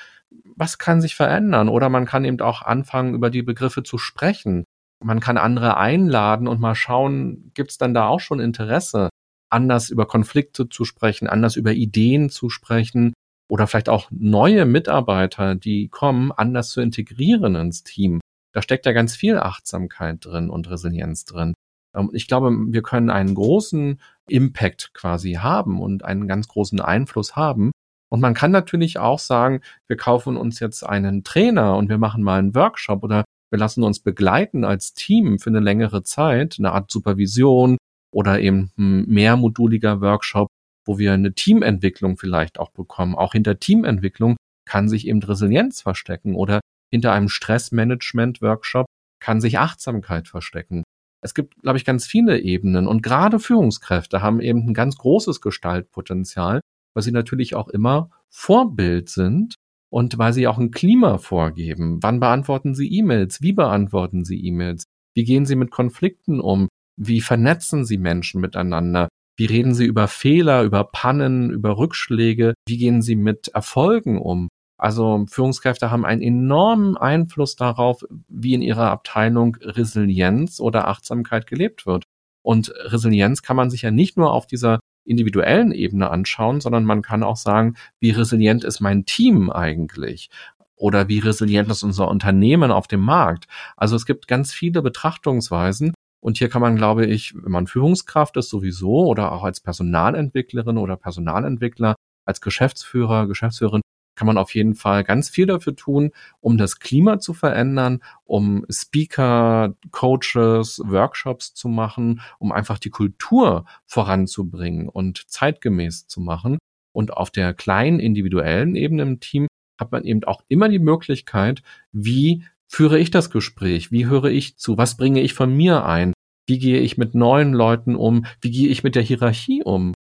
was 0.56 0.78
kann 0.78 1.02
sich 1.02 1.16
verändern? 1.16 1.70
Oder 1.70 1.89
man 1.89 2.06
kann 2.06 2.26
eben 2.26 2.39
auch 2.41 2.62
anfangen, 2.62 3.14
über 3.14 3.30
die 3.30 3.41
Begriffe 3.41 3.84
zu 3.84 3.97
sprechen. 3.97 4.66
Man 5.04 5.20
kann 5.20 5.38
andere 5.38 5.78
einladen 5.78 6.47
und 6.47 6.60
mal 6.60 6.76
schauen, 6.76 7.52
gibt 7.54 7.72
es 7.72 7.78
dann 7.78 7.93
da 7.93 8.08
auch 8.08 8.20
schon 8.20 8.39
Interesse, 8.39 9.10
anders 9.50 9.89
über 9.89 10.06
Konflikte 10.06 10.70
zu 10.70 10.86
sprechen, 10.86 11.28
anders 11.28 11.56
über 11.56 11.72
Ideen 11.72 12.30
zu 12.30 12.50
sprechen 12.50 13.14
oder 13.50 13.66
vielleicht 13.66 13.89
auch 13.89 14.10
neue 14.12 14.66
Mitarbeiter, 14.66 15.56
die 15.56 15.88
kommen, 15.88 16.32
anders 16.32 16.70
zu 16.70 16.82
integrieren 16.82 17.56
ins 17.56 17.84
Team. 17.84 18.20
Da 18.54 18.62
steckt 18.62 18.86
ja 18.86 18.91
ganz 18.91 19.16
viel 19.16 19.38
Achtsamkeit 19.38 20.24
drin 20.26 20.50
und 20.50 20.70
Resilienz 20.70 21.26
drin. 21.26 21.54
Ähm, 21.96 22.10
ich 22.14 22.28
glaube, 22.28 22.52
wir 22.52 22.82
können 22.82 23.10
einen 23.10 23.36
großen 23.36 24.00
Impact 24.28 24.94
quasi 24.94 25.34
haben 25.34 25.82
und 25.82 26.06
einen 26.06 26.28
ganz 26.28 26.48
großen 26.48 26.80
Einfluss 26.80 27.36
haben. 27.36 27.72
Und 28.12 28.22
man 28.22 28.34
kann 28.34 28.52
natürlich 28.52 28.98
auch 28.98 29.20
sagen, 29.20 29.62
wir 29.88 29.98
kaufen 29.98 30.36
uns 30.36 30.60
jetzt 30.60 30.84
einen 30.84 31.24
Trainer 31.24 31.78
und 31.78 31.90
wir 31.90 31.98
machen 31.98 32.24
mal 32.24 32.40
einen 32.40 32.56
Workshop 32.56 33.04
oder 33.04 33.24
wir 33.52 33.60
lassen 33.60 33.84
uns 33.84 34.00
begleiten 34.00 34.64
als 34.64 34.94
Team 34.94 35.40
für 35.40 35.50
eine 35.50 35.60
längere 35.60 36.04
Zeit, 36.04 36.56
eine 36.60 36.72
Art 36.72 36.92
Supervision 36.92 37.78
oder 38.12 38.40
eben 38.40 38.72
ein 38.78 39.06
mehrmoduliger 39.08 40.02
Workshop, 40.02 40.48
wo 40.86 40.98
wir 40.98 41.14
eine 41.14 41.34
Teamentwicklung 41.34 42.18
vielleicht 42.18 42.60
auch 42.60 42.72
bekommen. 42.72 43.16
Auch 43.16 43.34
hinter 43.34 43.60
Teamentwicklung 43.60 44.38
kann 44.68 44.90
sich 44.90 45.08
eben 45.08 45.22
Resilienz 45.22 45.82
verstecken 45.82 46.36
oder 46.36 46.62
hinter 46.92 47.12
einem 47.12 47.30
Stressmanagement-Workshop 47.30 48.88
kann 49.20 49.42
sich 49.42 49.60
Achtsamkeit 49.60 50.28
verstecken 50.28 50.84
es 51.22 51.34
gibt, 51.34 51.61
glaube 51.61 51.78
ich, 51.78 51.86
ganz 51.86 52.05
viele 52.05 52.39
Ebenen 52.39 52.88
und 52.88 53.03
gerade 53.03 53.39
Führungskräfte 53.39 54.22
haben 54.22 54.39
eben 54.39 54.67
ein 54.67 54.74
ganz 54.74 54.97
großes 54.97 55.41
Gestaltpotenzial, 55.41 56.61
weil 56.93 57.03
sie 57.03 57.11
natürlich 57.11 57.55
auch 57.55 57.67
immer 57.67 58.09
Vorbild 58.30 59.09
sind 59.09 59.55
und 59.91 60.17
weil 60.17 60.34
sie 60.34 60.47
auch 60.47 60.57
ein 60.57 60.72
Klima 60.72 61.17
vorgeben. 61.17 61.99
Wann 62.01 62.20
beantworten 62.20 62.76
sie 62.76 62.88
E-Mails? 62.88 63.41
Wie 63.41 63.53
beantworten 63.53 64.24
sie 64.24 64.39
E-Mails? 64.45 64.84
Wie 65.15 65.24
gehen 65.24 65.45
sie 65.45 65.55
mit 65.55 65.72
Konflikten 65.72 66.39
um? 66.39 66.67
Wie 66.95 67.22
vernetzen 67.22 67.86
sie 67.86 67.97
Menschen 67.97 68.41
miteinander? 68.41 69.09
Wie 69.38 69.45
reden 69.45 69.74
sie 69.74 69.86
über 69.86 70.07
Fehler, 70.07 70.63
über 70.63 70.84
Pannen, 70.84 71.49
über 71.49 71.78
Rückschläge? 71.78 72.53
Wie 72.67 72.78
gehen 72.78 73.01
sie 73.01 73.15
mit 73.15 73.47
Erfolgen 73.49 74.20
um? 74.20 74.49
Also 74.80 75.25
Führungskräfte 75.30 75.91
haben 75.91 76.05
einen 76.05 76.21
enormen 76.21 76.97
Einfluss 76.97 77.55
darauf, 77.55 78.03
wie 78.30 78.53
in 78.53 78.61
ihrer 78.61 78.89
Abteilung 78.91 79.57
Resilienz 79.61 80.59
oder 80.59 80.88
Achtsamkeit 80.88 81.47
gelebt 81.47 81.86
wird. 81.86 82.05
Und 82.41 82.73
Resilienz 82.86 83.41
kann 83.41 83.57
man 83.57 83.69
sich 83.69 83.82
ja 83.84 83.91
nicht 83.91 84.17
nur 84.17 84.32
auf 84.34 84.47
dieser 84.47 84.80
individuellen 85.05 85.71
Ebene 85.73 86.09
anschauen, 86.09 86.61
sondern 86.61 86.86
man 86.86 87.01
kann 87.01 87.23
auch 87.23 87.36
sagen, 87.36 87.75
wie 87.99 88.11
resilient 88.11 88.63
ist 88.63 88.80
mein 88.80 89.05
Team 89.05 89.49
eigentlich? 89.51 90.30
Oder 90.75 91.09
wie 91.09 91.19
resilient 91.19 91.69
ist 91.69 91.84
unser 91.84 92.07
Unternehmen 92.07 92.71
auf 92.71 92.88
dem 92.88 93.01
Markt? 93.01 93.47
Also 93.75 93.97
es 93.97 94.05
gibt 94.05 94.27
ganz 94.30 94.53
viele 94.53 94.82
Betrachtungsweisen 94.82 95.93
Und 96.21 96.38
hier 96.38 96.49
kann 96.49 96.61
man, 96.61 96.75
glaube 96.75 97.05
ich, 97.05 97.34
wenn 97.36 97.51
man 97.51 97.67
Führungskraft 97.67 98.38
ist 98.38 98.49
sowieso 98.49 99.05
oder 99.07 99.32
auch 99.32 99.43
als 99.43 99.61
Personalentwicklerin 99.61 100.77
oder 100.77 100.97
Personalentwickler, 100.97 101.95
als 102.25 102.41
Geschäftsführer, 102.41 103.27
Geschäftsführerin, 103.27 103.82
kann 104.20 104.26
man 104.26 104.38
auf 104.38 104.53
jeden 104.53 104.76
Fall 104.76 105.05
ganz 105.05 105.30
viel 105.30 105.45
dafür 105.45 105.78
tun, 105.78 106.11
um 106.41 106.57
das 106.57 106.80
Klima 106.82 107.20
zu 107.20 107.34
verändern, 107.34 108.03
um 108.26 108.65
Speaker, 108.70 109.76
Coaches, 109.91 110.82
Workshops 110.84 111.53
zu 111.53 111.70
machen, 111.70 112.20
um 112.38 112.51
einfach 112.51 112.80
die 112.80 112.89
Kultur 112.89 113.63
voranzubringen 113.86 114.89
und 114.89 115.24
zeitgemäß 115.30 116.07
zu 116.07 116.20
machen. 116.20 116.57
Und 116.91 117.15
auf 117.15 117.32
der 117.32 117.53
kleinen 117.53 118.01
individuellen 118.01 118.76
Ebene 118.76 119.03
im 119.03 119.22
Team 119.22 119.47
hat 119.80 119.93
man 119.93 120.03
eben 120.03 120.26
auch 120.26 120.43
immer 120.49 120.67
die 120.67 120.80
Möglichkeit, 120.80 121.61
wie 121.93 122.43
führe 122.67 122.99
ich 122.99 123.11
das 123.11 123.30
Gespräch? 123.30 123.89
Wie 123.89 124.07
höre 124.07 124.26
ich 124.26 124.57
zu? 124.57 124.78
Was 124.78 124.97
bringe 124.97 125.22
ich 125.22 125.34
von 125.34 125.55
mir 125.55 125.86
ein? 125.86 126.11
Wie 126.45 126.59
gehe 126.59 126.82
ich 126.82 126.97
mit 126.97 127.15
neuen 127.15 127.53
Leuten 127.53 127.95
um? 127.95 128.26
Wie 128.41 128.51
gehe 128.51 128.67
ich 128.67 128.84
mit 128.84 128.95
der 128.95 129.03
Hierarchie 129.03 129.63
um? 129.63 129.93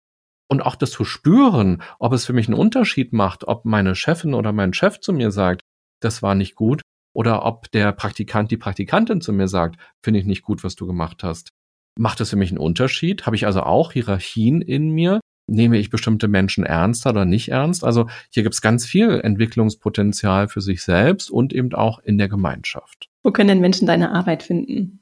Und 0.49 0.61
auch 0.61 0.75
das 0.75 0.91
zu 0.91 1.03
spüren, 1.03 1.81
ob 1.99 2.13
es 2.13 2.25
für 2.25 2.33
mich 2.33 2.47
einen 2.47 2.57
Unterschied 2.57 3.13
macht, 3.13 3.47
ob 3.47 3.65
meine 3.65 3.95
Chefin 3.95 4.33
oder 4.33 4.53
mein 4.53 4.73
Chef 4.73 4.99
zu 4.99 5.11
mir 5.13 5.31
sagt, 5.31 5.61
das 6.01 6.21
war 6.21 6.35
nicht 6.35 6.55
gut, 6.55 6.81
oder 7.13 7.45
ob 7.45 7.71
der 7.71 7.91
Praktikant, 7.93 8.51
die 8.51 8.57
Praktikantin 8.57 9.21
zu 9.21 9.33
mir 9.33 9.47
sagt, 9.47 9.79
finde 10.03 10.19
ich 10.19 10.27
nicht 10.27 10.43
gut, 10.43 10.63
was 10.63 10.75
du 10.75 10.85
gemacht 10.85 11.23
hast. 11.23 11.49
Macht 11.97 12.21
es 12.21 12.29
für 12.29 12.35
mich 12.35 12.51
einen 12.51 12.59
Unterschied? 12.59 13.25
Habe 13.25 13.35
ich 13.35 13.47
also 13.47 13.61
auch 13.63 13.91
Hierarchien 13.91 14.61
in 14.61 14.91
mir? 14.91 15.19
Nehme 15.49 15.79
ich 15.79 15.89
bestimmte 15.89 16.27
Menschen 16.27 16.63
ernster 16.63 17.09
oder 17.09 17.25
nicht 17.25 17.49
ernst? 17.49 17.83
Also 17.83 18.07
hier 18.29 18.43
gibt 18.43 18.53
es 18.53 18.61
ganz 18.61 18.85
viel 18.85 19.19
Entwicklungspotenzial 19.19 20.47
für 20.47 20.61
sich 20.61 20.83
selbst 20.83 21.31
und 21.31 21.53
eben 21.53 21.73
auch 21.73 21.97
in 21.99 22.19
der 22.19 22.29
Gemeinschaft. 22.29 23.09
Wo 23.23 23.31
können 23.31 23.47
denn 23.47 23.61
Menschen 23.61 23.87
deine 23.87 24.11
Arbeit 24.11 24.43
finden? 24.43 24.99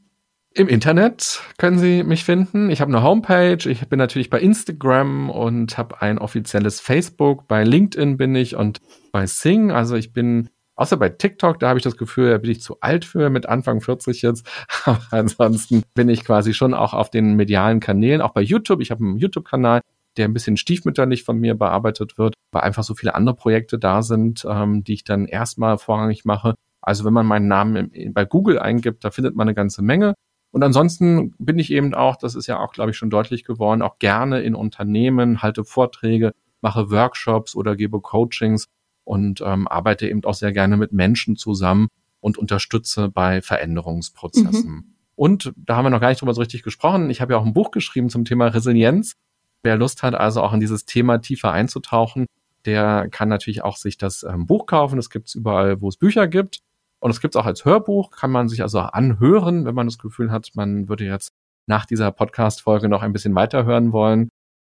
Im 0.57 0.69
Internet 0.69 1.41
können 1.57 1.77
Sie 1.79 2.03
mich 2.03 2.23
finden. 2.23 2.69
Ich 2.69 2.79
habe 2.79 2.89
eine 2.89 3.03
Homepage. 3.03 3.69
Ich 3.69 3.89
bin 3.89 3.99
natürlich 3.99 4.29
bei 4.29 4.39
Instagram 4.39 5.29
und 5.29 5.77
habe 5.77 6.01
ein 6.01 6.17
offizielles 6.17 6.79
Facebook. 6.79 7.45
Bei 7.49 7.65
LinkedIn 7.65 8.15
bin 8.15 8.33
ich 8.35 8.55
und 8.55 8.79
bei 9.11 9.27
Sing. 9.27 9.71
Also 9.71 9.95
ich 9.95 10.13
bin 10.13 10.49
Außer 10.77 10.97
bei 10.97 11.07
TikTok, 11.07 11.59
da 11.59 11.69
habe 11.69 11.79
ich 11.79 11.83
das 11.83 11.95
Gefühl, 11.95 12.31
da 12.31 12.37
bin 12.37 12.51
ich 12.51 12.61
zu 12.61 12.81
alt 12.81 13.05
für, 13.05 13.29
mit 13.29 13.45
Anfang 13.45 13.79
40 13.79 14.21
jetzt. 14.21 14.45
Aber 14.85 14.99
ansonsten 15.11 15.83
bin 15.93 16.09
ich 16.09 16.25
quasi 16.25 16.53
schon 16.53 16.73
auch 16.73 16.93
auf 16.93 17.09
den 17.09 17.35
medialen 17.35 17.79
Kanälen, 17.79 18.21
auch 18.21 18.33
bei 18.33 18.41
YouTube. 18.41 18.81
Ich 18.81 18.91
habe 18.91 19.03
einen 19.03 19.17
YouTube-Kanal, 19.17 19.79
der 20.17 20.25
ein 20.25 20.33
bisschen 20.33 20.57
stiefmütterlich 20.57 21.23
von 21.23 21.39
mir 21.39 21.55
bearbeitet 21.55 22.17
wird, 22.17 22.35
weil 22.51 22.63
einfach 22.63 22.83
so 22.83 22.93
viele 22.93 23.15
andere 23.15 23.35
Projekte 23.35 23.79
da 23.79 24.01
sind, 24.01 24.45
ähm, 24.49 24.83
die 24.83 24.95
ich 24.95 25.05
dann 25.05 25.27
erstmal 25.27 25.77
vorrangig 25.77 26.25
mache. 26.25 26.55
Also 26.81 27.05
wenn 27.05 27.13
man 27.13 27.25
meinen 27.25 27.47
Namen 27.47 27.91
bei 28.13 28.25
Google 28.25 28.59
eingibt, 28.59 29.05
da 29.05 29.11
findet 29.11 29.35
man 29.35 29.47
eine 29.47 29.55
ganze 29.55 29.81
Menge. 29.81 30.13
Und 30.55 30.63
ansonsten 30.63 31.35
bin 31.37 31.59
ich 31.59 31.69
eben 31.69 31.93
auch, 31.93 32.15
das 32.15 32.33
ist 32.33 32.47
ja 32.47 32.61
auch, 32.61 32.71
glaube 32.71 32.91
ich, 32.91 32.95
schon 32.95 33.09
deutlich 33.09 33.43
geworden, 33.43 33.81
auch 33.81 33.99
gerne 33.99 34.39
in 34.39 34.55
Unternehmen, 34.55 35.41
halte 35.41 35.65
Vorträge, 35.65 36.31
mache 36.61 36.89
Workshops 36.91 37.57
oder 37.57 37.75
gebe 37.75 37.99
Coachings 37.99 38.69
und 39.03 39.41
ähm, 39.45 39.67
arbeite 39.67 40.07
eben 40.07 40.23
auch 40.23 40.33
sehr 40.33 40.53
gerne 40.53 40.77
mit 40.77 40.93
Menschen 40.93 41.35
zusammen 41.35 41.89
und 42.21 42.37
unterstütze 42.37 43.09
bei 43.09 43.41
Veränderungsprozessen. 43.41 44.71
Mhm. 44.71 44.95
Und 45.15 45.51
da 45.57 45.75
haben 45.75 45.83
wir 45.83 45.89
noch 45.89 45.99
gar 45.99 46.07
nicht 46.07 46.21
drüber 46.21 46.33
so 46.33 46.39
richtig 46.39 46.63
gesprochen. 46.63 47.09
Ich 47.09 47.19
habe 47.19 47.33
ja 47.33 47.39
auch 47.39 47.45
ein 47.45 47.53
Buch 47.53 47.71
geschrieben 47.71 48.07
zum 48.07 48.23
Thema 48.23 48.47
Resilienz. 48.47 49.17
Wer 49.61 49.75
Lust 49.75 50.03
hat, 50.03 50.15
also 50.15 50.41
auch 50.41 50.53
in 50.53 50.61
dieses 50.61 50.85
Thema 50.85 51.17
tiefer 51.17 51.51
einzutauchen, 51.51 52.27
der 52.63 53.09
kann 53.11 53.27
natürlich 53.27 53.61
auch 53.61 53.75
sich 53.75 53.97
das 53.97 54.23
ähm, 54.23 54.45
Buch 54.45 54.67
kaufen. 54.67 54.95
Das 54.95 55.09
gibt's 55.09 55.35
überall, 55.35 55.81
wo 55.81 55.89
es 55.89 55.97
Bücher 55.97 56.29
gibt. 56.29 56.61
Und 57.05 57.11
es 57.11 57.21
gibt's 57.21 57.37
auch 57.37 57.45
als 57.45 57.65
Hörbuch, 57.65 58.09
kann 58.09 58.31
man 58.31 58.49
sich 58.49 58.63
also 58.63 58.79
anhören, 58.79 59.65
wenn 59.65 59.75
man 59.75 59.85
das 59.85 59.99
Gefühl 59.99 60.31
hat, 60.31 60.49
man 60.55 60.89
würde 60.89 61.05
jetzt 61.05 61.33
nach 61.67 61.85
dieser 61.85 62.11
Podcast-Folge 62.11 62.89
noch 62.89 63.03
ein 63.03 63.13
bisschen 63.13 63.35
weiterhören 63.35 63.91
wollen. 63.91 64.29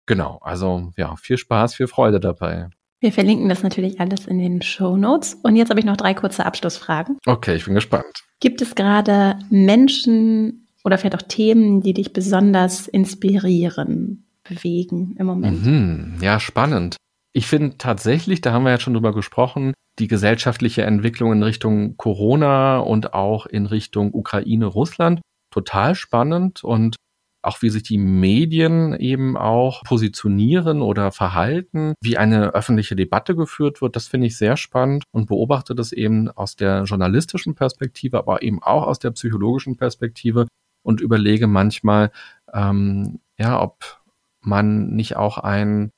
Genau, 0.07 0.39
also 0.41 0.91
ja, 0.97 1.15
viel 1.15 1.37
Spaß, 1.37 1.75
viel 1.75 1.85
Freude 1.85 2.19
dabei. 2.19 2.71
Wir 3.01 3.11
verlinken 3.11 3.49
das 3.49 3.61
natürlich 3.61 3.99
alles 3.99 4.25
in 4.25 4.39
den 4.39 4.63
Show 4.63 4.97
Notes. 4.97 5.35
Und 5.43 5.55
jetzt 5.55 5.69
habe 5.69 5.79
ich 5.79 5.85
noch 5.85 5.95
drei 5.95 6.15
kurze 6.15 6.43
Abschlussfragen. 6.43 7.19
Okay, 7.27 7.53
ich 7.53 7.65
bin 7.65 7.75
gespannt. 7.75 8.23
Gibt 8.39 8.63
es 8.63 8.73
gerade 8.73 9.37
Menschen 9.51 10.67
oder 10.83 10.97
vielleicht 10.97 11.15
auch 11.15 11.27
Themen, 11.27 11.81
die 11.81 11.93
dich 11.93 12.13
besonders 12.13 12.87
inspirieren? 12.87 14.25
bewegen 14.43 15.15
im 15.19 15.27
Moment. 15.27 15.63
Mhm, 15.65 16.17
ja, 16.19 16.39
spannend. 16.39 16.97
Ich 17.31 17.45
finde 17.45 17.77
tatsächlich, 17.77 18.41
da 18.41 18.51
haben 18.51 18.63
wir 18.63 18.71
ja 18.71 18.79
schon 18.79 18.93
drüber 18.93 19.13
gesprochen, 19.13 19.73
die 19.99 20.07
gesellschaftliche 20.07 20.83
Entwicklung 20.83 21.31
in 21.31 21.43
Richtung 21.43 21.97
Corona 21.97 22.79
und 22.79 23.13
auch 23.13 23.45
in 23.45 23.65
Richtung 23.65 24.13
Ukraine, 24.13 24.65
Russland 24.65 25.21
total 25.51 25.95
spannend 25.95 26.63
und 26.63 26.95
auch 27.43 27.61
wie 27.61 27.69
sich 27.69 27.83
die 27.83 27.97
Medien 27.97 28.93
eben 28.93 29.35
auch 29.37 29.83
positionieren 29.83 30.81
oder 30.81 31.11
verhalten, 31.11 31.93
wie 32.01 32.17
eine 32.17 32.53
öffentliche 32.53 32.95
Debatte 32.95 33.35
geführt 33.35 33.81
wird, 33.81 33.95
das 33.95 34.07
finde 34.07 34.27
ich 34.27 34.37
sehr 34.37 34.55
spannend 34.55 35.03
und 35.11 35.27
beobachte 35.27 35.75
das 35.75 35.91
eben 35.91 36.29
aus 36.29 36.55
der 36.55 36.83
journalistischen 36.83 37.53
Perspektive, 37.53 38.17
aber 38.17 38.41
eben 38.43 38.63
auch 38.63 38.87
aus 38.87 38.99
der 38.99 39.11
psychologischen 39.11 39.75
Perspektive 39.75 40.47
und 40.83 41.01
überlege 41.01 41.47
manchmal, 41.47 42.11
ähm, 42.53 43.19
ja, 43.37 43.61
ob 43.61 44.01
man 44.39 44.91
nicht 44.91 45.17
auch 45.17 45.37
ein 45.37 45.91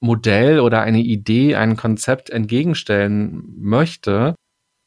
Modell 0.00 0.60
oder 0.60 0.80
eine 0.80 1.00
Idee, 1.00 1.56
ein 1.56 1.76
Konzept 1.76 2.30
entgegenstellen 2.30 3.44
möchte, 3.58 4.34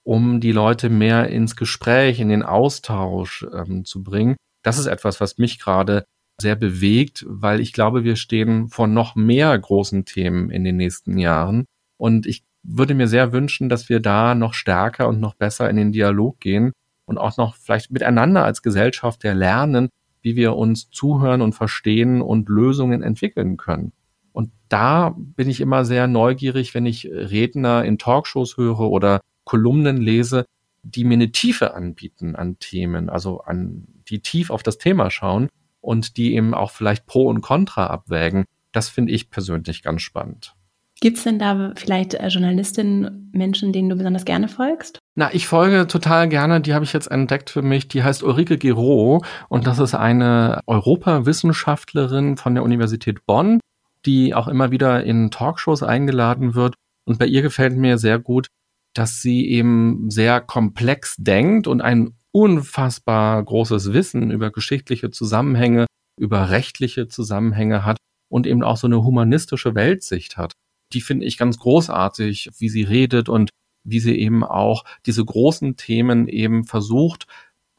um 0.03 0.39
die 0.39 0.51
Leute 0.51 0.89
mehr 0.89 1.27
ins 1.27 1.55
Gespräch, 1.55 2.19
in 2.19 2.29
den 2.29 2.43
Austausch 2.43 3.45
ähm, 3.53 3.85
zu 3.85 4.03
bringen. 4.03 4.35
Das 4.63 4.79
ist 4.79 4.87
etwas, 4.87 5.21
was 5.21 5.37
mich 5.37 5.59
gerade 5.59 6.05
sehr 6.41 6.55
bewegt, 6.55 7.25
weil 7.27 7.59
ich 7.59 7.73
glaube, 7.73 8.03
wir 8.03 8.15
stehen 8.15 8.69
vor 8.69 8.87
noch 8.87 9.15
mehr 9.15 9.57
großen 9.57 10.05
Themen 10.05 10.49
in 10.49 10.63
den 10.63 10.77
nächsten 10.77 11.17
Jahren. 11.17 11.65
Und 11.97 12.25
ich 12.25 12.43
würde 12.63 12.95
mir 12.95 13.07
sehr 13.07 13.31
wünschen, 13.31 13.69
dass 13.69 13.89
wir 13.89 13.99
da 13.99 14.35
noch 14.35 14.53
stärker 14.53 15.07
und 15.07 15.19
noch 15.19 15.35
besser 15.35 15.69
in 15.69 15.75
den 15.75 15.91
Dialog 15.91 16.39
gehen 16.39 16.71
und 17.05 17.17
auch 17.17 17.37
noch 17.37 17.55
vielleicht 17.55 17.91
miteinander 17.91 18.43
als 18.43 18.61
Gesellschaft 18.61 19.23
der 19.23 19.35
lernen, 19.35 19.89
wie 20.21 20.35
wir 20.35 20.55
uns 20.55 20.89
zuhören 20.89 21.41
und 21.41 21.53
verstehen 21.53 22.21
und 22.21 22.49
Lösungen 22.49 23.03
entwickeln 23.03 23.57
können. 23.57 23.93
Und 24.31 24.51
da 24.69 25.15
bin 25.17 25.49
ich 25.49 25.61
immer 25.61 25.85
sehr 25.85 26.07
neugierig, 26.07 26.73
wenn 26.73 26.85
ich 26.85 27.05
Redner 27.05 27.83
in 27.83 27.97
Talkshows 27.97 28.57
höre 28.57 28.79
oder 28.79 29.21
Kolumnen 29.43 29.97
lese, 29.97 30.45
die 30.83 31.03
mir 31.03 31.15
eine 31.15 31.31
Tiefe 31.31 31.73
anbieten 31.73 32.35
an 32.35 32.59
Themen, 32.59 33.09
also 33.09 33.41
an 33.41 33.87
die 34.07 34.21
tief 34.21 34.49
auf 34.49 34.63
das 34.63 34.77
Thema 34.77 35.11
schauen 35.11 35.49
und 35.81 36.17
die 36.17 36.35
eben 36.35 36.53
auch 36.53 36.71
vielleicht 36.71 37.05
Pro 37.05 37.27
und 37.27 37.41
Contra 37.41 37.87
abwägen. 37.87 38.45
Das 38.71 38.89
finde 38.89 39.11
ich 39.11 39.29
persönlich 39.29 39.83
ganz 39.83 40.01
spannend. 40.01 40.55
Gibt 41.01 41.17
es 41.17 41.23
denn 41.23 41.39
da 41.39 41.71
vielleicht 41.75 42.13
äh, 42.13 42.27
Journalistinnen, 42.27 43.31
Menschen, 43.33 43.71
denen 43.71 43.89
du 43.89 43.95
besonders 43.95 44.25
gerne 44.25 44.49
folgst? 44.49 44.99
Na, 45.15 45.33
ich 45.33 45.47
folge 45.47 45.87
total 45.87 46.27
gerne, 46.27 46.59
die 46.59 46.73
habe 46.73 46.83
ich 46.83 46.91
jetzt 46.91 47.09
entdeckt 47.09 47.49
für 47.49 47.61
mich, 47.61 47.87
die 47.87 48.03
heißt 48.03 48.21
Ulrike 48.21 48.57
Giraud 48.57 49.25
und 49.47 49.65
das 49.65 49.79
ist 49.79 49.95
eine 49.95 50.59
Europawissenschaftlerin 50.67 52.35
von 52.35 52.53
der 52.53 52.63
Universität 52.63 53.25
Bonn, 53.25 53.61
die 54.05 54.33
auch 54.33 54.47
immer 54.47 54.71
wieder 54.71 55.03
in 55.03 55.31
Talkshows 55.31 55.83
eingeladen 55.83 56.55
wird. 56.55 56.75
Und 57.05 57.19
bei 57.19 57.25
ihr 57.25 57.41
gefällt 57.41 57.75
mir 57.75 57.97
sehr 57.97 58.19
gut, 58.19 58.47
dass 58.93 59.21
sie 59.21 59.47
eben 59.49 60.09
sehr 60.09 60.41
komplex 60.41 61.15
denkt 61.17 61.67
und 61.67 61.81
ein 61.81 62.15
unfassbar 62.31 63.43
großes 63.43 63.93
Wissen 63.93 64.31
über 64.31 64.51
geschichtliche 64.51 65.11
Zusammenhänge, 65.11 65.85
über 66.19 66.49
rechtliche 66.49 67.07
Zusammenhänge 67.07 67.85
hat 67.85 67.97
und 68.29 68.45
eben 68.45 68.63
auch 68.63 68.77
so 68.77 68.87
eine 68.87 69.03
humanistische 69.03 69.75
Weltsicht 69.75 70.37
hat 70.37 70.53
die 70.93 71.01
finde 71.01 71.25
ich 71.25 71.37
ganz 71.37 71.57
großartig, 71.59 72.49
wie 72.57 72.69
sie 72.69 72.83
redet 72.83 73.29
und 73.29 73.49
wie 73.83 73.99
sie 73.99 74.17
eben 74.17 74.43
auch 74.43 74.83
diese 75.05 75.23
großen 75.23 75.77
Themen 75.77 76.27
eben 76.27 76.65
versucht, 76.65 77.27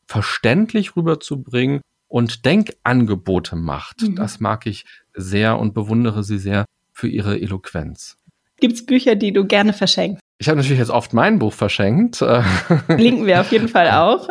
verständlich 0.06 0.96
rüberzubringen 0.96 1.80
und 2.08 2.44
Denkangebote 2.44 3.56
macht. 3.56 4.02
Mhm. 4.02 4.16
Das 4.16 4.40
mag 4.40 4.66
ich 4.66 4.84
sehr 5.14 5.58
und 5.58 5.74
bewundere 5.74 6.22
sie 6.22 6.38
sehr 6.38 6.64
für 6.92 7.08
ihre 7.08 7.40
Eloquenz. 7.40 8.16
Gibt 8.58 8.74
es 8.74 8.86
Bücher, 8.86 9.16
die 9.16 9.32
du 9.32 9.46
gerne 9.46 9.72
verschenkst? 9.72 10.20
Ich 10.38 10.48
habe 10.48 10.56
natürlich 10.56 10.78
jetzt 10.78 10.90
oft 10.90 11.12
mein 11.12 11.38
Buch 11.38 11.52
verschenkt. 11.52 12.20
Linken 12.88 13.26
wir 13.26 13.40
auf 13.40 13.52
jeden 13.52 13.68
Fall 13.68 13.90
auch. 13.92 14.28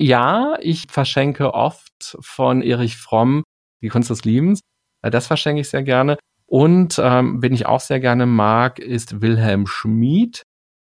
ja, 0.00 0.56
ich 0.60 0.86
verschenke 0.90 1.54
oft 1.54 2.16
von 2.20 2.62
Erich 2.62 2.96
Fromm 2.96 3.44
Die 3.82 3.88
Kunst 3.88 4.10
des 4.10 4.24
Liebens. 4.24 4.60
Das 5.02 5.26
verschenke 5.26 5.60
ich 5.60 5.68
sehr 5.68 5.82
gerne. 5.82 6.16
Und 6.46 7.00
ähm, 7.02 7.40
wen 7.42 7.52
ich 7.52 7.66
auch 7.66 7.80
sehr 7.80 8.00
gerne 8.00 8.26
mag, 8.26 8.80
ist 8.80 9.22
Wilhelm 9.22 9.66
Schmid. 9.66 10.42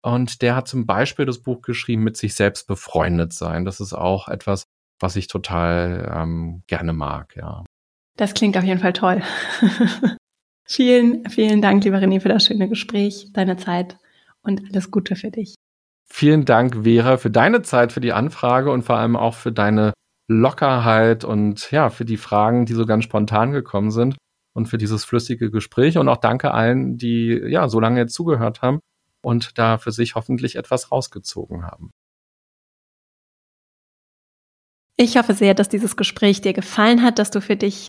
Und 0.02 0.41
der 0.41 0.56
hat 0.56 0.68
zum 0.68 0.86
Beispiel 0.86 1.26
das 1.26 1.39
Buch 1.39 1.62
geschrieben, 1.62 2.04
mit 2.04 2.18
sich 2.18 2.36
selbst 2.36 2.68
befreundet 2.68 3.34
sein. 3.34 3.66
Das 3.66 3.80
ist 3.80 3.93
auch 3.93 4.28
etwas, 4.30 4.64
was 4.99 5.16
ich 5.16 5.28
total 5.28 6.12
ähm, 6.16 6.64
gerne 6.68 6.93
mag, 6.93 7.36
ja. 7.36 7.64
Das 8.22 8.36
klingt 8.36 8.55
auf 8.55 8.63
jeden 8.63 8.80
Fall 8.80 8.93
toll. 8.93 9.24
vielen, 10.63 11.28
vielen 11.28 11.59
Dank, 11.59 11.84
lieber 11.84 11.97
René, 11.97 12.22
für 12.22 12.30
das 12.30 12.45
schöne 12.45 12.69
Gespräch, 12.69 13.32
deine 13.34 13.57
Zeit 13.57 13.97
und 14.43 14.61
alles 14.69 14.91
Gute 14.91 15.15
für 15.15 15.32
dich. 15.32 15.55
Vielen 16.05 16.45
Dank, 16.45 16.84
Vera, 16.84 17.17
für 17.17 17.32
deine 17.32 17.63
Zeit, 17.63 17.91
für 17.91 17.99
die 17.99 18.13
Anfrage 18.13 18.69
und 18.69 18.84
vor 18.84 18.97
allem 18.97 19.15
auch 19.15 19.34
für 19.34 19.51
deine 19.51 19.93
Lockerheit 20.28 21.24
und 21.24 21.72
ja, 21.72 21.89
für 21.89 22.05
die 22.05 22.17
Fragen, 22.17 22.67
die 22.67 22.74
so 22.74 22.86
ganz 22.86 23.05
spontan 23.05 23.53
gekommen 23.53 23.89
sind 23.89 24.17
und 24.53 24.67
für 24.67 24.78
dieses 24.78 25.03
flüssige 25.03 25.49
Gespräch. 25.49 25.97
Und 25.97 26.07
auch 26.07 26.17
danke 26.17 26.51
allen, 26.51 26.99
die 26.99 27.41
ja 27.47 27.69
so 27.69 27.80
lange 27.80 28.01
jetzt 28.01 28.13
zugehört 28.13 28.61
haben 28.61 28.82
und 29.24 29.57
da 29.57 29.80
für 29.80 29.91
sich 29.91 30.13
hoffentlich 30.13 30.57
etwas 30.57 30.91
rausgezogen 30.91 31.63
haben. 31.63 31.89
Ich 34.95 35.17
hoffe 35.17 35.34
sehr, 35.34 35.55
dass 35.55 35.69
dieses 35.69 35.97
Gespräch 35.97 36.41
dir 36.41 36.53
gefallen 36.53 37.01
hat, 37.01 37.17
dass 37.17 37.32
du 37.32 37.41
für 37.41 37.55
dich 37.55 37.88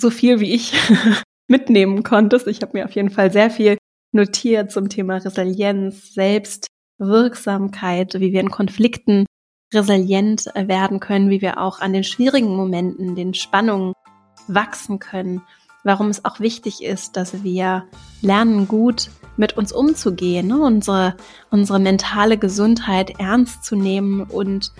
so 0.00 0.10
viel 0.10 0.40
wie 0.40 0.52
ich 0.52 0.72
mitnehmen 1.48 2.02
konntest. 2.02 2.46
Ich 2.46 2.62
habe 2.62 2.78
mir 2.78 2.84
auf 2.84 2.92
jeden 2.92 3.10
Fall 3.10 3.32
sehr 3.32 3.50
viel 3.50 3.78
notiert 4.12 4.70
zum 4.70 4.88
Thema 4.88 5.16
Resilienz, 5.16 6.14
Selbstwirksamkeit, 6.14 8.20
wie 8.20 8.32
wir 8.32 8.40
in 8.40 8.50
Konflikten 8.50 9.26
resilient 9.72 10.46
werden 10.54 11.00
können, 11.00 11.30
wie 11.30 11.40
wir 11.40 11.58
auch 11.58 11.80
an 11.80 11.92
den 11.92 12.04
schwierigen 12.04 12.54
Momenten, 12.54 13.16
den 13.16 13.34
Spannungen 13.34 13.94
wachsen 14.46 14.98
können, 14.98 15.42
warum 15.84 16.08
es 16.08 16.24
auch 16.24 16.40
wichtig 16.40 16.82
ist, 16.82 17.16
dass 17.16 17.42
wir 17.42 17.84
lernen, 18.20 18.68
gut 18.68 19.10
mit 19.36 19.56
uns 19.56 19.72
umzugehen, 19.72 20.48
ne? 20.48 20.60
unsere, 20.60 21.16
unsere 21.50 21.78
mentale 21.78 22.36
Gesundheit 22.36 23.18
ernst 23.18 23.64
zu 23.64 23.76
nehmen 23.76 24.22
und 24.22 24.72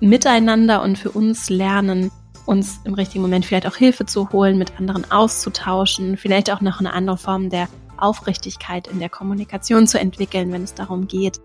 miteinander 0.00 0.82
und 0.82 0.98
für 0.98 1.10
uns 1.10 1.48
lernen, 1.48 2.10
uns 2.46 2.80
im 2.84 2.94
richtigen 2.94 3.22
Moment 3.22 3.44
vielleicht 3.44 3.66
auch 3.66 3.76
Hilfe 3.76 4.06
zu 4.06 4.30
holen, 4.30 4.58
mit 4.58 4.78
anderen 4.78 5.10
auszutauschen, 5.10 6.16
vielleicht 6.16 6.50
auch 6.50 6.60
noch 6.60 6.80
eine 6.80 6.92
andere 6.92 7.18
Form 7.18 7.50
der 7.50 7.68
Aufrichtigkeit 7.98 8.88
in 8.88 8.98
der 8.98 9.08
Kommunikation 9.08 9.86
zu 9.86 9.98
entwickeln, 9.98 10.52
wenn 10.52 10.62
es 10.62 10.74
darum 10.74 11.08
geht, 11.08 11.40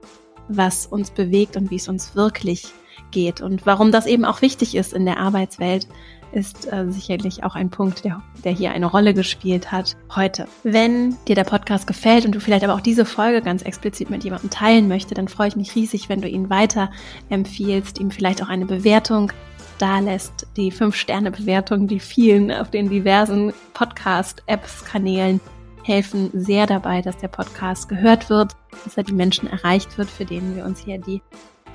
was 0.47 0.85
uns 0.85 1.11
bewegt 1.11 1.57
und 1.57 1.71
wie 1.71 1.77
es 1.77 1.87
uns 1.87 2.15
wirklich 2.15 2.73
geht. 3.11 3.41
Und 3.41 3.65
warum 3.65 3.91
das 3.91 4.05
eben 4.05 4.25
auch 4.25 4.41
wichtig 4.41 4.75
ist 4.75 4.93
in 4.93 5.05
der 5.05 5.17
Arbeitswelt, 5.17 5.87
ist 6.31 6.71
äh, 6.71 6.85
sicherlich 6.89 7.43
auch 7.43 7.55
ein 7.55 7.69
Punkt, 7.69 8.05
der, 8.05 8.23
der 8.43 8.53
hier 8.53 8.71
eine 8.71 8.85
Rolle 8.85 9.13
gespielt 9.13 9.71
hat 9.71 9.97
heute. 10.15 10.47
Wenn 10.63 11.17
dir 11.27 11.35
der 11.35 11.43
Podcast 11.43 11.87
gefällt 11.87 12.25
und 12.25 12.33
du 12.33 12.39
vielleicht 12.39 12.63
aber 12.63 12.73
auch 12.73 12.81
diese 12.81 13.05
Folge 13.05 13.41
ganz 13.41 13.63
explizit 13.63 14.09
mit 14.09 14.23
jemandem 14.23 14.49
teilen 14.49 14.87
möchte, 14.87 15.13
dann 15.13 15.27
freue 15.27 15.49
ich 15.49 15.55
mich 15.55 15.75
riesig, 15.75 16.09
wenn 16.09 16.21
du 16.21 16.29
ihn 16.29 16.49
weiter 16.49 16.89
empfiehlst, 17.29 17.99
ihm 17.99 18.11
vielleicht 18.11 18.41
auch 18.41 18.49
eine 18.49 18.65
Bewertung 18.65 19.33
da 19.81 19.99
lässt, 19.99 20.47
die 20.57 20.71
5-Sterne-Bewertung, 20.71 21.87
die 21.87 21.99
vielen 21.99 22.51
auf 22.51 22.69
den 22.69 22.89
diversen 22.89 23.53
Podcast-Apps, 23.73 24.85
Kanälen 24.85 25.39
helfen 25.83 26.29
sehr 26.33 26.67
dabei, 26.67 27.01
dass 27.01 27.17
der 27.17 27.27
Podcast 27.27 27.89
gehört 27.89 28.29
wird, 28.29 28.53
dass 28.83 28.97
er 28.97 29.03
die 29.03 29.13
Menschen 29.13 29.49
erreicht 29.49 29.97
wird, 29.97 30.09
für 30.09 30.25
denen 30.25 30.55
wir 30.55 30.65
uns 30.65 30.79
hier 30.79 30.99
die, 30.99 31.21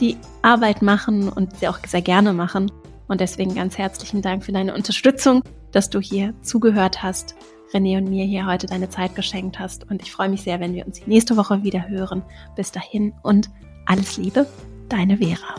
die 0.00 0.16
Arbeit 0.42 0.82
machen 0.82 1.28
und 1.28 1.58
sie 1.58 1.68
auch 1.68 1.78
sehr 1.86 2.02
gerne 2.02 2.32
machen. 2.32 2.70
Und 3.08 3.20
deswegen 3.20 3.54
ganz 3.54 3.78
herzlichen 3.78 4.22
Dank 4.22 4.44
für 4.44 4.52
deine 4.52 4.74
Unterstützung, 4.74 5.42
dass 5.72 5.90
du 5.90 6.00
hier 6.00 6.34
zugehört 6.42 7.02
hast, 7.02 7.34
René 7.72 7.98
und 7.98 8.08
mir 8.08 8.24
hier 8.24 8.46
heute 8.46 8.66
deine 8.66 8.88
Zeit 8.88 9.14
geschenkt 9.14 9.58
hast. 9.58 9.90
Und 9.90 10.02
ich 10.02 10.12
freue 10.12 10.28
mich 10.28 10.42
sehr, 10.42 10.60
wenn 10.60 10.74
wir 10.74 10.86
uns 10.86 11.04
nächste 11.06 11.36
Woche 11.36 11.62
wieder 11.62 11.88
hören. 11.88 12.22
Bis 12.54 12.70
dahin 12.70 13.12
und 13.22 13.50
alles 13.86 14.16
Liebe, 14.16 14.46
deine 14.88 15.18
Vera. 15.18 15.56